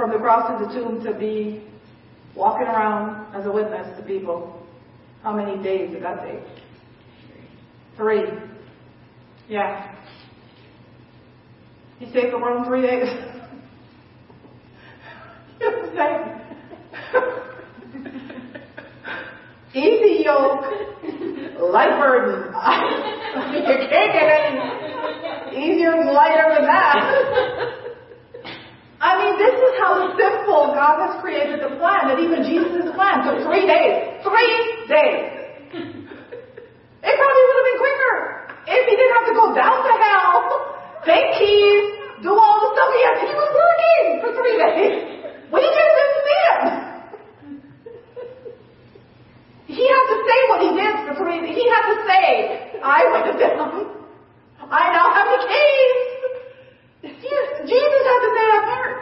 from 0.00 0.10
the 0.12 0.16
cross 0.16 0.48
to 0.48 0.56
the 0.64 0.72
tomb 0.72 1.04
to 1.04 1.12
be 1.12 1.62
walking 2.34 2.66
around 2.66 3.26
as 3.34 3.44
a 3.44 3.52
witness 3.52 3.86
to 3.98 4.02
people? 4.06 4.66
How 5.22 5.30
many 5.30 5.62
days 5.62 5.90
did 5.90 6.02
that 6.02 6.24
take? 6.24 6.40
Three. 7.98 8.24
Yeah. 9.46 9.94
He 11.98 12.06
saved 12.06 12.32
the 12.32 12.38
in 12.38 12.64
three 12.64 12.80
days. 12.80 13.10
Easy 19.74 20.24
yoke, 20.24 20.64
light 21.60 22.00
burden. 22.00 22.46
you 23.52 23.60
can't 23.90 24.12
get 24.14 24.24
any 24.24 24.60
easier 25.62 25.92
and 25.92 26.10
lighter 26.10 26.54
than 26.56 26.64
that. 26.64 27.76
I 29.00 29.16
mean, 29.16 29.34
this 29.40 29.56
is 29.56 29.72
how 29.80 30.12
simple 30.12 30.76
God 30.76 31.00
has 31.00 31.20
created 31.24 31.64
the 31.64 31.72
plan, 31.80 32.12
that 32.12 32.20
even 32.20 32.44
Jesus' 32.44 32.92
plan 32.92 33.24
took 33.24 33.40
three 33.48 33.64
days. 33.64 34.20
Three 34.20 34.52
days. 34.92 35.40
It 37.00 37.14
probably 37.16 37.44
would 37.48 37.56
have 37.56 37.68
been 37.72 37.80
quicker 37.80 38.14
if 38.68 38.82
he 38.84 38.94
didn't 39.00 39.14
have 39.16 39.28
to 39.32 39.36
go 39.40 39.46
down 39.56 39.76
to 39.88 39.92
hell, 40.04 40.36
take 41.08 41.32
keys, 41.40 41.96
do 42.20 42.28
all 42.36 42.60
the 42.60 42.68
stuff 42.76 42.88
he 42.92 43.00
had. 43.08 43.16
He 43.24 43.32
was 43.32 43.50
working 43.56 44.04
for 44.20 44.30
three 44.36 44.56
days. 44.60 44.94
We 45.48 45.64
just 45.64 45.92
didn't 45.96 46.20
see 46.28 46.40
him. 46.44 46.60
He 49.64 49.84
had 49.88 50.04
to 50.12 50.16
say 50.28 50.38
what 50.52 50.60
he 50.60 50.70
did 50.76 50.94
for 51.08 51.14
three. 51.24 51.40
days. 51.40 51.56
He 51.56 51.64
had 51.72 51.84
to 51.88 51.96
say, 52.04 52.24
"I 52.84 53.00
went 53.16 53.32
down. 53.40 53.96
I 54.68 54.92
now 54.92 55.08
have 55.08 55.28
the 55.32 55.40
keys." 55.48 56.09
Jesus 57.02 58.02
had 58.08 58.20
say 58.36 58.46
that 58.50 58.64
part. 58.68 58.96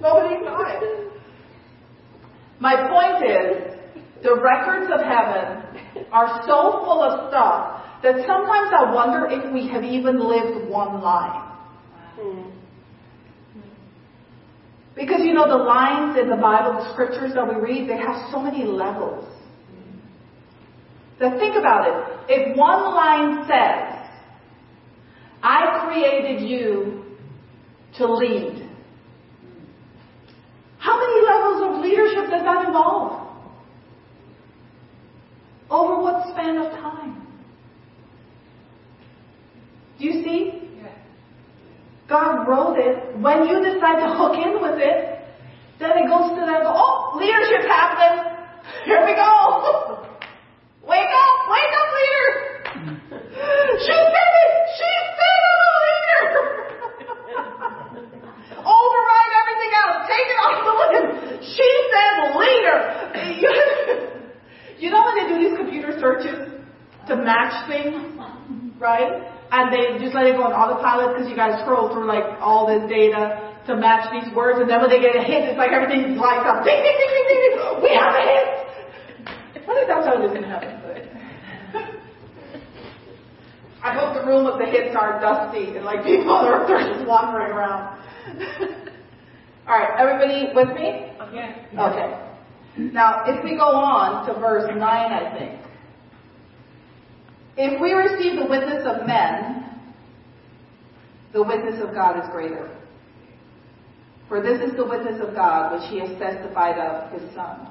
Nobody 0.00 0.44
saw 0.44 0.58
it. 0.66 1.12
My 2.60 2.74
point 2.88 3.24
is, 3.24 3.74
the 4.22 4.34
records 4.40 4.90
of 4.92 5.00
heaven 5.00 6.06
are 6.12 6.42
so 6.46 6.84
full 6.84 7.02
of 7.02 7.30
stuff 7.30 7.82
that 8.02 8.16
sometimes 8.26 8.72
I 8.76 8.92
wonder 8.92 9.28
if 9.30 9.52
we 9.52 9.68
have 9.68 9.84
even 9.84 10.18
lived 10.18 10.68
one 10.68 11.00
line. 11.00 11.50
Because 14.94 15.22
you 15.22 15.34
know, 15.34 15.48
the 15.48 15.62
lines 15.62 16.16
in 16.18 16.28
the 16.28 16.36
Bible, 16.36 16.74
the 16.74 16.92
scriptures 16.92 17.32
that 17.34 17.46
we 17.48 17.60
read, 17.60 17.88
they 17.88 17.96
have 17.96 18.30
so 18.30 18.40
many 18.40 18.64
levels. 18.64 19.26
So 21.18 21.30
think 21.38 21.56
about 21.56 21.88
it. 21.88 21.94
If 22.28 22.56
one 22.56 22.94
line 22.94 23.46
says, 23.46 23.93
I 25.44 25.86
created 25.86 26.48
you 26.48 27.04
to 27.98 28.12
lead, 28.12 28.64
how 30.78 30.98
many 30.98 31.26
levels 31.26 31.62
of 31.62 31.82
leadership 31.82 32.30
does 32.30 32.42
that 32.42 32.66
involve? 32.66 33.24
Over 35.70 36.02
what 36.02 36.28
span 36.30 36.56
of 36.58 36.72
time? 36.72 37.26
Do 39.98 40.04
you 40.04 40.24
see? 40.24 40.64
God 42.08 42.46
wrote 42.46 42.76
it. 42.78 43.16
When 43.18 43.46
you 43.48 43.64
decide 43.64 44.00
to 44.00 44.14
hook 44.16 44.36
in 44.36 44.60
with 44.60 44.78
it, 44.78 45.24
then 45.78 45.90
it 45.96 46.08
goes 46.08 46.30
to 46.36 46.42
that, 46.44 46.62
oh, 46.66 47.16
leadership's 47.18 47.66
happening. 47.66 48.32
Here 48.84 49.04
we 49.04 49.14
go. 49.14 50.04
Wake 50.86 51.08
up, 51.08 51.36
wake 51.48 51.74
up, 51.80 51.88
leader. 51.96 52.28
She 53.74 53.92
said 53.92 54.32
it. 54.44 54.52
She 54.76 54.90
said 55.16 55.40
I'm 55.48 55.60
a 55.64 55.76
leader. 55.84 56.28
Override 58.60 59.34
everything 60.14 60.14
else. 60.14 60.14
Take 60.14 60.28
it 60.30 60.38
off 60.40 60.58
the 60.62 60.74
list. 60.78 61.42
She 61.50 61.68
said 61.90 62.14
leader. 62.38 62.78
You 64.78 64.90
know 64.90 65.02
when 65.04 65.14
they 65.16 65.26
do 65.32 65.36
these 65.48 65.56
computer 65.56 65.98
searches 65.98 66.60
to 67.08 67.16
match 67.16 67.54
things, 67.68 68.18
right? 68.78 69.34
and 69.54 69.70
they 69.70 70.02
just 70.02 70.14
let 70.14 70.26
it 70.26 70.34
go 70.34 70.42
on 70.42 70.52
autopilot 70.52 71.14
because 71.14 71.30
you 71.30 71.36
guys 71.38 71.62
scroll 71.62 71.86
through 71.94 72.10
like 72.10 72.26
all 72.42 72.66
this 72.66 72.82
data 72.90 73.54
to 73.70 73.76
match 73.78 74.10
these 74.10 74.26
words, 74.34 74.58
and 74.60 74.68
then 74.68 74.82
when 74.82 74.90
they 74.90 75.00
get 75.00 75.14
a 75.16 75.22
hit, 75.22 75.46
it's 75.48 75.56
like 75.56 75.70
everything 75.70 76.18
lights 76.18 76.44
up. 76.44 76.66
Ding, 76.66 76.74
ding, 76.74 76.96
ding, 76.98 77.12
ding, 77.14 77.26
ding, 77.30 77.38
ding. 77.38 77.80
We 77.80 77.90
have 77.94 78.12
a 78.12 78.24
hit. 78.26 78.46
I 79.62 79.72
think 79.72 79.88
that's 79.88 80.04
how 80.04 80.20
it 80.20 80.26
is 80.26 80.36
in 80.36 80.44
heaven. 80.44 80.74
I 83.84 83.92
hope 83.94 84.16
the 84.18 84.26
room 84.26 84.46
of 84.46 84.58
the 84.58 84.66
hits 84.66 84.96
are 84.96 85.20
dusty 85.20 85.76
and 85.76 85.84
like 85.84 86.04
people 86.04 86.40
they're 86.66 86.66
just 86.92 87.06
wandering 87.06 87.52
around. 87.52 88.00
all 89.66 89.78
right, 89.78 89.88
everybody 89.98 90.52
with 90.54 90.68
me? 90.76 91.10
Okay. 91.20 91.54
Okay. 91.78 92.24
Now, 92.76 93.24
if 93.26 93.42
we 93.44 93.56
go 93.56 93.70
on 93.70 94.26
to 94.26 94.38
verse 94.38 94.68
9, 94.68 94.80
I 94.80 95.38
think. 95.38 95.60
If 97.56 97.80
we 97.80 97.92
receive 97.92 98.38
the 98.38 98.46
witness 98.46 98.84
of 98.84 99.06
men, 99.06 99.80
the 101.32 101.42
witness 101.42 101.80
of 101.82 101.94
God 101.94 102.22
is 102.22 102.28
greater. 102.30 102.76
For 104.28 104.42
this 104.42 104.60
is 104.60 104.76
the 104.76 104.84
witness 104.84 105.20
of 105.20 105.34
God 105.34 105.72
which 105.72 105.88
he 105.90 106.00
has 106.00 106.10
testified 106.18 106.78
of 106.78 107.12
his 107.12 107.34
Son. 107.34 107.68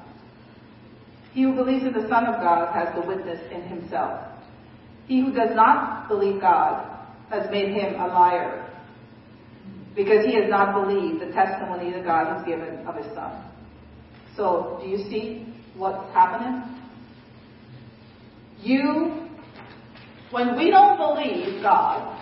He 1.32 1.42
who 1.42 1.54
believes 1.54 1.84
in 1.84 1.92
the 1.92 2.08
Son 2.08 2.26
of 2.26 2.40
God 2.40 2.72
has 2.72 2.94
the 2.94 3.06
witness 3.06 3.40
in 3.52 3.62
himself. 3.62 4.20
He 5.06 5.20
who 5.20 5.32
does 5.32 5.54
not 5.54 6.08
believe 6.08 6.40
God 6.40 6.90
has 7.30 7.50
made 7.50 7.68
him 7.72 8.00
a 8.00 8.06
liar, 8.06 8.63
because 9.94 10.24
he 10.26 10.34
has 10.34 10.50
not 10.50 10.74
believed 10.74 11.20
the 11.20 11.32
testimony 11.32 11.92
that 11.92 12.04
God 12.04 12.36
has 12.36 12.44
given 12.46 12.86
of 12.86 12.96
his 12.96 13.06
son. 13.14 13.44
So, 14.36 14.80
do 14.82 14.88
you 14.88 14.98
see 15.08 15.46
what's 15.76 16.12
happening? 16.12 16.62
You, 18.60 19.28
when 20.30 20.56
we 20.56 20.70
don't 20.70 20.96
believe 20.96 21.62
God, 21.62 22.20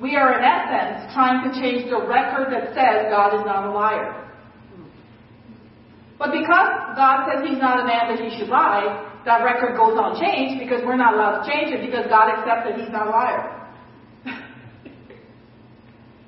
we 0.00 0.16
are 0.16 0.38
in 0.38 0.44
essence 0.44 1.12
trying 1.14 1.48
to 1.48 1.58
change 1.58 1.88
the 1.88 2.06
record 2.06 2.52
that 2.52 2.74
says 2.74 3.08
God 3.08 3.32
is 3.34 3.46
not 3.46 3.64
a 3.64 3.72
liar. 3.72 4.26
But 6.18 6.32
because 6.32 6.96
God 6.96 7.28
says 7.28 7.48
he's 7.48 7.58
not 7.58 7.80
a 7.80 7.84
man 7.84 8.12
that 8.12 8.20
he 8.20 8.36
should 8.38 8.48
lie, 8.48 9.04
that 9.24 9.42
record 9.42 9.76
goes 9.76 9.96
unchanged 9.96 10.60
because 10.60 10.84
we're 10.84 10.96
not 10.96 11.14
allowed 11.14 11.44
to 11.44 11.50
change 11.50 11.72
it 11.72 11.84
because 11.84 12.06
God 12.08 12.28
accepts 12.28 12.68
that 12.68 12.78
he's 12.78 12.92
not 12.92 13.08
a 13.08 13.10
liar. 13.10 13.65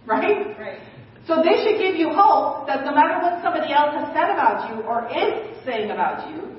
Right? 0.08 0.56
Right. 0.58 0.80
So 1.26 1.42
this 1.44 1.62
should 1.62 1.78
give 1.78 1.96
you 1.96 2.08
hope 2.08 2.66
that 2.66 2.84
no 2.84 2.94
matter 2.96 3.20
what 3.20 3.42
somebody 3.44 3.70
else 3.72 3.92
has 3.92 4.08
said 4.16 4.30
about 4.32 4.72
you 4.72 4.80
or 4.88 5.04
is 5.12 5.44
saying 5.64 5.90
about 5.90 6.30
you, 6.32 6.56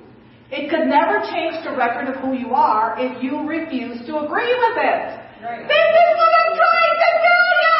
it 0.52 0.70
could 0.70 0.86
never 0.86 1.20
change 1.34 1.58
the 1.66 1.72
record 1.76 2.08
of 2.08 2.16
who 2.22 2.34
you 2.34 2.54
are 2.54 2.96
if 2.98 3.24
you 3.24 3.42
refuse 3.48 4.06
to 4.06 4.20
agree 4.22 4.54
with 4.54 4.78
it. 4.78 5.20
Right. 5.42 5.66
This 5.66 5.90
is 5.90 6.18
what 6.22 6.34
I'm 6.38 6.54
trying 6.62 6.96
to 7.02 7.10
tell 7.26 7.50
you! 7.66 7.80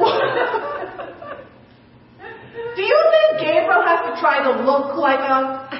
Do 2.76 2.82
you 2.82 2.98
think 3.10 3.40
Gabriel 3.40 3.82
has 3.86 4.00
to 4.06 4.12
try 4.20 4.42
to 4.42 4.50
look 4.64 4.96
like 4.96 5.20
us? 5.20 5.72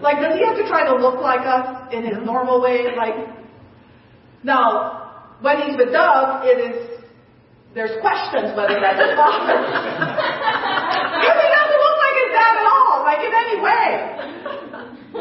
Like, 0.00 0.20
does 0.20 0.38
he 0.38 0.44
have 0.44 0.56
to 0.56 0.66
try 0.68 0.84
to 0.86 0.94
look 0.94 1.20
like 1.20 1.46
us 1.46 1.92
in 1.92 2.04
his 2.04 2.18
normal 2.24 2.60
way? 2.60 2.94
Like, 2.96 3.14
now, 4.46 5.34
when 5.42 5.58
he's 5.66 5.74
with 5.74 5.90
Doug, 5.90 6.46
it 6.46 6.62
is, 6.62 7.02
there's 7.74 7.90
questions 7.98 8.54
whether 8.54 8.78
that's 8.78 9.02
his 9.02 9.18
father. 9.18 9.58
Because 11.18 11.38
he 11.42 11.50
doesn't 11.50 11.80
look 11.82 11.96
like 11.98 12.16
his 12.22 12.30
dad 12.30 12.54
at 12.54 12.66
all, 12.70 13.02
like 13.02 13.26
in 13.26 13.34
any 13.34 13.58
way. 13.58 13.86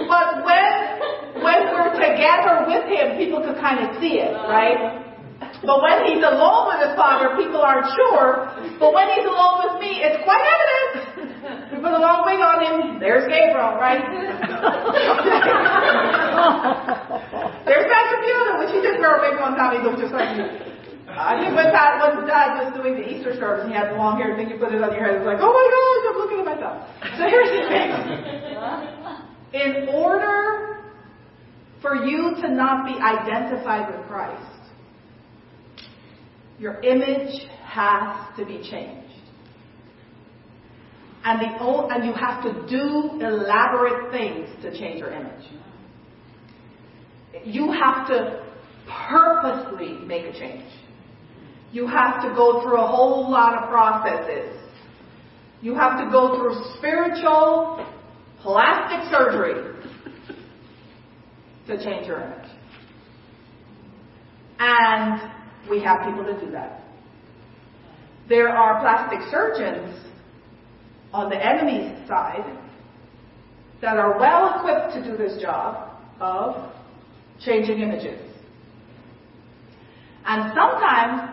But 0.06 0.46
when, 0.46 1.42
when 1.42 1.74
we're 1.74 1.98
together 1.98 2.70
with 2.70 2.86
him, 2.86 3.18
people 3.18 3.42
could 3.42 3.58
kind 3.58 3.82
of 3.82 3.98
see 3.98 4.22
it, 4.22 4.30
right? 4.46 5.02
But 5.66 5.82
when 5.82 6.06
he's 6.06 6.22
alone 6.22 6.70
with 6.70 6.86
his 6.86 6.94
father, 6.94 7.34
people 7.34 7.66
aren't 7.66 7.90
sure. 7.98 8.46
But 8.78 8.94
when 8.94 9.10
he's 9.10 9.26
alone 9.26 9.66
with 9.66 9.82
me, 9.82 10.06
it's 10.06 10.22
quite 10.22 10.46
evident. 10.46 11.74
We 11.74 11.82
put 11.82 11.98
a 11.98 12.00
long 12.00 12.30
wig 12.30 12.46
on 12.46 12.62
him. 12.62 13.02
There's 13.02 13.26
Gabriel, 13.26 13.74
right? 13.82 14.06
There's 17.66 17.90
Pastor 17.90 18.05
Fiona 18.96 19.20
when 19.20 19.32
she 19.32 19.40
did 19.40 19.40
wear 19.40 19.40
a 19.40 19.42
one 19.42 19.56
time. 19.56 19.72
He 19.76 19.84
looked 19.84 20.00
just 20.00 20.14
like 20.14 20.38
me. 20.38 20.66
I 21.16 21.40
think 21.40 21.56
when 21.56 21.72
Dad, 21.72 22.02
when 22.02 22.28
Dad 22.28 22.60
was 22.60 22.74
doing 22.76 22.96
the 22.96 23.08
Easter 23.08 23.36
service, 23.40 23.64
and 23.64 23.72
he 23.72 23.78
had 23.78 23.92
the 23.92 23.96
long 23.96 24.18
hair. 24.18 24.32
And 24.32 24.40
then 24.40 24.50
you 24.50 24.58
put 24.58 24.74
it 24.74 24.82
on 24.84 24.92
your 24.94 25.04
head. 25.04 25.16
It's 25.16 25.26
like, 25.26 25.40
oh 25.40 25.54
my 25.54 25.66
gosh, 25.72 26.04
I'm 26.12 26.18
looking 26.20 26.40
at 26.40 26.48
myself. 26.50 26.84
So 27.16 27.24
here's 27.30 27.52
the 27.54 27.64
thing. 27.72 27.92
In 29.56 29.90
order 29.96 30.84
for 31.82 31.96
you 31.96 32.36
to 32.42 32.52
not 32.52 32.86
be 32.86 33.00
identified 33.00 33.96
with 33.96 34.06
Christ, 34.08 34.44
your 36.60 36.82
image 36.82 37.48
has 37.64 38.36
to 38.38 38.46
be 38.46 38.58
changed. 38.70 39.04
And, 41.24 41.40
the, 41.40 41.64
and 41.92 42.06
you 42.06 42.14
have 42.14 42.44
to 42.44 42.68
do 42.70 43.20
elaborate 43.20 44.12
things 44.12 44.50
to 44.62 44.78
change 44.78 45.00
your 45.00 45.12
image. 45.12 45.46
You 47.44 47.72
have 47.72 48.08
to 48.08 48.46
purposely 48.88 49.94
make 50.06 50.26
a 50.26 50.34
change. 50.34 50.70
You 51.72 51.88
have 51.88 52.22
to 52.22 52.30
go 52.36 52.62
through 52.62 52.80
a 52.80 52.88
whole 52.88 53.30
lot 53.30 53.62
of 53.62 53.70
processes. 53.70 54.58
You 55.62 55.76
have 55.76 56.00
to 56.04 56.12
go 56.12 56.38
through 56.38 56.56
spiritual 56.78 57.86
plastic 58.42 59.12
surgery 59.12 59.74
to 61.68 61.84
change 61.84 62.08
your 62.08 62.22
image. 62.22 62.50
And 64.60 65.32
we 65.70 65.82
have 65.84 66.06
people 66.06 66.24
that 66.26 66.40
do 66.40 66.52
that. 66.52 66.82
There 68.30 68.50
are 68.50 68.80
plastic 68.82 69.20
surgeons 69.32 70.00
on 71.12 71.30
the 71.30 71.36
enemy's 71.36 72.08
side 72.08 72.58
that 73.82 73.98
are 73.98 74.18
well 74.20 74.60
equipped 74.60 74.94
to 74.94 75.12
do 75.12 75.18
this 75.18 75.42
job 75.42 76.00
of 76.20 76.72
changing 77.40 77.82
images. 77.82 78.25
And 80.28 80.54
sometimes 80.56 81.30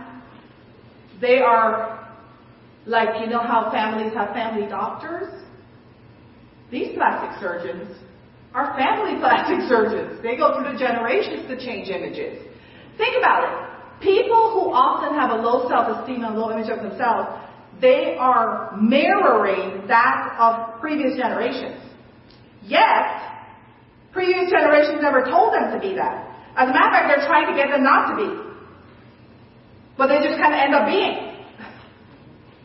they 1.21 1.39
are 1.39 2.15
like, 2.87 3.21
you 3.21 3.29
know 3.29 3.41
how 3.41 3.71
families 3.71 4.13
have 4.15 4.35
family 4.35 4.69
doctors? 4.69 5.33
These 6.71 6.97
plastic 6.97 7.41
surgeons 7.41 7.97
are 8.55 8.77
family 8.77 9.19
plastic 9.21 9.69
surgeons. 9.69 10.23
They 10.23 10.37
go 10.37 10.55
through 10.55 10.73
the 10.73 10.79
generations 10.79 11.49
to 11.49 11.57
change 11.57 11.89
images. 11.89 12.43
Think 12.99 13.17
about 13.17 13.45
it. 13.45 14.03
People 14.03 14.51
who 14.53 14.75
often 14.75 15.15
have 15.15 15.31
a 15.31 15.41
low 15.41 15.69
self-esteem 15.69 16.25
and 16.25 16.35
low 16.37 16.51
image 16.51 16.69
of 16.69 16.83
themselves, 16.83 17.29
they 17.81 18.17
are 18.19 18.77
mirroring 18.77 19.87
that 19.87 20.37
of 20.39 20.81
previous 20.81 21.17
generations. 21.17 21.81
Yet, 22.63 23.33
previous 24.13 24.51
generations 24.51 24.99
never 25.01 25.25
told 25.25 25.55
them 25.55 25.73
to 25.73 25.79
be 25.81 25.95
that. 25.95 26.29
As 26.57 26.69
a 26.69 26.73
matter 26.73 26.87
of 26.87 26.93
fact, 26.93 27.07
they're 27.09 27.27
trying 27.27 27.47
to 27.49 27.57
get 27.57 27.71
them 27.71 27.83
not 27.83 28.11
to 28.11 28.17
be. 28.17 28.52
But 29.97 30.09
they 30.09 30.19
just 30.27 30.41
kind 30.41 30.55
of 30.55 30.61
end 30.61 30.75
up 30.75 30.87
being. 30.87 31.45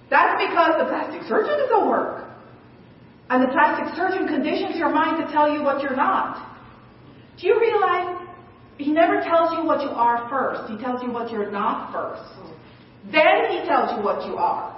That's 0.09 0.39
because 0.39 0.79
the 0.79 0.85
plastic 0.85 1.23
surgeon 1.27 1.57
doesn't 1.59 1.87
work. 1.87 2.25
And 3.29 3.43
the 3.43 3.51
plastic 3.51 3.95
surgeon 3.95 4.27
conditions 4.27 4.77
your 4.77 4.89
mind 4.89 5.17
to 5.25 5.31
tell 5.33 5.51
you 5.51 5.63
what 5.63 5.81
you're 5.81 5.95
not. 5.95 6.55
Do 7.39 7.47
you 7.47 7.59
realize 7.59 8.27
he 8.77 8.91
never 8.91 9.21
tells 9.21 9.53
you 9.57 9.65
what 9.65 9.81
you 9.81 9.89
are 9.89 10.29
first. 10.29 10.71
He 10.71 10.77
tells 10.77 11.01
you 11.01 11.11
what 11.11 11.31
you're 11.31 11.51
not 11.51 11.91
first. 11.91 12.21
Then 13.11 13.51
he 13.51 13.67
tells 13.67 13.97
you 13.97 14.03
what 14.03 14.25
you 14.27 14.35
are. 14.37 14.75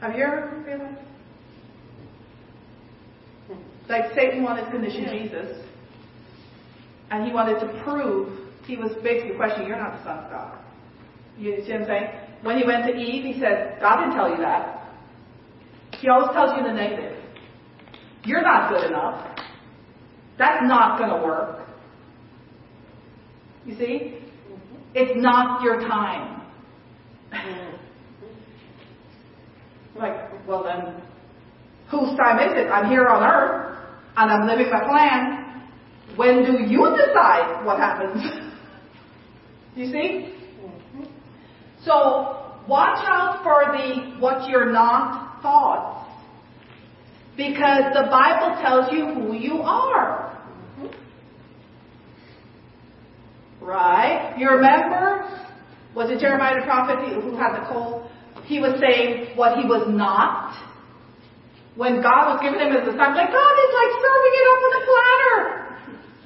Have 0.00 0.16
you 0.16 0.24
ever 0.24 0.62
realized? 0.66 0.98
Like 3.88 4.14
Satan 4.14 4.42
wanted 4.42 4.66
to 4.66 4.70
condition 4.70 5.06
Jesus. 5.10 5.64
And 7.10 7.26
he 7.26 7.32
wanted 7.32 7.60
to 7.60 7.82
prove, 7.82 8.47
he 8.68 8.76
was 8.76 8.92
basically 9.02 9.34
questioning, 9.34 9.66
you're 9.66 9.78
not 9.78 9.96
the 9.96 10.04
son 10.04 10.18
of 10.18 10.30
God. 10.30 10.58
You 11.38 11.56
see 11.64 11.72
what 11.72 11.80
I'm 11.80 11.86
saying? 11.86 12.08
When 12.42 12.58
he 12.58 12.64
went 12.66 12.84
to 12.84 12.92
Eve, 12.94 13.24
he 13.24 13.40
said, 13.40 13.78
God 13.80 14.00
didn't 14.04 14.14
tell 14.14 14.28
you 14.28 14.36
that. 14.36 14.92
He 15.98 16.08
always 16.08 16.28
tells 16.34 16.50
you 16.54 16.62
the 16.62 16.72
negative. 16.74 17.16
You're 18.24 18.42
not 18.42 18.70
good 18.70 18.84
enough. 18.84 19.38
That's 20.36 20.62
not 20.68 20.98
going 20.98 21.18
to 21.18 21.26
work. 21.26 21.66
You 23.64 23.74
see? 23.76 24.18
Mm-hmm. 24.52 24.76
It's 24.94 25.12
not 25.16 25.62
your 25.62 25.80
time. 25.80 26.42
Mm-hmm. 27.32 27.76
like, 29.98 30.46
well 30.46 30.62
then, 30.62 31.02
whose 31.90 32.16
time 32.18 32.38
is 32.38 32.52
it? 32.54 32.68
I'm 32.70 32.90
here 32.90 33.06
on 33.06 33.22
earth, 33.22 33.78
and 34.16 34.30
I'm 34.30 34.46
living 34.46 34.70
my 34.70 34.84
plan. 34.84 35.68
When 36.16 36.44
do 36.44 36.62
you 36.62 36.94
decide 36.96 37.64
what 37.64 37.78
happens? 37.78 38.44
you 39.78 39.92
see? 39.92 40.34
So, 41.84 42.54
watch 42.68 43.04
out 43.06 43.42
for 43.42 43.76
the 43.76 44.20
what 44.20 44.48
you're 44.48 44.72
not 44.72 45.40
thoughts. 45.42 46.10
Because 47.36 47.94
the 47.94 48.10
Bible 48.10 48.60
tells 48.60 48.92
you 48.92 49.06
who 49.14 49.34
you 49.34 49.62
are. 49.62 50.36
Right? 53.60 54.34
You 54.38 54.50
remember? 54.50 55.28
Was 55.94 56.10
it 56.10 56.20
Jeremiah 56.20 56.60
the 56.60 56.66
prophet 56.66 56.98
who 57.22 57.36
had 57.36 57.54
the 57.58 57.66
cold? 57.70 58.10
He 58.44 58.60
was 58.60 58.80
saying 58.80 59.36
what 59.36 59.58
he 59.58 59.64
was 59.66 59.86
not. 59.86 60.56
When 61.76 62.02
God 62.02 62.34
was 62.34 62.38
giving 62.42 62.58
him 62.58 62.74
his 62.74 62.82
assignment, 62.90 63.14
like 63.14 63.30
God 63.30 63.54
is 63.54 63.72
like 63.76 63.92
serving 64.02 64.34
it 64.34 64.46
up 64.50 64.60
on 64.66 64.72
a 64.74 64.82
platter. 64.88 65.40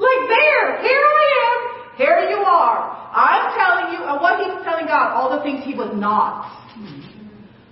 Like 0.00 0.22
there, 0.32 0.64
here 0.80 1.04
I 1.04 1.24
am, 1.44 1.71
here 1.96 2.28
you 2.30 2.38
are. 2.38 3.10
I'm 3.12 3.52
telling 3.52 3.92
you, 3.92 4.00
and 4.08 4.20
what 4.20 4.40
he 4.40 4.48
was 4.48 4.64
telling 4.64 4.86
God, 4.86 5.12
all 5.12 5.36
the 5.36 5.42
things 5.42 5.64
he 5.64 5.74
was 5.74 5.92
not. 5.94 6.48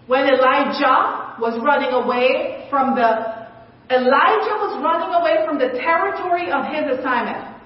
When 0.07 0.29
Elijah 0.29 1.39
was 1.41 1.57
running 1.65 1.93
away 1.93 2.67
from 2.69 2.95
the, 2.95 3.41
Elijah 3.89 4.57
was 4.61 4.77
running 4.85 5.15
away 5.15 5.47
from 5.47 5.57
the 5.59 5.73
territory 5.79 6.53
of 6.53 6.69
his 6.69 6.99
assignment. 6.99 7.57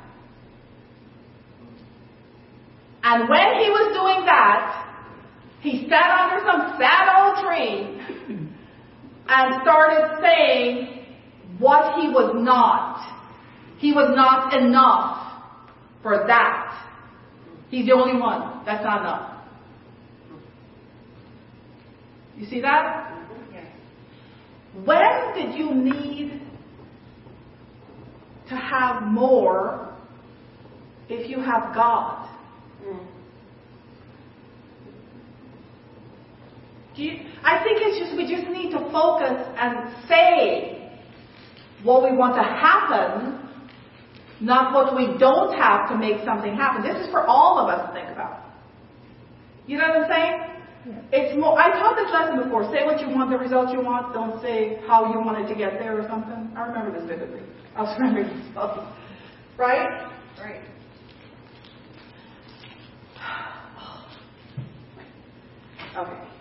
And 3.03 3.29
when 3.29 3.49
he 3.59 3.69
was 3.69 3.93
doing 3.93 4.25
that, 4.27 4.85
he 5.61 5.89
sat 5.89 6.09
under 6.21 6.45
some 6.47 6.77
sad 6.79 7.05
old 7.19 7.45
tree 7.45 7.99
and 9.29 9.63
started 9.63 10.23
saying 10.23 11.07
what 11.59 12.01
he 12.01 12.09
was 12.09 12.33
not. 12.37 13.01
He 13.79 13.93
was 13.93 14.15
not 14.15 14.55
enough 14.57 15.24
for 16.05 16.25
that. 16.29 16.87
He's 17.71 17.87
the 17.87 17.93
only 17.93 18.21
one. 18.21 18.63
That's 18.65 18.85
not 18.85 19.01
enough. 19.01 19.45
You 22.37 22.47
see 22.47 22.61
that? 22.61 23.11
When 24.85 25.35
did 25.35 25.57
you 25.57 25.75
need 25.75 26.41
to 28.49 28.55
have 28.55 29.03
more 29.05 29.95
if 31.09 31.31
you 31.31 31.41
have 31.41 31.75
God? 31.75 32.29
You, 36.97 37.13
I 37.43 37.63
think 37.65 37.79
it's 37.81 37.99
just 37.99 38.17
we 38.17 38.33
just 38.33 38.49
need 38.53 38.71
to 38.71 38.79
focus 38.93 39.45
and 39.57 39.93
say 40.09 40.93
what 41.83 42.09
we 42.09 42.17
want 42.17 42.37
to 42.37 42.43
happen, 42.43 43.44
not 44.45 44.73
what 44.75 44.95
we 44.95 45.17
don't 45.19 45.57
have 45.57 45.89
to 45.89 45.97
make 45.97 46.25
something 46.25 46.55
happen. 46.55 46.83
This 46.83 46.97
is 47.05 47.11
for 47.11 47.25
all 47.27 47.59
of 47.59 47.69
us 47.69 47.89
to 47.89 47.95
think 47.95 48.11
about. 48.13 48.45
You 49.67 49.79
know 49.79 49.89
what 49.89 50.05
I'm 50.05 50.11
saying? 50.11 50.55
It's 51.13 51.39
more. 51.41 51.59
I 51.59 51.71
taught 51.73 51.97
this 51.97 52.13
lesson 52.13 52.43
before. 52.45 52.71
Say 52.71 52.85
what 52.85 53.01
you 53.01 53.09
want, 53.09 53.31
the 53.31 53.39
result 53.39 53.71
you 53.73 53.81
want. 53.81 54.13
Don't 54.13 54.41
say 54.43 54.79
how 54.87 55.11
you 55.13 55.21
wanted 55.21 55.49
to 55.49 55.55
get 55.55 55.79
there 55.79 55.99
or 55.99 56.07
something. 56.09 56.53
I 56.55 56.67
remember 56.67 56.93
this 56.99 57.09
vividly. 57.09 57.41
I 57.75 57.83
was 57.83 57.97
remembering 58.01 58.29
this. 58.29 58.47
Right? 59.57 60.11
Right. 60.39 60.61
Okay. 65.97 66.34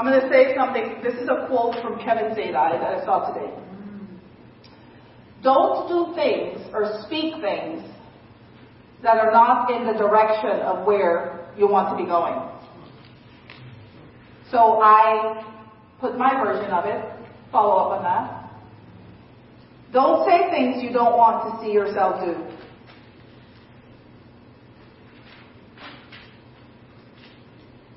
I'm 0.00 0.06
going 0.06 0.18
to 0.18 0.30
say 0.30 0.54
something. 0.56 1.02
This 1.02 1.12
is 1.20 1.28
a 1.28 1.46
quote 1.46 1.74
from 1.82 1.98
Kevin 2.02 2.32
Zadai 2.32 2.80
that 2.80 3.02
I 3.02 3.04
saw 3.04 3.30
today. 3.34 3.52
Don't 5.42 5.88
do 5.88 6.14
things 6.14 6.58
or 6.72 7.02
speak 7.04 7.34
things 7.42 7.82
that 9.02 9.18
are 9.18 9.30
not 9.30 9.70
in 9.70 9.86
the 9.86 9.92
direction 9.92 10.58
of 10.60 10.86
where 10.86 11.52
you 11.54 11.68
want 11.68 11.90
to 11.90 12.02
be 12.02 12.08
going. 12.08 12.48
So 14.50 14.80
I 14.80 15.44
put 16.00 16.16
my 16.16 16.32
version 16.42 16.70
of 16.70 16.86
it, 16.86 17.04
follow 17.52 17.76
up 17.76 17.98
on 17.98 18.02
that. 18.02 18.50
Don't 19.92 20.26
say 20.26 20.48
things 20.50 20.82
you 20.82 20.94
don't 20.94 21.18
want 21.18 21.44
to 21.44 21.62
see 21.62 21.74
yourself 21.74 22.24
do. 22.24 22.49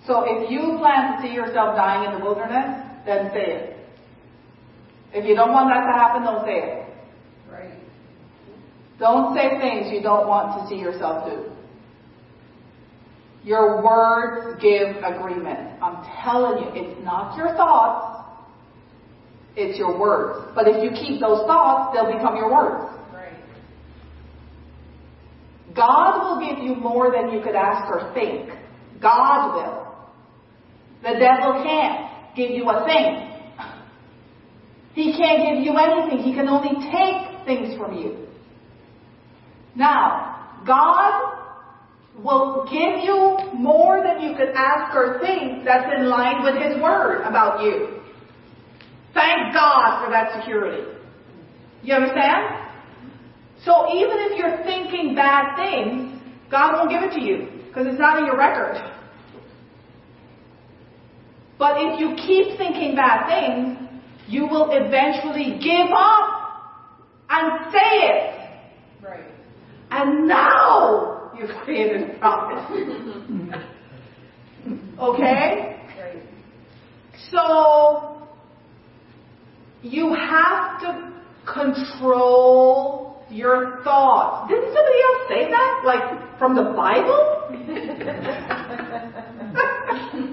So 0.06 0.26
if 0.28 0.52
you 0.52 0.78
plan 0.80 1.16
to 1.16 1.22
see 1.22 1.34
yourself 1.34 1.76
dying 1.76 2.12
in 2.12 2.20
the 2.20 2.26
wilderness, 2.26 2.84
then 3.06 3.32
say 3.34 3.46
it. 3.46 3.78
If 5.14 5.26
you 5.26 5.36
don't 5.36 5.52
want 5.52 5.70
that 5.70 5.86
to 5.86 5.94
happen, 5.94 6.24
don't 6.24 6.44
say 6.44 6.60
it. 6.60 6.84
Right. 7.50 7.80
Don't 9.00 9.36
say 9.36 9.60
things 9.62 9.94
you 9.94 10.02
don't 10.02 10.28
want 10.28 10.60
to 10.60 10.68
see 10.68 10.82
yourself 10.82 11.30
do. 11.30 11.52
Your 13.44 13.84
words 13.84 14.62
give 14.62 15.04
agreement. 15.04 15.82
I'm 15.82 16.04
telling 16.24 16.64
you, 16.64 16.70
it's 16.74 17.04
not 17.04 17.38
your 17.38 17.56
thoughts, 17.56 18.26
it's 19.56 19.78
your 19.78 20.00
words. 20.00 20.52
But 20.56 20.68
if 20.68 20.84
you 20.84 20.92
keep 20.92 21.22
those 21.22 21.46
thoughts, 21.46 21.94
they'll 21.94 22.12
become 22.12 22.36
your 22.36 22.52
words. 22.52 22.92
Right. 23.14 23.34
God 25.76 26.24
will 26.24 26.50
give 26.50 26.64
you 26.64 26.76
more 26.76 27.12
than 27.12 27.32
you 27.32 27.42
could 27.42 27.56
ask 27.56 27.92
or 27.92 28.12
think. 28.14 28.50
God 29.02 29.56
will. 29.56 29.83
The 31.04 31.20
devil 31.20 31.62
can't 31.64 32.36
give 32.36 32.52
you 32.52 32.70
a 32.70 32.86
thing. 32.86 33.30
He 34.94 35.18
can't 35.18 35.44
give 35.44 35.64
you 35.66 35.78
anything. 35.78 36.20
He 36.24 36.34
can 36.34 36.48
only 36.48 36.76
take 36.92 37.46
things 37.46 37.78
from 37.78 37.98
you. 37.98 38.28
Now, 39.76 40.62
God 40.66 41.34
will 42.24 42.64
give 42.72 43.04
you 43.04 43.38
more 43.54 44.02
than 44.02 44.22
you 44.22 44.36
could 44.38 44.54
ask 44.56 44.96
or 44.96 45.20
think 45.20 45.66
that's 45.66 45.92
in 45.98 46.08
line 46.10 46.44
with 46.44 46.56
His 46.56 46.82
Word 46.82 47.22
about 47.26 47.64
you. 47.64 48.00
Thank 49.14 49.54
God 49.54 50.06
for 50.06 50.12
that 50.12 50.40
security. 50.40 50.84
You 51.82 51.96
understand? 51.96 52.70
So 53.66 53.94
even 53.94 54.18
if 54.20 54.38
you're 54.38 54.64
thinking 54.64 55.16
bad 55.16 55.58
things, 55.58 56.22
God 56.50 56.74
won't 56.74 56.90
give 56.90 57.04
it 57.04 57.14
to 57.20 57.22
you 57.22 57.64
because 57.68 57.88
it's 57.88 58.00
not 58.00 58.20
in 58.20 58.26
your 58.26 58.38
record. 58.38 58.93
But 61.64 61.78
if 61.78 61.98
you 61.98 62.14
keep 62.18 62.58
thinking 62.58 62.94
bad 62.94 63.26
things, 63.26 63.78
you 64.28 64.46
will 64.48 64.72
eventually 64.74 65.58
give 65.64 65.88
up 65.96 66.60
and 67.30 67.72
say 67.72 68.02
it. 68.02 68.50
Right. 69.02 69.32
And 69.90 70.28
now 70.28 71.32
you've 71.40 71.56
created 71.64 72.02
a 72.10 72.20
problem. 72.20 73.54
okay? 75.00 75.80
Right. 75.98 76.22
So 77.32 78.28
you 79.84 80.14
have 80.14 80.82
to 80.82 81.14
control 81.46 83.24
your 83.30 83.82
thoughts. 83.86 84.50
Didn't 84.50 84.66
somebody 84.66 85.02
else 85.06 85.28
say 85.30 85.50
that? 85.50 85.84
Like 85.86 86.38
from 86.38 86.56
the 86.58 86.74
Bible? 86.76 87.22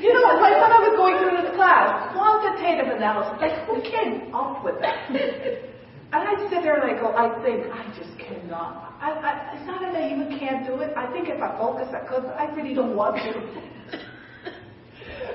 You 0.00 0.10
know, 0.14 0.24
like 0.40 0.56
when 0.58 0.72
I 0.72 0.80
was 0.80 0.94
going 0.96 1.16
through 1.20 1.36
this 1.42 1.50
class, 1.54 2.10
quantitative 2.14 2.88
analysis, 2.94 3.36
like 3.38 3.56
who 3.68 3.82
came 3.82 4.34
up 4.34 4.64
with 4.64 4.80
that? 4.80 5.10
And 6.14 6.22
I 6.30 6.38
sit 6.46 6.62
there 6.62 6.78
and 6.78 6.86
I 6.86 6.94
go, 6.94 7.10
I 7.10 7.26
think 7.42 7.66
I 7.74 7.82
just 7.98 8.14
cannot. 8.22 8.94
I, 9.02 9.18
I, 9.18 9.30
it's 9.58 9.66
not 9.66 9.82
that 9.82 9.98
I 9.98 10.14
even 10.14 10.30
can't 10.38 10.62
do 10.62 10.78
it. 10.78 10.94
I 10.94 11.10
think 11.10 11.26
if 11.26 11.42
I 11.42 11.58
focus, 11.58 11.90
I 11.90 12.06
could, 12.06 12.22
but 12.22 12.38
I 12.38 12.46
really 12.54 12.70
don't 12.70 12.94
want 12.94 13.18
to. 13.18 13.34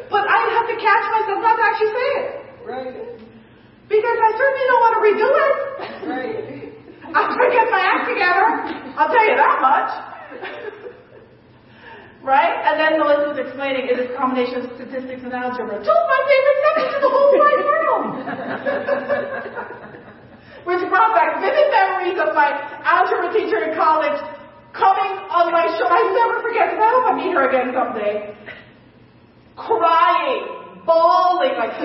but 0.07 0.23
I 0.23 0.39
have 0.55 0.67
to 0.71 0.77
catch 0.79 1.05
myself 1.19 1.39
not 1.43 1.59
to 1.59 1.63
actually 1.67 1.91
say 1.91 2.09
it. 2.15 2.27
Right. 2.63 2.95
Because 3.91 4.17
I 4.23 4.29
certainly 4.39 4.65
don't 4.71 4.83
want 4.87 4.93
to 4.95 5.01
redo 5.03 5.27
it. 5.27 5.53
Right. 6.07 6.39
I'm 7.11 7.27
going 7.27 7.43
to 7.43 7.55
get 7.59 7.67
my 7.67 7.83
act 7.83 8.07
together. 8.07 8.45
I'll 8.95 9.11
tell 9.11 9.25
you 9.27 9.35
that 9.35 9.59
much. 9.59 10.08
Right? 12.23 12.55
And 12.67 12.79
then 12.79 12.99
Melissa's 12.99 13.39
explaining 13.39 13.87
it 13.87 13.99
is 13.99 14.11
a 14.11 14.15
combination 14.15 14.61
of 14.63 14.71
statistics 14.75 15.23
and 15.23 15.33
algebra. 15.33 15.79
Two 15.79 15.91
of 15.91 16.07
my 16.07 16.21
favorite 16.27 16.59
subjects 16.63 16.95
in 16.95 17.01
the 17.03 17.11
whole 17.11 17.31
wide 17.35 17.63
world. 17.63 18.03
Which 20.67 20.83
brought 20.91 21.15
back 21.15 21.39
vivid 21.39 21.71
memories 21.71 22.19
of 22.19 22.35
my 22.35 22.51
algebra 22.83 23.31
teacher 23.31 23.63
in 23.63 23.75
college 23.75 24.19
coming 24.75 25.13
on 25.31 25.51
my 25.51 25.65
show. 25.79 25.87
I 25.87 26.03
never 26.13 26.43
forget, 26.43 26.75
because 26.75 26.83
I 26.83 26.91
hope 26.93 27.07
I 27.09 27.15
meet 27.15 27.33
her 27.33 27.47
again 27.47 27.71
someday. 27.73 28.35
Crying, 29.55 30.43
bawling, 30.85 31.55
like, 31.57 31.73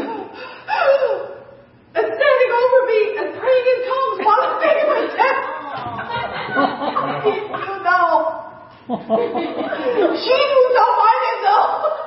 and 1.94 2.06
standing 2.06 2.50
over 2.50 2.78
me 2.90 3.00
and 3.22 3.26
praying 3.38 3.66
in 3.72 3.78
tongues 3.86 4.18
while 4.26 4.42
I'm 4.42 4.58
taking 4.60 4.88
my 4.90 5.06
test. 5.14 5.42
you 7.24 7.40
know. 7.86 8.53
She 8.84 8.92
knew 8.92 10.64
something 10.76 11.00
I 11.00 11.16
didn't 11.24 12.04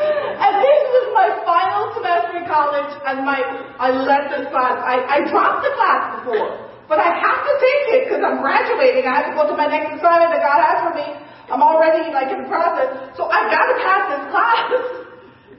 and 0.00 0.52
this 0.64 0.82
was 0.96 1.06
my 1.12 1.28
final 1.44 1.92
semester 1.92 2.40
in 2.40 2.48
college, 2.48 2.88
and 3.04 3.20
my 3.28 3.44
I 3.76 3.92
led 3.92 4.32
this 4.32 4.48
class. 4.48 4.80
I, 4.80 5.04
I 5.04 5.28
dropped 5.28 5.60
the 5.60 5.76
class 5.76 6.24
before, 6.24 6.56
but 6.88 6.96
I 6.96 7.12
have 7.12 7.40
to 7.44 7.52
take 7.60 7.84
it 8.00 8.08
because 8.08 8.24
I'm 8.24 8.40
graduating. 8.40 9.04
I 9.04 9.20
have 9.20 9.28
to 9.28 9.36
go 9.36 9.44
to 9.52 9.56
my 9.56 9.68
next 9.68 10.00
assignment 10.00 10.32
that 10.32 10.40
God 10.40 10.60
has 10.64 10.78
for 10.88 10.96
me. 10.96 11.20
I'm 11.52 11.60
already 11.60 12.08
like 12.16 12.32
in 12.32 12.44
the 12.44 12.48
process, 12.48 13.12
so 13.12 13.28
I've 13.28 13.52
got 13.52 13.68
to 13.68 13.76
pass 13.84 14.02
this 14.08 14.24
class. 14.32 14.96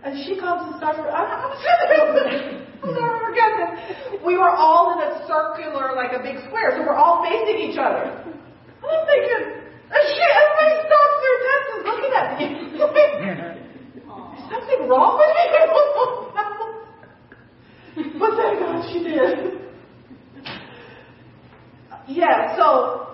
And 0.03 0.17
she 0.25 0.39
comes 0.39 0.65
and 0.65 0.75
starts. 0.81 0.97
I'm, 0.97 1.29
I'm 1.29 1.53
sitting 1.61 1.89
there. 1.89 2.61
I'll 2.81 2.93
never 2.93 3.17
forget 3.29 3.49
this. 3.53 3.71
We 4.25 4.37
were 4.37 4.49
all 4.49 4.97
in 4.97 4.99
a 5.05 5.21
circular, 5.29 5.93
like 5.93 6.17
a 6.17 6.21
big 6.23 6.41
square, 6.49 6.73
so 6.73 6.81
we're 6.81 6.97
all 6.97 7.21
facing 7.21 7.69
each 7.69 7.77
other. 7.77 8.09
And 8.09 8.89
I'm 8.89 9.05
thinking, 9.05 9.61
and 9.93 10.01
she, 10.09 10.21
everybody 10.25 10.75
stops 10.89 11.15
their 11.21 11.37
and 11.61 11.81
looking 11.85 12.13
at 12.17 12.27
me. 12.39 12.45
Is 14.31 14.45
something 14.49 14.89
wrong 14.89 15.21
with 15.21 15.29
me? 15.37 15.41
But 18.19 18.37
thank 18.37 18.59
God 18.59 18.89
she 18.93 19.03
did. 19.03 19.59
Yeah, 22.07 22.55
so 22.55 23.07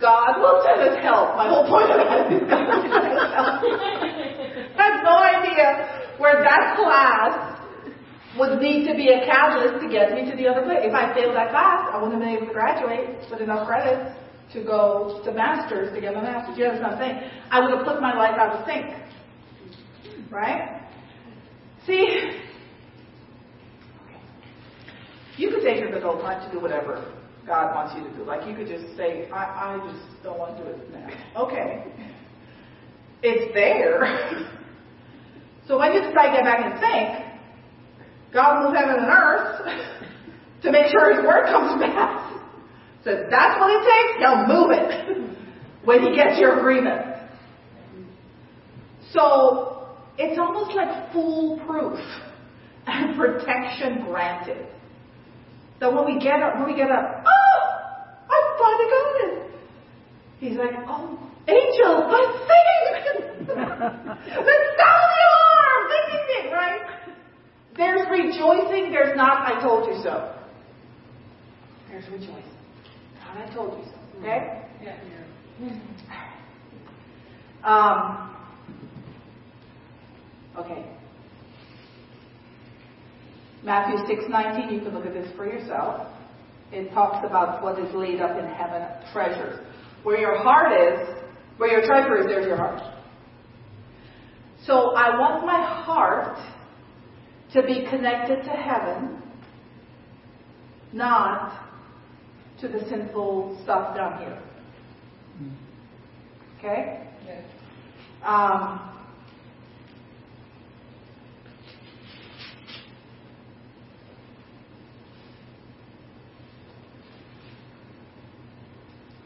God 0.00 0.40
will 0.40 0.62
send 0.64 0.80
us 0.88 1.02
help. 1.02 1.36
My 1.36 1.48
whole 1.48 1.68
point 1.68 1.90
of 1.90 1.98
that 1.98 2.32
is 2.32 2.40
God 2.48 2.66
will 2.66 2.82
send 2.82 3.18
us 3.18 3.34
help. 3.34 3.60
I 4.80 4.82
have 4.82 5.04
no 5.04 5.16
idea 5.20 5.99
where 6.20 6.44
that 6.44 6.76
class 6.76 7.58
would 8.38 8.60
need 8.60 8.86
to 8.86 8.94
be 8.94 9.08
a 9.08 9.24
catalyst 9.24 9.82
to 9.82 9.88
get 9.90 10.12
me 10.12 10.30
to 10.30 10.36
the 10.36 10.46
other 10.46 10.62
place. 10.62 10.80
If 10.82 10.94
I 10.94 11.12
failed 11.14 11.34
that 11.34 11.50
class, 11.50 11.88
I 11.92 11.96
wouldn't 11.96 12.20
have 12.20 12.22
been 12.22 12.36
able 12.36 12.46
to 12.46 12.52
graduate 12.52 13.26
with 13.30 13.40
enough 13.40 13.66
credits 13.66 14.16
to 14.52 14.62
go 14.62 15.20
to 15.24 15.32
masters 15.32 15.92
to 15.94 16.00
get 16.00 16.14
my 16.14 16.22
master's. 16.22 16.58
You 16.58 16.66
understand 16.66 16.94
what 16.94 17.02
I'm 17.02 17.18
saying? 17.18 17.30
I 17.50 17.60
would 17.60 17.70
have 17.74 17.84
put 17.86 18.00
my 18.00 18.14
life 18.14 18.38
out 18.38 18.54
of 18.54 18.66
sync. 18.66 18.86
Right? 20.30 20.80
See, 21.86 22.38
you 25.36 25.50
could 25.50 25.62
take 25.62 25.80
your 25.80 25.88
adult 25.96 26.20
time 26.20 26.46
to 26.46 26.54
do 26.54 26.60
whatever 26.60 27.12
God 27.46 27.74
wants 27.74 27.94
you 27.96 28.04
to 28.08 28.16
do. 28.16 28.24
Like 28.24 28.46
you 28.46 28.54
could 28.54 28.68
just 28.68 28.96
say, 28.96 29.28
I, 29.30 29.74
I 29.74 29.90
just 29.90 30.22
don't 30.22 30.38
want 30.38 30.56
to 30.58 30.62
do 30.62 30.70
it 30.70 30.92
now. 30.92 31.08
Okay. 31.44 31.84
It's 33.22 33.52
there. 33.54 34.56
so 35.70 35.78
when 35.78 35.92
you 35.92 36.00
decide 36.00 36.34
to 36.34 36.42
get 36.42 36.44
back 36.44 36.66
and 36.66 36.80
think, 36.80 37.30
God 38.34 38.64
moves 38.64 38.76
heaven 38.76 39.04
and 39.04 39.08
earth 39.08 39.62
to 40.62 40.72
make 40.72 40.86
sure 40.90 41.14
his 41.14 41.24
word 41.24 41.46
comes 41.46 41.80
to 41.80 41.86
pass. 41.86 42.32
So 43.04 43.10
if 43.12 43.30
that's 43.30 43.60
what 43.60 43.70
it 43.70 43.82
takes, 43.86 44.18
he'll 44.18 44.46
move 44.48 44.70
it 44.72 45.38
when 45.84 46.02
he 46.02 46.16
gets 46.16 46.40
your 46.40 46.58
agreement. 46.58 47.06
So 49.12 49.94
it's 50.18 50.40
almost 50.40 50.74
like 50.74 51.12
foolproof 51.12 52.00
and 52.88 53.16
protection 53.16 54.06
granted. 54.06 54.66
That 55.78 55.94
when 55.94 56.04
we 56.04 56.18
get 56.18 56.42
up, 56.42 56.56
when 56.56 56.66
we 56.66 56.74
get 56.74 56.90
up, 56.90 57.24
oh, 57.24 57.60
I 58.28 58.56
finally 58.58 58.90
got 58.90 59.20
it. 59.22 59.50
He's 60.40 60.58
like, 60.58 60.74
oh, 60.88 61.30
angel, 61.46 62.10
let's 62.10 62.38
sing. 62.48 62.70
let's 63.48 64.66
sound 64.76 65.06
the 65.10 65.22
alarm. 65.30 65.82
Ding, 65.90 66.06
ding, 66.10 66.24
ding, 66.28 66.52
right? 66.52 66.80
There's 67.76 68.06
rejoicing. 68.10 68.90
There's 68.90 69.16
not, 69.16 69.46
I 69.46 69.60
told 69.62 69.86
you 69.86 70.02
so. 70.02 70.34
There's 71.88 72.04
rejoicing. 72.10 72.44
Not, 73.20 73.48
I 73.48 73.54
told 73.54 73.78
you 73.78 73.84
so. 73.84 74.18
Okay? 74.18 74.62
Yeah. 74.82 74.96
Um, 77.64 78.34
okay. 80.56 80.86
Matthew 83.62 83.98
6:19, 84.06 84.72
you 84.72 84.80
can 84.80 84.94
look 84.94 85.04
at 85.04 85.12
this 85.12 85.30
for 85.36 85.46
yourself. 85.46 86.06
It 86.72 86.92
talks 86.92 87.26
about 87.26 87.62
what 87.62 87.78
is 87.78 87.92
laid 87.94 88.20
up 88.20 88.38
in 88.38 88.46
heaven, 88.46 88.82
treasures. 89.12 89.60
Where 90.02 90.18
your 90.18 90.42
heart 90.42 90.72
is, 90.72 91.08
where 91.58 91.70
your 91.70 91.84
treasure 91.86 92.18
is, 92.18 92.26
there's 92.26 92.46
your 92.46 92.56
heart. 92.56 92.80
So 94.64 94.94
I 94.94 95.18
want 95.18 95.44
my 95.44 95.60
heart 95.60 96.38
to 97.52 97.62
be 97.62 97.86
connected 97.88 98.42
to 98.44 98.50
heaven, 98.50 99.22
not 100.92 101.68
to 102.60 102.68
the 102.68 102.80
sinful 102.88 103.58
stuff 103.62 103.96
down 103.96 104.18
here. 104.18 104.38
Okay? 106.58 107.06
Yes. 107.26 107.44
Um, 108.22 108.80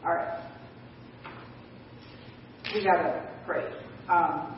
all 0.03 0.13
right. 0.13 0.39
We 2.73 2.83
gotta 2.83 3.21
pray. 3.45 3.65
Um, 4.09 4.54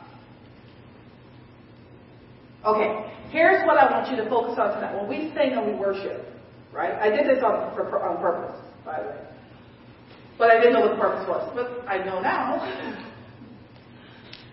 okay, 2.74 3.12
here's 3.30 3.66
what 3.66 3.78
I 3.78 3.90
want 3.90 4.10
you 4.10 4.16
to 4.22 4.28
focus 4.28 4.58
on 4.58 4.74
tonight. 4.74 4.96
When 4.96 5.08
we 5.08 5.32
sing 5.34 5.52
and 5.52 5.66
we 5.66 5.74
worship, 5.74 6.26
right? 6.72 6.94
I 6.94 7.10
did 7.10 7.26
this 7.26 7.42
on, 7.42 7.74
for, 7.74 8.02
on 8.02 8.20
purpose, 8.20 8.56
by 8.84 9.02
the 9.02 9.08
way. 9.08 9.20
But 10.38 10.50
I 10.50 10.58
didn't 10.58 10.74
know 10.74 10.80
what 10.80 10.94
the 10.94 11.02
purpose 11.02 11.26
was. 11.28 11.50
But 11.54 11.88
I 11.88 12.04
know 12.04 12.20
now. 12.20 13.04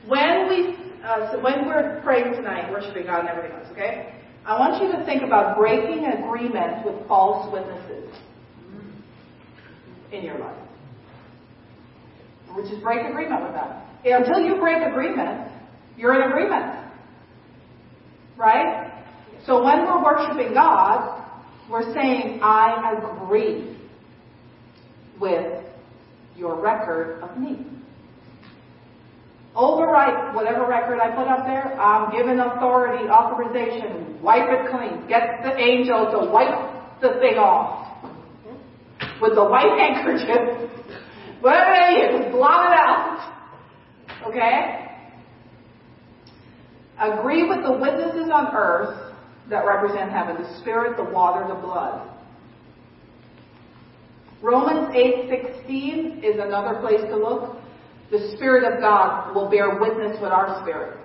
When 0.08 0.50
we, 0.50 0.76
uh, 1.04 1.32
so 1.32 1.42
when 1.42 1.66
we're 1.66 2.00
praying 2.04 2.34
tonight, 2.34 2.70
worshiping 2.70 3.08
God 3.08 3.22
and 3.22 3.30
everything 3.30 3.58
else, 3.58 3.68
okay? 3.72 4.14
I 4.46 4.60
want 4.60 4.82
you 4.84 4.92
to 4.92 5.04
think 5.04 5.24
about 5.24 5.58
breaking 5.58 6.06
agreement 6.06 6.86
with 6.86 7.08
false 7.08 7.52
witnesses 7.52 8.14
in 10.12 10.24
your 10.24 10.38
life. 10.38 10.58
Which 12.54 12.72
is 12.72 12.80
break 12.84 13.04
agreement 13.04 13.42
with 13.42 13.54
them. 13.54 13.82
Until 14.06 14.40
you 14.42 14.58
break 14.58 14.84
agreement, 14.84 15.52
you're 15.98 16.14
in 16.14 16.30
agreement. 16.30 16.85
Right? 18.38 18.92
So 19.46 19.64
when 19.64 19.86
we're 19.86 20.04
worshiping 20.04 20.54
God, 20.54 21.24
we're 21.70 21.94
saying, 21.94 22.40
I 22.42 22.94
agree 22.98 23.78
with 25.20 25.64
your 26.36 26.62
record 26.62 27.22
of 27.22 27.38
me. 27.38 27.66
Overwrite 29.56 30.36
whatever 30.36 30.68
record 30.68 31.00
I 31.00 31.16
put 31.16 31.28
up 31.28 31.46
there. 31.46 31.80
I'm 31.80 32.12
given 32.12 32.40
authority, 32.40 33.06
authorization. 33.08 34.22
Wipe 34.22 34.50
it 34.50 34.70
clean. 34.70 35.08
Get 35.08 35.44
the 35.44 35.58
angel 35.58 36.12
to 36.12 36.30
wipe 36.30 37.02
the 37.02 37.20
thing 37.20 37.38
off 37.38 38.04
with 39.22 39.36
the 39.36 39.44
white 39.46 39.72
handkerchief. 39.80 40.70
Whatever 41.40 42.32
blot 42.32 42.72
it 42.72 42.78
out. 42.78 43.36
Okay? 44.28 44.85
Agree 47.00 47.48
with 47.48 47.64
the 47.64 47.74
witnesses 47.74 48.30
on 48.32 48.56
earth 48.56 49.14
that 49.50 49.66
represent 49.66 50.12
heaven, 50.12 50.42
the 50.42 50.60
spirit, 50.62 50.98
the 50.98 51.04
water, 51.04 51.48
the 51.48 51.60
blood. 51.60 52.10
Romans 54.42 54.96
8:16 54.96 56.24
is 56.24 56.40
another 56.40 56.80
place 56.80 57.02
to 57.02 57.16
look. 57.16 57.58
The 58.12 58.32
Spirit 58.36 58.72
of 58.72 58.80
God 58.80 59.34
will 59.36 59.50
bear 59.50 59.80
witness 59.80 60.20
with 60.22 60.32
our 60.32 60.62
spirit. 60.62 61.00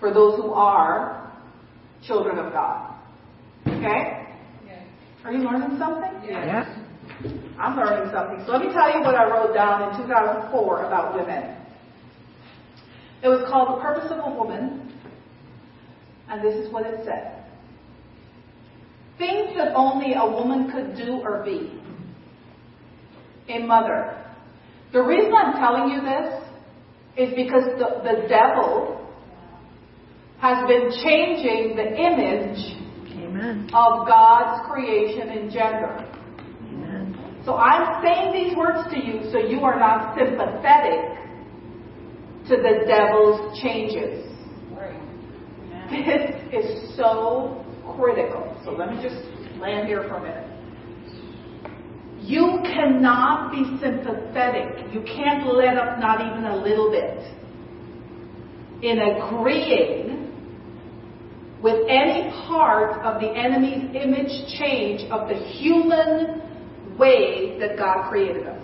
For 0.00 0.12
those 0.12 0.36
who 0.36 0.52
are 0.52 1.30
children 2.02 2.38
of 2.38 2.52
God. 2.52 2.94
Okay? 3.66 4.26
Yes. 4.66 4.82
Are 5.24 5.32
you 5.32 5.40
learning 5.40 5.78
something? 5.78 6.12
Yes. 6.24 6.66
I'm 7.58 7.76
learning 7.76 8.12
something. 8.14 8.44
So 8.46 8.52
let 8.52 8.62
me 8.62 8.72
tell 8.72 8.90
you 8.94 9.02
what 9.02 9.14
I 9.14 9.28
wrote 9.28 9.52
down 9.52 9.90
in 9.90 10.06
2004 10.06 10.84
about 10.84 11.14
women. 11.14 11.57
It 13.22 13.28
was 13.28 13.48
called 13.50 13.78
The 13.78 13.82
Purpose 13.82 14.10
of 14.10 14.18
a 14.18 14.34
Woman, 14.36 14.92
and 16.28 16.42
this 16.42 16.54
is 16.54 16.72
what 16.72 16.86
it 16.86 17.00
said. 17.04 17.44
Things 19.18 19.56
that 19.56 19.74
only 19.74 20.14
a 20.14 20.24
woman 20.24 20.70
could 20.70 20.96
do 20.96 21.20
or 21.22 21.42
be. 21.44 21.80
A 23.48 23.58
mother. 23.66 24.24
The 24.92 25.02
reason 25.02 25.32
I'm 25.34 25.54
telling 25.54 25.90
you 25.90 26.00
this 26.00 26.48
is 27.16 27.34
because 27.34 27.64
the, 27.78 28.00
the 28.04 28.28
devil 28.28 28.94
has 30.40 30.68
been 30.68 30.90
changing 31.02 31.74
the 31.74 31.88
image 31.96 32.78
Amen. 33.18 33.68
of 33.74 34.06
God's 34.06 34.64
creation 34.70 35.28
in 35.30 35.50
gender. 35.50 36.06
Amen. 36.70 37.42
So 37.44 37.56
I'm 37.56 38.02
saying 38.04 38.32
these 38.32 38.56
words 38.56 38.88
to 38.92 38.98
you 38.98 39.30
so 39.32 39.38
you 39.38 39.60
are 39.60 39.78
not 39.78 40.16
sympathetic 40.16 41.18
to 42.48 42.56
the 42.56 42.86
devil's 42.86 43.60
changes. 43.60 44.24
This 45.90 46.34
is 46.52 46.96
so 46.96 47.64
critical. 47.96 48.58
So 48.64 48.72
let 48.72 48.90
me 48.94 49.02
just 49.02 49.16
land 49.60 49.88
here 49.88 50.02
for 50.04 50.16
a 50.16 50.22
minute. 50.22 50.58
You 52.20 52.60
cannot 52.62 53.52
be 53.52 53.64
sympathetic. 53.80 54.92
You 54.92 55.02
can't 55.02 55.46
let 55.54 55.76
up 55.76 55.98
not 55.98 56.20
even 56.20 56.44
a 56.44 56.56
little 56.56 56.90
bit 56.90 57.18
in 58.82 58.98
agreeing 58.98 60.18
with 61.62 61.86
any 61.88 62.30
part 62.46 63.00
of 63.02 63.20
the 63.20 63.28
enemy's 63.28 63.94
image 63.94 64.58
change 64.58 65.10
of 65.10 65.28
the 65.28 65.34
human 65.34 66.96
way 66.98 67.58
that 67.58 67.76
God 67.76 68.08
created 68.08 68.46
us. 68.46 68.57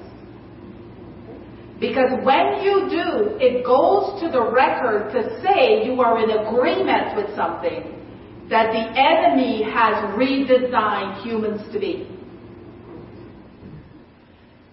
Because 1.89 2.25
when 2.25 2.63
you 2.63 2.89
do, 2.89 3.37
it 3.37 3.63
goes 3.63 4.19
to 4.23 4.31
the 4.33 4.41
record 4.41 5.13
to 5.13 5.43
say 5.43 5.85
you 5.85 6.01
are 6.01 6.17
in 6.17 6.31
agreement 6.31 7.15
with 7.15 7.37
something 7.37 8.01
that 8.49 8.73
the 8.73 8.85
enemy 8.97 9.63
has 9.65 10.17
redesigned 10.17 11.23
humans 11.23 11.61
to 11.75 11.79
be. 11.79 12.09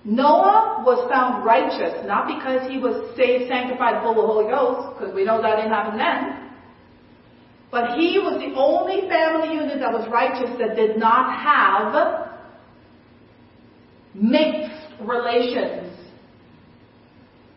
Noah 0.05 0.83
was 0.85 1.05
found 1.11 1.43
righteous 1.43 1.99
not 2.07 2.27
because 2.27 2.71
he 2.71 2.77
was 2.77 3.13
saved, 3.17 3.49
sanctified, 3.49 4.01
full 4.01 4.11
of 4.11 4.15
the 4.15 4.21
Holy 4.21 4.49
Ghost, 4.49 4.97
because 4.97 5.13
we 5.13 5.25
know 5.25 5.41
that 5.41 5.57
didn't 5.57 5.71
happen 5.71 5.97
then. 5.97 6.49
But 7.71 7.99
he 7.99 8.19
was 8.19 8.39
the 8.39 8.55
only 8.55 9.09
family 9.09 9.53
unit 9.53 9.79
that 9.79 9.91
was 9.91 10.07
righteous 10.09 10.57
that 10.59 10.77
did 10.77 10.97
not 10.97 11.35
have 11.35 12.31
mixed 14.15 14.95
relations 15.01 15.90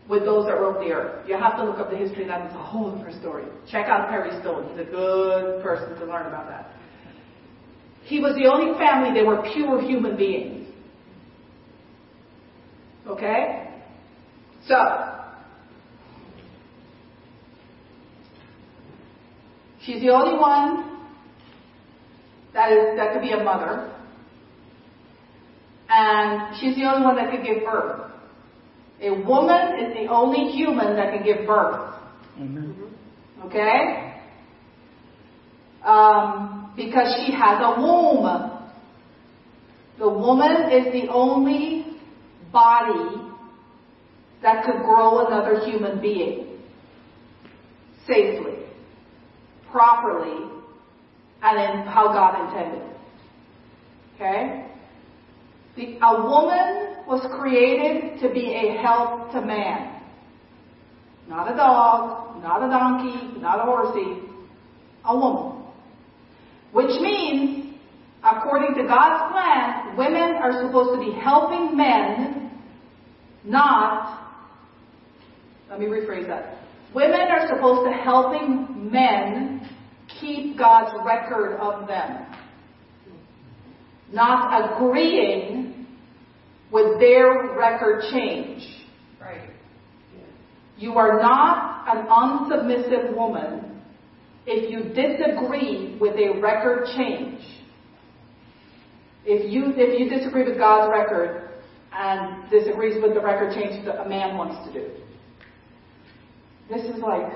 with 0.09 0.23
those 0.23 0.45
that 0.45 0.53
wrote 0.53 0.79
the 0.79 0.93
earth. 0.93 1.27
You 1.27 1.37
have 1.37 1.57
to 1.57 1.63
look 1.63 1.79
up 1.79 1.89
the 1.89 1.97
history 1.97 2.23
of 2.23 2.29
that. 2.29 2.45
It's 2.45 2.55
a 2.55 2.63
whole 2.63 2.95
different 2.95 3.19
story. 3.19 3.45
Check 3.69 3.87
out 3.87 4.09
Perry 4.09 4.39
Stone. 4.41 4.69
He's 4.69 4.87
a 4.87 4.89
good 4.89 5.63
person 5.63 5.97
to 5.99 6.05
learn 6.05 6.27
about 6.27 6.47
that. 6.47 6.71
He 8.03 8.19
was 8.19 8.35
the 8.35 8.45
only 8.45 8.77
family, 8.77 9.19
they 9.19 9.25
were 9.25 9.41
pure 9.53 9.81
human 9.81 10.15
beings. 10.15 10.69
Okay? 13.07 13.67
So, 14.67 15.15
She's 19.85 20.01
the 20.01 20.09
only 20.09 20.37
one 20.39 20.99
that 22.53 22.71
is 22.71 22.97
that 22.97 23.13
could 23.13 23.21
be 23.21 23.31
a 23.31 23.43
mother. 23.43 23.91
And 25.87 26.57
she's 26.59 26.75
the 26.75 26.85
only 26.85 27.05
one 27.05 27.15
that 27.17 27.29
could 27.29 27.45
give 27.45 27.63
birth. 27.63 28.11
A 29.01 29.11
woman 29.11 29.79
is 29.79 29.93
the 29.93 30.07
only 30.07 30.51
human 30.51 30.95
that 30.95 31.13
can 31.13 31.23
give 31.23 31.45
birth. 31.45 31.95
Amen. 32.37 32.75
Okay? 33.45 34.21
Um, 35.83 36.73
because 36.75 37.13
she 37.17 37.31
has 37.33 37.59
a 37.61 37.79
womb. 37.79 38.51
The 39.99 40.09
woman 40.09 40.71
is 40.71 40.91
the 40.91 41.11
only 41.11 41.85
body 42.51 43.31
that 44.41 44.65
could 44.65 44.83
grow 44.83 45.25
another 45.27 45.65
human 45.65 46.01
being 46.01 46.59
safely, 48.07 48.65
properly, 49.71 50.51
and 51.41 51.79
in 51.79 51.87
how 51.87 52.07
God 52.07 52.47
intended. 52.47 52.95
Okay? 54.15 54.65
The, 55.75 55.97
a 56.05 56.23
woman 56.23 56.84
was 57.07 57.25
created 57.39 58.19
to 58.21 58.33
be 58.33 58.53
a 58.53 58.81
help 58.81 59.31
to 59.31 59.41
man. 59.41 60.01
Not 61.27 61.51
a 61.51 61.55
dog, 61.55 62.41
not 62.41 62.63
a 62.63 62.69
donkey, 62.69 63.39
not 63.39 63.59
a 63.59 63.63
horsey, 63.63 64.21
a 65.05 65.17
woman. 65.17 65.63
Which 66.71 67.01
means, 67.01 67.75
according 68.23 68.75
to 68.75 68.87
God's 68.87 69.31
plan, 69.31 69.97
women 69.97 70.35
are 70.41 70.65
supposed 70.65 70.99
to 70.99 71.05
be 71.05 71.17
helping 71.19 71.77
men, 71.77 72.51
not, 73.43 74.33
let 75.69 75.79
me 75.79 75.85
rephrase 75.85 76.27
that. 76.27 76.57
Women 76.93 77.21
are 77.29 77.47
supposed 77.47 77.89
to 77.89 77.93
helping 77.93 78.91
men 78.91 79.69
keep 80.19 80.57
God's 80.57 80.95
record 81.05 81.57
of 81.59 81.87
them. 81.87 82.25
Not 84.11 84.75
agreeing 84.75 85.64
with 86.71 86.99
their 86.99 87.55
record 87.57 88.03
change. 88.11 88.63
Right. 89.21 89.49
You 90.77 90.93
are 90.93 91.21
not 91.21 91.87
an 91.87 92.07
unsubmissive 92.07 93.15
woman 93.15 93.81
if 94.45 94.69
you 94.69 94.93
disagree 94.93 95.97
with 95.99 96.15
a 96.15 96.39
record 96.39 96.87
change. 96.95 97.41
If 99.25 99.51
you, 99.51 99.73
if 99.75 99.99
you 99.99 100.09
disagree 100.09 100.43
with 100.43 100.57
God's 100.57 100.91
record 100.91 101.49
and 101.91 102.49
disagrees 102.51 103.01
with 103.01 103.13
the 103.13 103.21
record 103.21 103.53
change 103.55 103.85
that 103.85 104.05
a 104.05 104.09
man 104.09 104.37
wants 104.37 104.67
to 104.67 104.73
do. 104.73 104.89
This 106.69 106.83
is 106.83 107.01
like, 107.01 107.31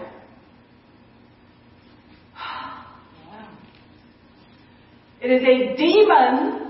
it 5.22 5.32
is 5.32 5.42
a 5.42 5.76
demon, 5.78 6.69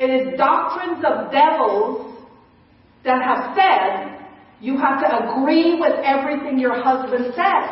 it 0.00 0.08
is 0.08 0.38
doctrines 0.38 1.04
of 1.04 1.30
devils 1.30 2.16
that 3.04 3.20
have 3.20 3.52
said 3.52 4.16
you 4.60 4.78
have 4.78 5.00
to 5.00 5.08
agree 5.28 5.78
with 5.78 5.92
everything 6.02 6.58
your 6.58 6.82
husband 6.82 7.34
says. 7.36 7.68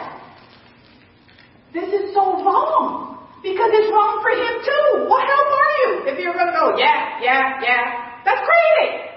This 1.73 1.89
is 1.89 2.13
so 2.13 2.45
wrong. 2.45 3.17
Because 3.43 3.71
it's 3.73 3.89
wrong 3.93 4.21
for 4.21 4.31
him 4.35 4.55
too. 4.61 5.09
What 5.09 5.25
help 5.25 5.49
are 5.49 5.73
you 5.81 5.89
if 6.13 6.19
you're 6.19 6.35
going 6.35 6.49
to 6.49 6.53
go, 6.53 6.77
yeah, 6.77 7.23
yeah, 7.23 7.61
yeah? 7.63 8.21
That's 8.25 8.43
crazy. 8.45 9.09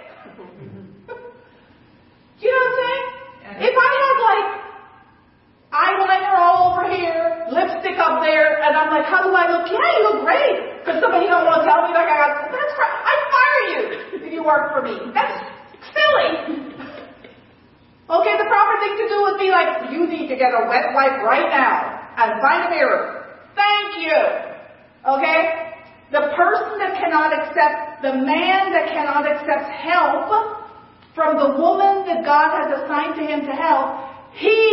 you 2.39 2.47
know 2.47 2.63
what 2.63 2.71
I'm 2.71 2.79
saying? 2.79 3.05
If 3.65 3.75
I 3.75 3.89
had 3.91 4.15
like 4.23 4.60
eyeliner 5.71 6.35
all 6.35 6.71
over 6.71 6.91
here, 6.91 7.47
lipstick 7.51 7.95
up 7.97 8.19
there, 8.21 8.59
and 8.61 8.75
I'm 8.75 8.91
like, 8.91 9.07
how 9.07 9.23
do 9.23 9.31
I 9.31 9.47
look? 9.47 9.71
Yeah, 9.71 9.79
you 9.79 10.01
look 10.03 10.19
great. 10.27 10.83
Because 10.83 10.99
somebody 10.99 11.27
don't 11.27 11.47
want 11.47 11.63
to 11.63 11.67
tell 11.67 11.87
me 11.87 11.95
like 11.95 12.11
I 12.11 12.17
got, 12.19 12.51
that's 12.51 12.75
right. 12.75 12.95
I'd 13.07 13.23
fire 13.31 13.63
you 13.71 13.81
if 14.19 14.33
you 14.33 14.43
work 14.43 14.75
for 14.75 14.81
me. 14.83 14.99
That's 15.15 15.35
silly. 15.95 16.71
Okay, 18.11 18.35
the 18.35 18.47
proper 18.51 18.75
thing 18.83 18.95
to 18.99 19.05
do 19.07 19.17
would 19.23 19.39
be 19.39 19.47
like, 19.47 19.87
you 19.91 20.03
need 20.03 20.27
to 20.27 20.35
get 20.35 20.51
a 20.51 20.67
wet 20.67 20.91
wipe 20.91 21.23
right 21.23 21.47
now 21.47 22.11
and 22.19 22.41
find 22.43 22.67
a 22.67 22.69
mirror. 22.69 23.39
Thank 23.55 24.03
you. 24.03 24.19
Okay? 25.07 25.71
The 26.11 26.35
person 26.35 26.75
that 26.83 26.99
cannot 26.99 27.31
accept, 27.31 28.03
the 28.03 28.11
man 28.11 28.75
that 28.75 28.91
cannot 28.91 29.23
accept 29.23 29.71
help 29.71 30.27
from 31.15 31.37
the 31.39 31.55
woman 31.55 32.05
that 32.05 32.25
God 32.25 32.51
has 32.59 32.83
assigned 32.83 33.15
to 33.15 33.23
him 33.23 33.45
to 33.47 33.53
help, 33.53 34.11
he 34.33 34.70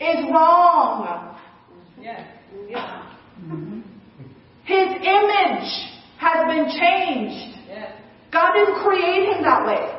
is 0.00 0.24
wrong. 0.32 1.36
Yes. 2.00 2.26
Yeah. 2.68 3.02
His 4.64 4.88
image 4.88 5.90
has 6.18 6.46
been 6.46 6.66
changed. 6.78 7.58
Yes. 7.68 7.92
God 8.32 8.52
didn't 8.52 8.82
create 8.84 9.28
him 9.28 9.42
that 9.42 9.66
way. 9.66 9.92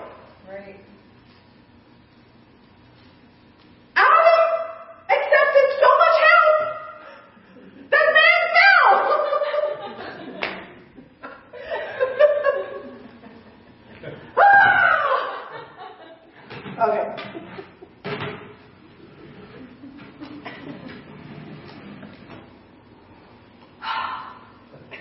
Right. 0.50 0.76
Adam 3.96 4.40
accepted 5.10 5.68
so 5.82 5.88
much 6.00 6.18
help 6.28 6.58
that 7.92 8.08
man 8.14 8.42
fell. 8.56 9.22
okay. 16.90 17.06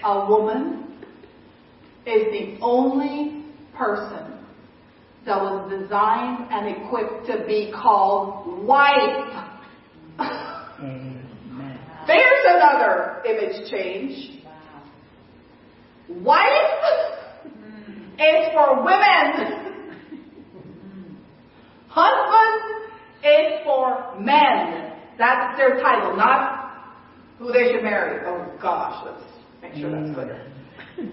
A 0.03 0.27
woman 0.29 0.81
is 2.07 2.33
the 2.33 2.59
only 2.63 3.45
person 3.77 4.39
that 5.27 5.41
was 5.41 5.71
designed 5.71 6.49
and 6.51 6.77
equipped 6.77 7.27
to 7.27 7.45
be 7.47 7.70
called 7.81 8.67
wife. 8.67 9.47
There's 12.07 12.45
another 12.47 13.23
image 13.25 13.71
change. 13.71 14.43
Wife 16.09 16.45
hmm. 17.43 18.03
is 18.19 18.49
for 18.53 18.83
women. 18.85 19.71
Husband 21.89 22.91
is 23.23 23.65
for 23.65 24.17
men. 24.19 24.93
That's 25.19 25.57
their 25.57 25.81
title, 25.81 26.17
not 26.17 26.95
who 27.39 27.53
they 27.53 27.73
should 27.73 27.83
marry. 27.83 28.25
Oh 28.27 28.59
gosh, 28.61 29.05
let's 29.07 29.23
make 29.63 29.75
sure 29.75 29.91
that's 29.91 30.15
clear. 30.15 30.53
Hmm. 30.97 31.09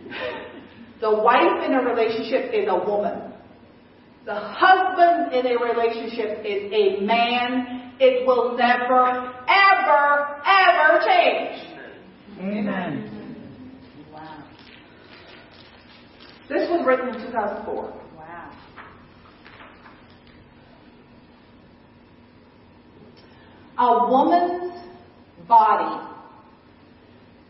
The 0.99 1.13
wife 1.13 1.63
in 1.63 1.73
a 1.73 1.81
relationship 1.83 2.51
is 2.53 2.67
a 2.67 2.83
woman. 2.89 3.26
The 4.27 4.35
husband 4.35 5.31
in 5.31 5.47
a 5.47 5.57
relationship 5.57 6.43
is 6.43 6.69
a 6.73 6.99
man. 6.99 7.93
It 7.97 8.27
will 8.27 8.57
never, 8.57 9.33
ever, 9.47 10.41
ever 10.45 10.99
change. 11.05 11.77
Amen. 12.37 13.39
Wow. 14.11 14.43
This 16.49 16.69
was 16.69 16.85
written 16.85 17.07
in 17.07 17.25
2004. 17.25 18.01
Wow. 18.17 18.51
A 23.77 24.11
woman's 24.11 24.73
body 25.47 26.05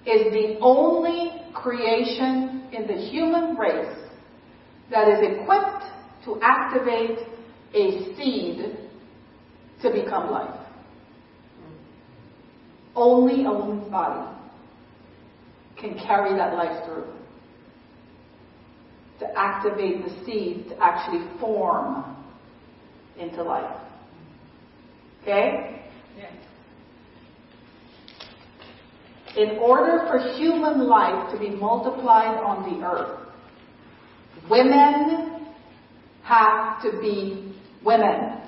is 0.06 0.32
the 0.32 0.60
only 0.62 1.42
creation 1.56 2.70
in 2.72 2.86
the 2.86 2.94
human 3.10 3.58
race 3.58 3.98
that 4.92 5.08
is 5.08 5.40
equipped 5.40 5.97
to 6.28 6.38
activate 6.44 7.20
a 7.74 8.16
seed 8.16 8.78
to 9.82 9.92
become 9.92 10.30
life. 10.30 10.60
Only 12.96 13.46
a 13.46 13.52
woman's 13.52 13.90
body 13.90 14.36
can 15.80 15.98
carry 15.98 16.36
that 16.36 16.54
life 16.54 16.86
through. 16.86 17.06
To 19.20 19.40
activate 19.40 20.04
the 20.04 20.26
seed 20.26 20.70
to 20.70 20.84
actually 20.84 21.26
form 21.40 22.18
into 23.18 23.42
life. 23.42 23.82
Okay? 25.22 25.82
In 29.38 29.58
order 29.60 30.08
for 30.08 30.36
human 30.36 30.88
life 30.88 31.32
to 31.32 31.40
be 31.40 31.50
multiplied 31.50 32.38
on 32.38 32.64
the 32.64 32.86
earth, 32.86 33.20
women 34.50 35.37
have 36.28 36.82
to 36.82 36.92
be 37.00 37.56
women. 37.84 38.42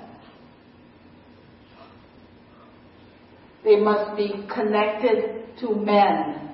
They 3.64 3.76
must 3.80 4.16
be 4.16 4.46
connected 4.52 5.56
to 5.60 5.74
men. 5.74 6.50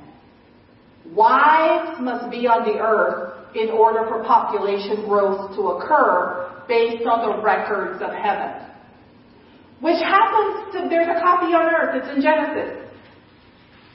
Wives 1.12 2.00
must 2.00 2.30
be 2.30 2.46
on 2.46 2.66
the 2.66 2.78
earth 2.78 3.56
in 3.56 3.70
order 3.70 4.06
for 4.08 4.22
population 4.24 5.06
growth 5.06 5.54
to 5.56 5.78
occur 5.78 6.64
based 6.68 7.06
on 7.06 7.26
the 7.26 7.42
records 7.42 8.02
of 8.02 8.10
heaven. 8.10 8.62
Which 9.80 9.98
happens 10.02 10.74
to, 10.74 10.88
there's 10.88 11.08
a 11.08 11.20
copy 11.20 11.54
on 11.54 11.66
earth, 11.74 12.02
it's 12.02 12.16
in 12.16 12.22
Genesis. 12.22 12.86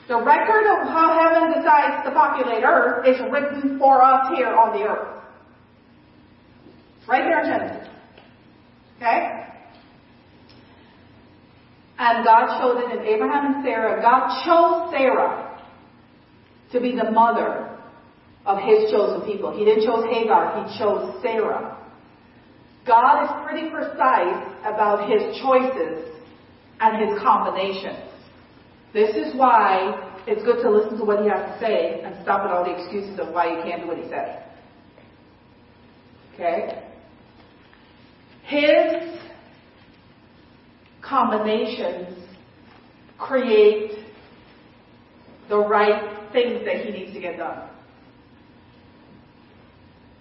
The 0.08 0.16
record 0.16 0.66
of 0.66 0.88
how 0.88 1.16
heaven 1.16 1.52
decides 1.52 2.04
to 2.04 2.10
populate 2.12 2.64
earth 2.64 3.06
is 3.06 3.20
written 3.30 3.78
for 3.78 4.02
us 4.02 4.32
here 4.36 4.52
on 4.52 4.78
the 4.78 4.84
earth. 4.84 5.22
Right 7.08 7.22
there 7.22 7.40
in 7.40 7.46
Genesis. 7.46 7.88
Okay? 8.96 9.42
And 11.98 12.24
God 12.24 12.60
showed 12.60 12.78
it 12.78 12.98
in 12.98 13.06
Abraham 13.06 13.54
and 13.54 13.64
Sarah. 13.64 14.00
God 14.02 14.44
chose 14.44 14.90
Sarah 14.92 15.60
to 16.72 16.80
be 16.80 16.96
the 16.96 17.10
mother 17.10 17.78
of 18.46 18.58
his 18.58 18.90
chosen 18.90 19.22
people. 19.22 19.56
He 19.56 19.64
didn't 19.64 19.84
chose 19.84 20.04
Hagar, 20.12 20.66
he 20.66 20.78
chose 20.78 21.20
Sarah. 21.22 21.78
God 22.86 23.24
is 23.24 23.30
pretty 23.46 23.70
precise 23.70 24.42
about 24.64 25.08
his 25.08 25.38
choices 25.40 26.08
and 26.80 27.08
his 27.08 27.18
combinations. 27.20 28.10
This 28.92 29.14
is 29.14 29.34
why 29.36 30.12
it's 30.26 30.42
good 30.42 30.62
to 30.62 30.70
listen 30.70 30.98
to 30.98 31.04
what 31.04 31.22
he 31.22 31.28
has 31.28 31.54
to 31.54 31.58
say 31.60 32.02
and 32.02 32.16
stop 32.22 32.42
at 32.42 32.50
all 32.50 32.64
the 32.64 32.76
excuses 32.76 33.18
of 33.20 33.32
why 33.32 33.56
you 33.56 33.62
can't 33.62 33.82
do 33.82 33.88
what 33.88 33.98
he 33.98 34.08
says. 34.08 34.42
Okay? 36.34 36.91
His 38.52 39.18
combinations 41.00 42.18
create 43.18 43.92
the 45.48 45.56
right 45.56 46.30
things 46.32 46.62
that 46.66 46.84
he 46.84 46.90
needs 46.90 47.14
to 47.14 47.20
get 47.20 47.38
done. 47.38 47.70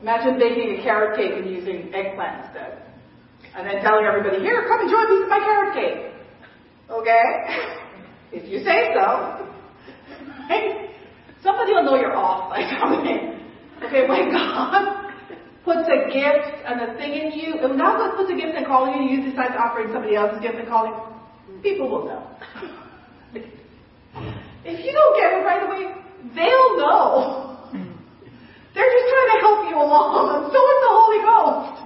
Imagine 0.01 0.39
baking 0.39 0.79
a 0.79 0.81
carrot 0.81 1.17
cake 1.17 1.33
and 1.43 1.49
using 1.49 1.93
eggplant 1.93 2.45
instead. 2.45 2.81
And 3.53 3.67
then 3.67 3.83
telling 3.83 4.05
everybody, 4.05 4.41
here, 4.41 4.65
come 4.65 4.79
enjoy 4.79 5.01
a 5.01 5.07
piece 5.07 5.23
of 5.23 5.29
my 5.29 5.39
carrot 5.39 5.73
cake. 5.75 6.13
Okay? 6.89 7.21
If 8.33 8.47
you 8.47 8.63
say 8.63 8.95
so. 8.95 9.45
Somebody 11.43 11.73
will 11.73 11.83
know 11.83 11.95
you're 11.97 12.15
off 12.15 12.49
by 12.49 12.63
coming. 12.79 13.27
Okay, 13.83 14.05
my 14.07 14.29
God 14.31 15.00
puts 15.63 15.87
a 15.87 16.09
gift 16.09 16.65
and 16.65 16.81
a 16.81 16.97
thing 16.97 17.13
in 17.13 17.31
you, 17.33 17.61
when 17.61 17.77
God 17.77 18.17
puts 18.17 18.31
a 18.31 18.35
gift 18.35 18.55
and 18.55 18.65
calling 18.65 19.03
you, 19.03 19.17
you 19.17 19.29
decide 19.29 19.53
to 19.53 19.59
operate 19.59 19.87
somebody 19.93 20.15
else's 20.15 20.41
gift 20.41 20.55
and 20.55 20.67
calling, 20.67 20.93
people 21.61 21.89
will 21.89 22.05
know. 22.05 22.23
if 24.65 24.77
you 24.85 24.91
don't 24.91 25.15
get 25.17 25.33
it 25.37 25.43
right 25.45 25.63
away, 25.65 25.93
they'll 26.33 26.77
know. 26.77 27.57
They're 28.73 28.91
just 28.91 29.07
trying 29.09 29.31
to 29.35 29.39
help 29.41 29.69
you 29.69 29.75
along, 29.77 30.49
so 30.53 30.59
is 30.59 30.79
the 30.81 30.93
Holy 30.93 31.21
Ghost. 31.21 31.77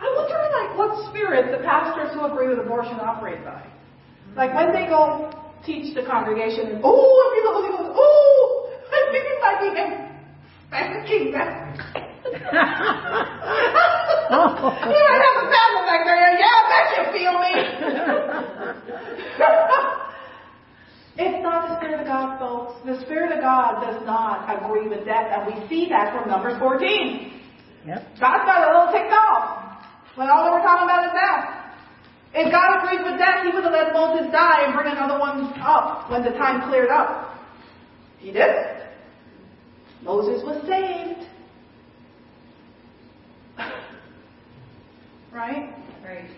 I 0.00 0.06
wonder, 0.16 0.38
like, 0.64 0.78
what 0.78 1.10
spirit 1.10 1.50
the 1.50 1.62
pastors 1.64 2.14
who 2.14 2.24
agree 2.24 2.48
with 2.48 2.58
abortion 2.58 2.98
operate 3.00 3.44
by. 3.44 3.66
Like 4.36 4.54
when 4.54 4.72
they 4.72 4.86
go 4.86 5.30
teach 5.66 5.94
the 5.94 6.02
congregation, 6.02 6.80
oh, 6.82 6.94
I 6.94 7.26
feel 7.34 7.44
the 7.50 7.54
Holy 7.58 7.70
Ghost. 7.76 7.98
Oh, 7.98 8.70
I 8.88 9.12
think 9.12 9.24
it 9.26 9.38
might 9.42 9.60
be 9.60 9.68
him. 9.76 10.10
Spanking 10.68 11.32
back. 11.32 12.06
you 12.38 12.38
might 15.08 15.22
have 15.26 15.38
a 15.40 15.42
battle 15.50 15.82
back 15.86 16.02
there. 16.04 16.32
Yeah, 16.38 16.46
I 16.46 16.48
bet 16.70 16.86
you 16.96 17.04
feel 17.16 17.34
me. 17.38 17.52
It's 21.20 21.42
not 21.42 21.68
the 21.68 21.76
Spirit 21.76 22.00
of 22.00 22.06
God, 22.06 22.38
folks. 22.38 22.80
The 22.86 22.98
Spirit 23.04 23.32
of 23.36 23.42
God 23.44 23.84
does 23.84 24.00
not 24.06 24.48
agree 24.48 24.88
with 24.88 25.04
death, 25.04 25.28
and 25.28 25.44
we 25.52 25.68
see 25.68 25.86
that 25.90 26.14
from 26.16 26.30
Numbers 26.30 26.58
14. 26.58 26.80
Yep. 27.86 28.06
God 28.18 28.46
got 28.48 28.64
a 28.64 28.68
little 28.72 28.88
ticked 28.88 29.12
off 29.12 29.84
when 30.16 30.30
all 30.30 30.46
they 30.46 30.50
were 30.50 30.62
talking 30.64 30.88
about 30.88 31.04
is 31.04 31.12
death. 31.12 31.44
If 32.32 32.50
God 32.50 32.80
agreed 32.80 33.04
with 33.04 33.18
death, 33.20 33.44
He 33.44 33.50
would 33.52 33.64
have 33.64 33.72
let 33.72 33.92
Moses 33.92 34.32
die 34.32 34.64
and 34.64 34.72
bring 34.72 34.86
another 34.88 35.18
one 35.20 35.52
up 35.60 36.08
when 36.10 36.22
the 36.22 36.30
time 36.30 36.62
cleared 36.70 36.88
up. 36.88 37.36
He 38.18 38.32
didn't. 38.32 38.80
Moses 40.02 40.42
was 40.42 40.56
saved. 40.66 41.19
Right? 45.32 45.74
Right. 46.04 46.30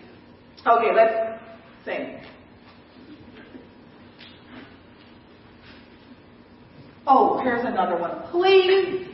Okay, 0.65 0.95
let's 0.95 1.41
sing. 1.85 2.21
Oh, 7.05 7.41
here's 7.43 7.65
another 7.65 7.97
one. 7.99 8.21
Please 8.31 9.07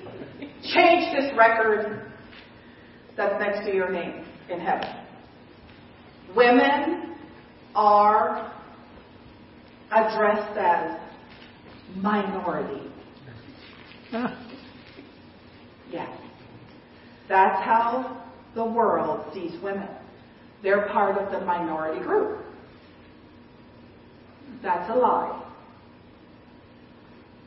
change 0.74 1.16
this 1.16 1.36
record 1.36 2.12
that's 3.18 3.40
next 3.40 3.66
to 3.66 3.74
your 3.74 3.92
name 3.92 4.26
in 4.50 4.60
heaven. 4.60 4.88
Women 6.36 7.16
are 7.74 8.54
addressed 9.92 10.58
as 10.58 11.00
minority. 11.96 12.92
Ah. 14.14 14.46
Yes. 15.92 16.10
That's 17.28 17.64
how 17.64 18.29
the 18.56 18.66
world 18.66 19.32
sees 19.34 19.62
women. 19.62 19.88
They're 20.64 20.88
part 20.88 21.18
of 21.18 21.32
the 21.32 21.46
minority 21.46 22.04
group. 22.04 22.44
That's 24.62 24.90
a 24.90 24.96
lie. 24.96 25.46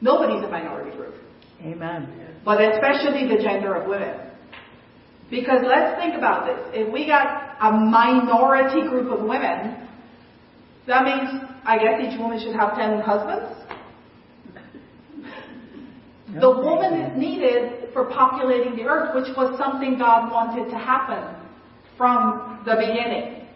Nobody's 0.01 0.43
a 0.43 0.49
minority 0.49 0.97
group, 0.97 1.15
Amen. 1.61 2.09
but 2.45 2.61
especially 2.61 3.29
the 3.29 3.41
gender 3.41 3.75
of 3.75 3.89
women. 3.89 4.19
Because 5.31 5.61
let's 5.65 6.01
think 6.01 6.15
about 6.17 6.47
this. 6.47 6.59
If 6.75 6.93
we 6.93 7.07
got 7.07 7.57
a 7.61 7.71
minority 7.71 8.89
group 8.89 9.11
of 9.11 9.25
women, 9.25 9.89
that 10.87 11.05
means 11.05 11.43
I 11.65 11.79
guess 11.79 12.01
each 12.03 12.19
woman 12.19 12.41
should 12.41 12.57
have 12.57 12.75
10 12.77 13.01
husbands? 13.01 13.59
The 16.41 16.49
woman 16.51 16.95
is 16.95 17.19
needed 17.19 17.82
for 17.93 18.07
populating 18.07 18.77
the 18.77 18.85
earth, 18.85 19.15
which 19.15 19.35
was 19.37 19.57
something 19.59 19.99
God 19.99 20.31
wanted 20.33 20.71
to 20.71 20.79
happen 20.79 21.37
from 21.97 22.63
the 22.65 22.75
beginning. 22.75 23.47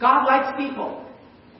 God 0.00 0.26
likes 0.26 0.56
people. 0.56 1.02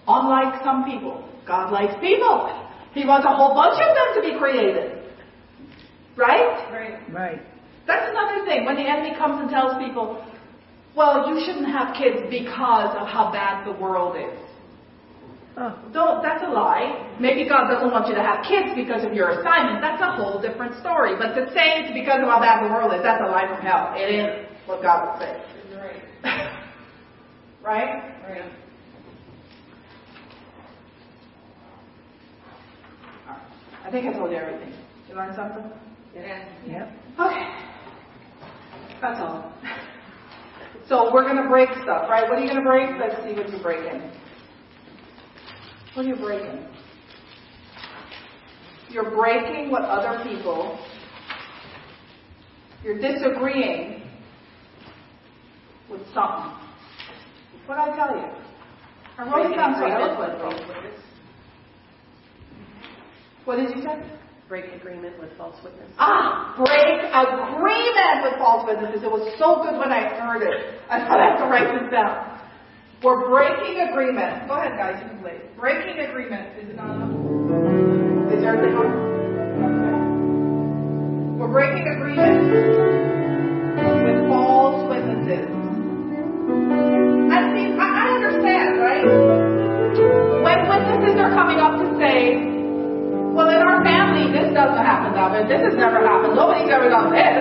Unlike 0.07 0.63
some 0.63 0.85
people, 0.85 1.29
God 1.47 1.73
likes 1.73 1.95
people. 2.01 2.53
He 2.93 3.05
wants 3.05 3.27
a 3.27 3.35
whole 3.35 3.55
bunch 3.55 3.81
of 3.81 3.91
them 3.93 4.09
to 4.15 4.21
be 4.23 4.39
created. 4.39 5.03
Right? 6.17 6.71
Right. 6.73 7.13
Right. 7.13 7.43
That's 7.87 8.11
another 8.11 8.45
thing. 8.47 8.65
When 8.65 8.77
the 8.77 8.89
enemy 8.89 9.17
comes 9.17 9.41
and 9.41 9.51
tells 9.51 9.77
people, 9.83 10.25
well, 10.97 11.29
you 11.29 11.45
shouldn't 11.45 11.69
have 11.69 11.95
kids 11.95 12.27
because 12.31 12.97
of 12.97 13.07
how 13.07 13.31
bad 13.33 13.67
the 13.67 13.73
world 13.73 14.17
is. 14.17 14.46
Oh, 15.59 15.75
Don't, 15.93 16.23
that's 16.23 16.45
a 16.45 16.51
lie. 16.51 17.17
Maybe 17.19 17.49
God 17.49 17.73
doesn't 17.73 17.91
want 17.91 18.09
you 18.09 18.15
to 18.15 18.21
have 18.21 18.45
kids 18.45 18.77
because 18.77 19.05
of 19.05 19.15
your 19.15 19.41
assignment. 19.41 19.81
That's 19.81 20.03
a 20.03 20.13
whole 20.13 20.41
different 20.41 20.79
story. 20.81 21.17
But 21.17 21.33
to 21.33 21.49
say 21.55 21.81
it's 21.81 21.95
because 21.95 22.21
of 22.21 22.29
how 22.29 22.41
bad 22.41 22.63
the 22.63 22.69
world 22.69 22.93
is, 22.93 23.01
that's 23.03 23.23
a 23.25 23.27
lie 23.27 23.49
from 23.49 23.65
hell. 23.65 23.95
It 23.97 24.05
ain't 24.05 24.49
what 24.67 24.83
God 24.83 25.09
would 25.09 25.25
say. 25.25 25.33
Right. 25.75 26.03
right? 27.65 28.13
Right. 28.29 28.53
I 33.83 33.91
think 33.91 34.07
I 34.07 34.13
told 34.13 34.31
you 34.33 34.37
everything. 34.37 34.71
Did 34.71 35.09
you 35.09 35.15
learn 35.15 35.35
something? 35.35 35.71
Yeah. 36.15 36.49
yep. 36.67 36.93
Okay. 37.19 37.49
That's 39.01 39.21
all. 39.21 39.53
So 40.89 41.13
we're 41.13 41.25
going 41.25 41.43
to 41.43 41.49
break 41.49 41.69
stuff, 41.83 42.09
right? 42.09 42.29
What 42.31 42.39
are 42.39 42.43
you 42.43 42.49
going 42.49 42.63
to 42.63 42.69
break? 42.69 42.91
Let's 43.01 43.21
see 43.25 43.35
what 43.35 43.51
you're 43.51 43.61
breaking. 43.61 44.09
What 45.97 46.05
are 46.05 46.09
you 46.11 46.17
breaking? 46.17 46.63
You're 48.91 49.11
breaking 49.11 49.71
what 49.71 49.81
other 49.81 50.23
people, 50.29 50.79
you're 52.85 53.01
disagreeing 53.01 54.03
with 55.91 56.03
something. 56.13 56.53
What 57.65 57.77
did 57.77 57.95
I 57.95 57.97
tell 57.97 58.15
you? 58.15 58.29
I 59.17 59.25
wrote 59.25 59.51
it 59.51 59.57
down 59.57 59.77
so 59.79 59.87
eloquently. 59.87 60.91
What 63.47 63.57
did 63.57 63.75
you 63.75 63.83
say? 63.83 63.97
Break 64.51 64.75
agreement 64.75 65.19
with 65.19 65.35
false 65.39 65.57
witness. 65.65 65.91
Ah, 65.99 66.53
break 66.59 67.01
agreement 67.09 68.23
with 68.23 68.39
false 68.39 68.69
witnesses. 68.69 69.03
It 69.03 69.11
was 69.11 69.33
so 69.39 69.63
good 69.65 69.79
when 69.81 69.91
I 69.91 70.13
heard 70.21 70.43
it. 70.43 70.79
I 70.91 70.99
thought 71.09 71.21
I 71.21 71.31
have 71.31 71.39
to 71.39 71.47
write 71.47 71.81
this 71.81 71.91
down. 71.91 72.36
We're 73.07 73.23
breaking 73.31 73.79
agreement. 73.87 74.51
Go 74.51 74.59
ahead, 74.59 74.75
guys, 74.75 74.99
you 74.99 75.07
can 75.07 75.23
play. 75.23 75.39
Breaking 75.55 75.95
agreement. 76.11 76.59
Is 76.59 76.67
it 76.71 76.75
not 76.75 76.91
enough? 76.91 77.15
Is 78.35 78.43
there 78.43 78.59
anything 78.59 78.75
on? 78.75 78.91
We're 81.39 81.55
breaking 81.55 81.87
agreement 81.87 82.51
with 82.51 84.27
false 84.27 84.91
witnesses. 84.91 85.47
And 85.47 87.43
see, 87.55 87.79
I, 87.79 87.87
I 87.95 88.11
understand, 88.19 88.83
right? 88.83 89.07
When 90.43 90.67
witnesses 90.67 91.15
are 91.23 91.31
coming 91.31 91.63
up 91.63 91.79
to 91.79 91.87
say, 92.03 92.43
well, 93.39 93.47
in 93.55 93.63
our 93.63 93.87
family, 93.87 94.35
this 94.35 94.51
doesn't 94.51 94.83
happen, 94.83 95.15
David. 95.15 95.47
This 95.47 95.63
has 95.63 95.79
never 95.79 96.03
happened. 96.03 96.35
Nobody's 96.35 96.75
ever 96.75 96.91
done 96.91 97.15
this. 97.15 97.39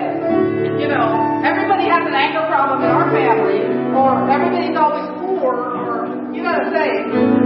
You 0.77 0.93
know, 0.93 1.41
everybody 1.41 1.89
has 1.89 2.05
an 2.05 2.13
anger 2.13 2.45
problem 2.45 2.85
in 2.85 2.89
our 2.93 3.09
family, 3.09 3.65
or 3.97 4.29
everybody's 4.29 4.77
always 4.77 5.14
or 5.45 6.33
you 6.33 6.41
gotta 6.43 6.71
say. 6.73 7.44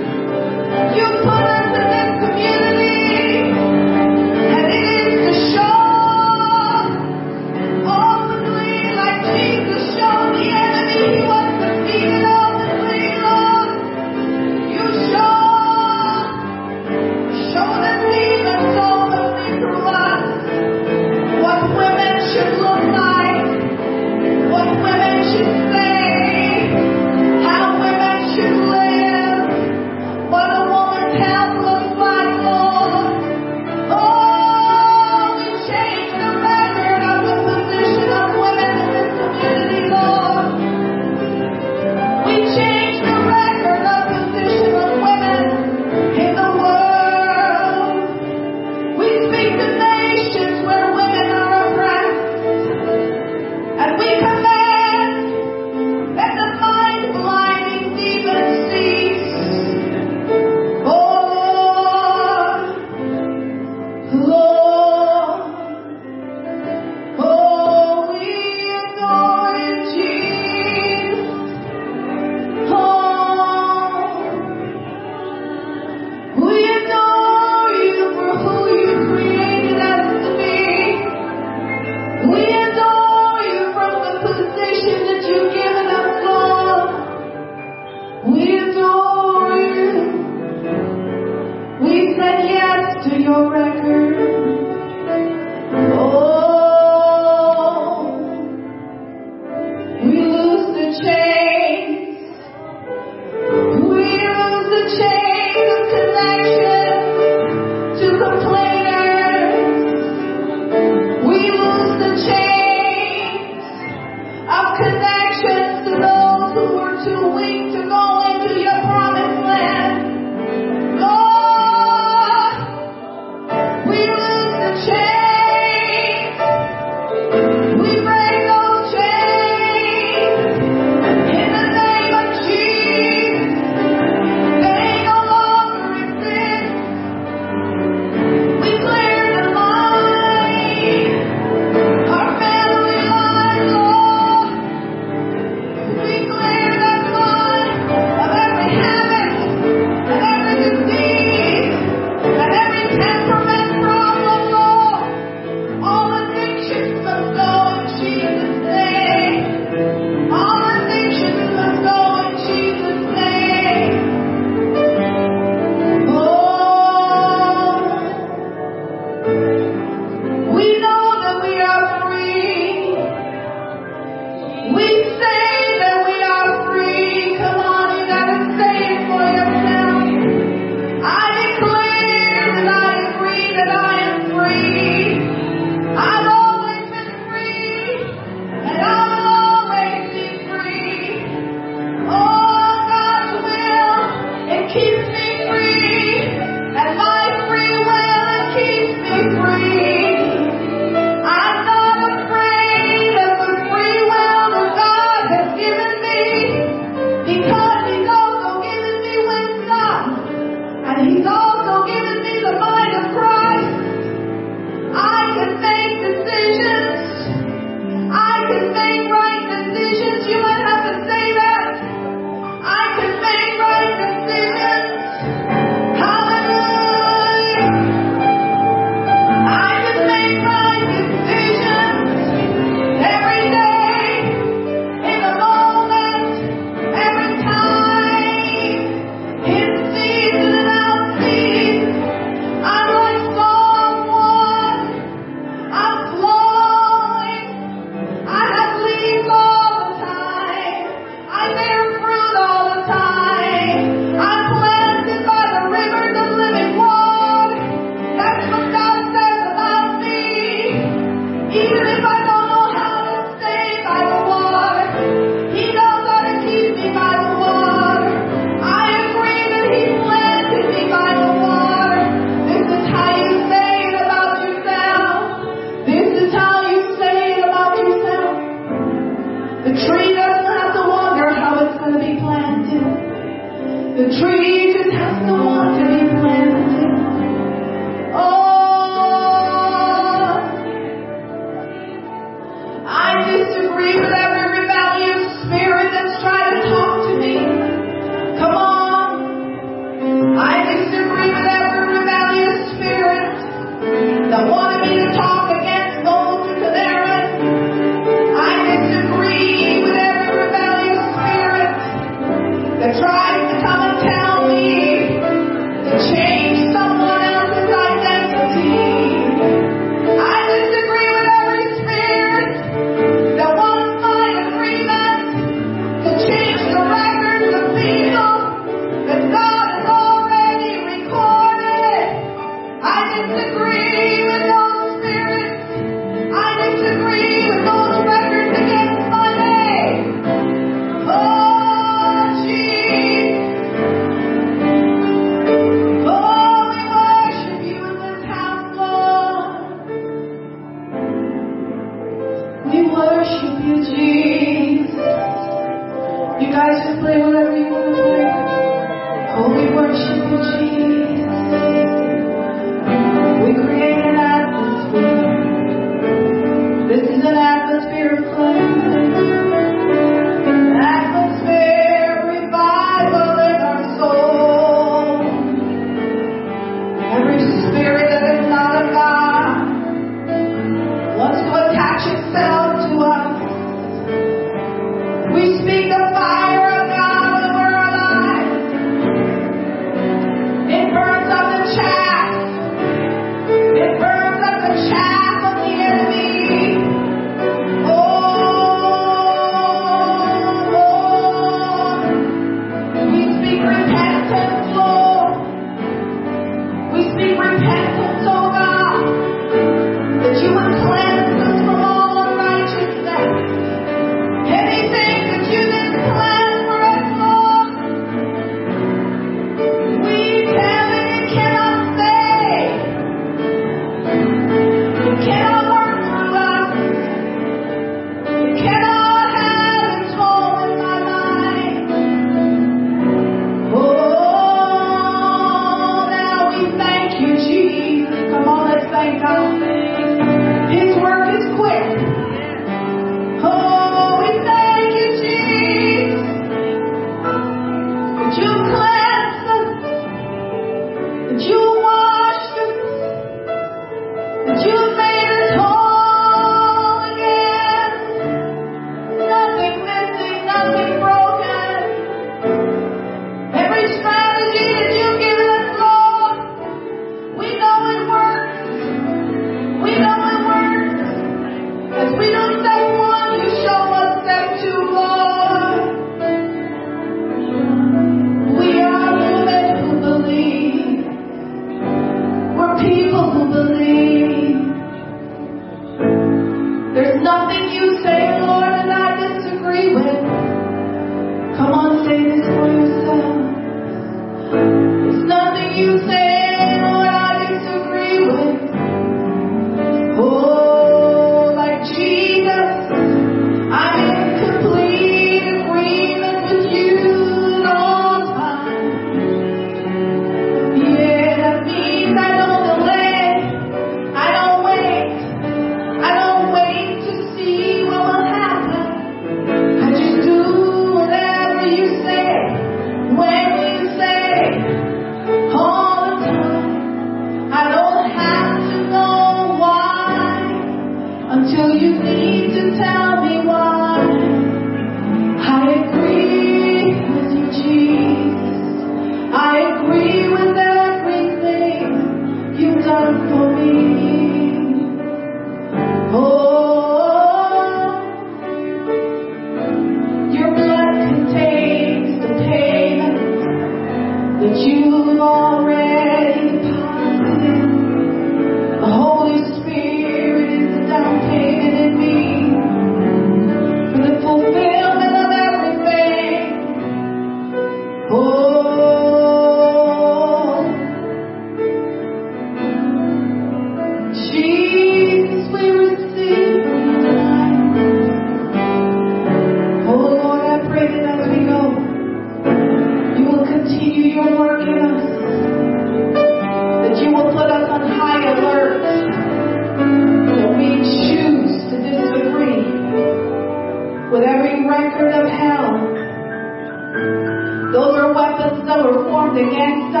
That 599.33 599.93
were 599.93 600.00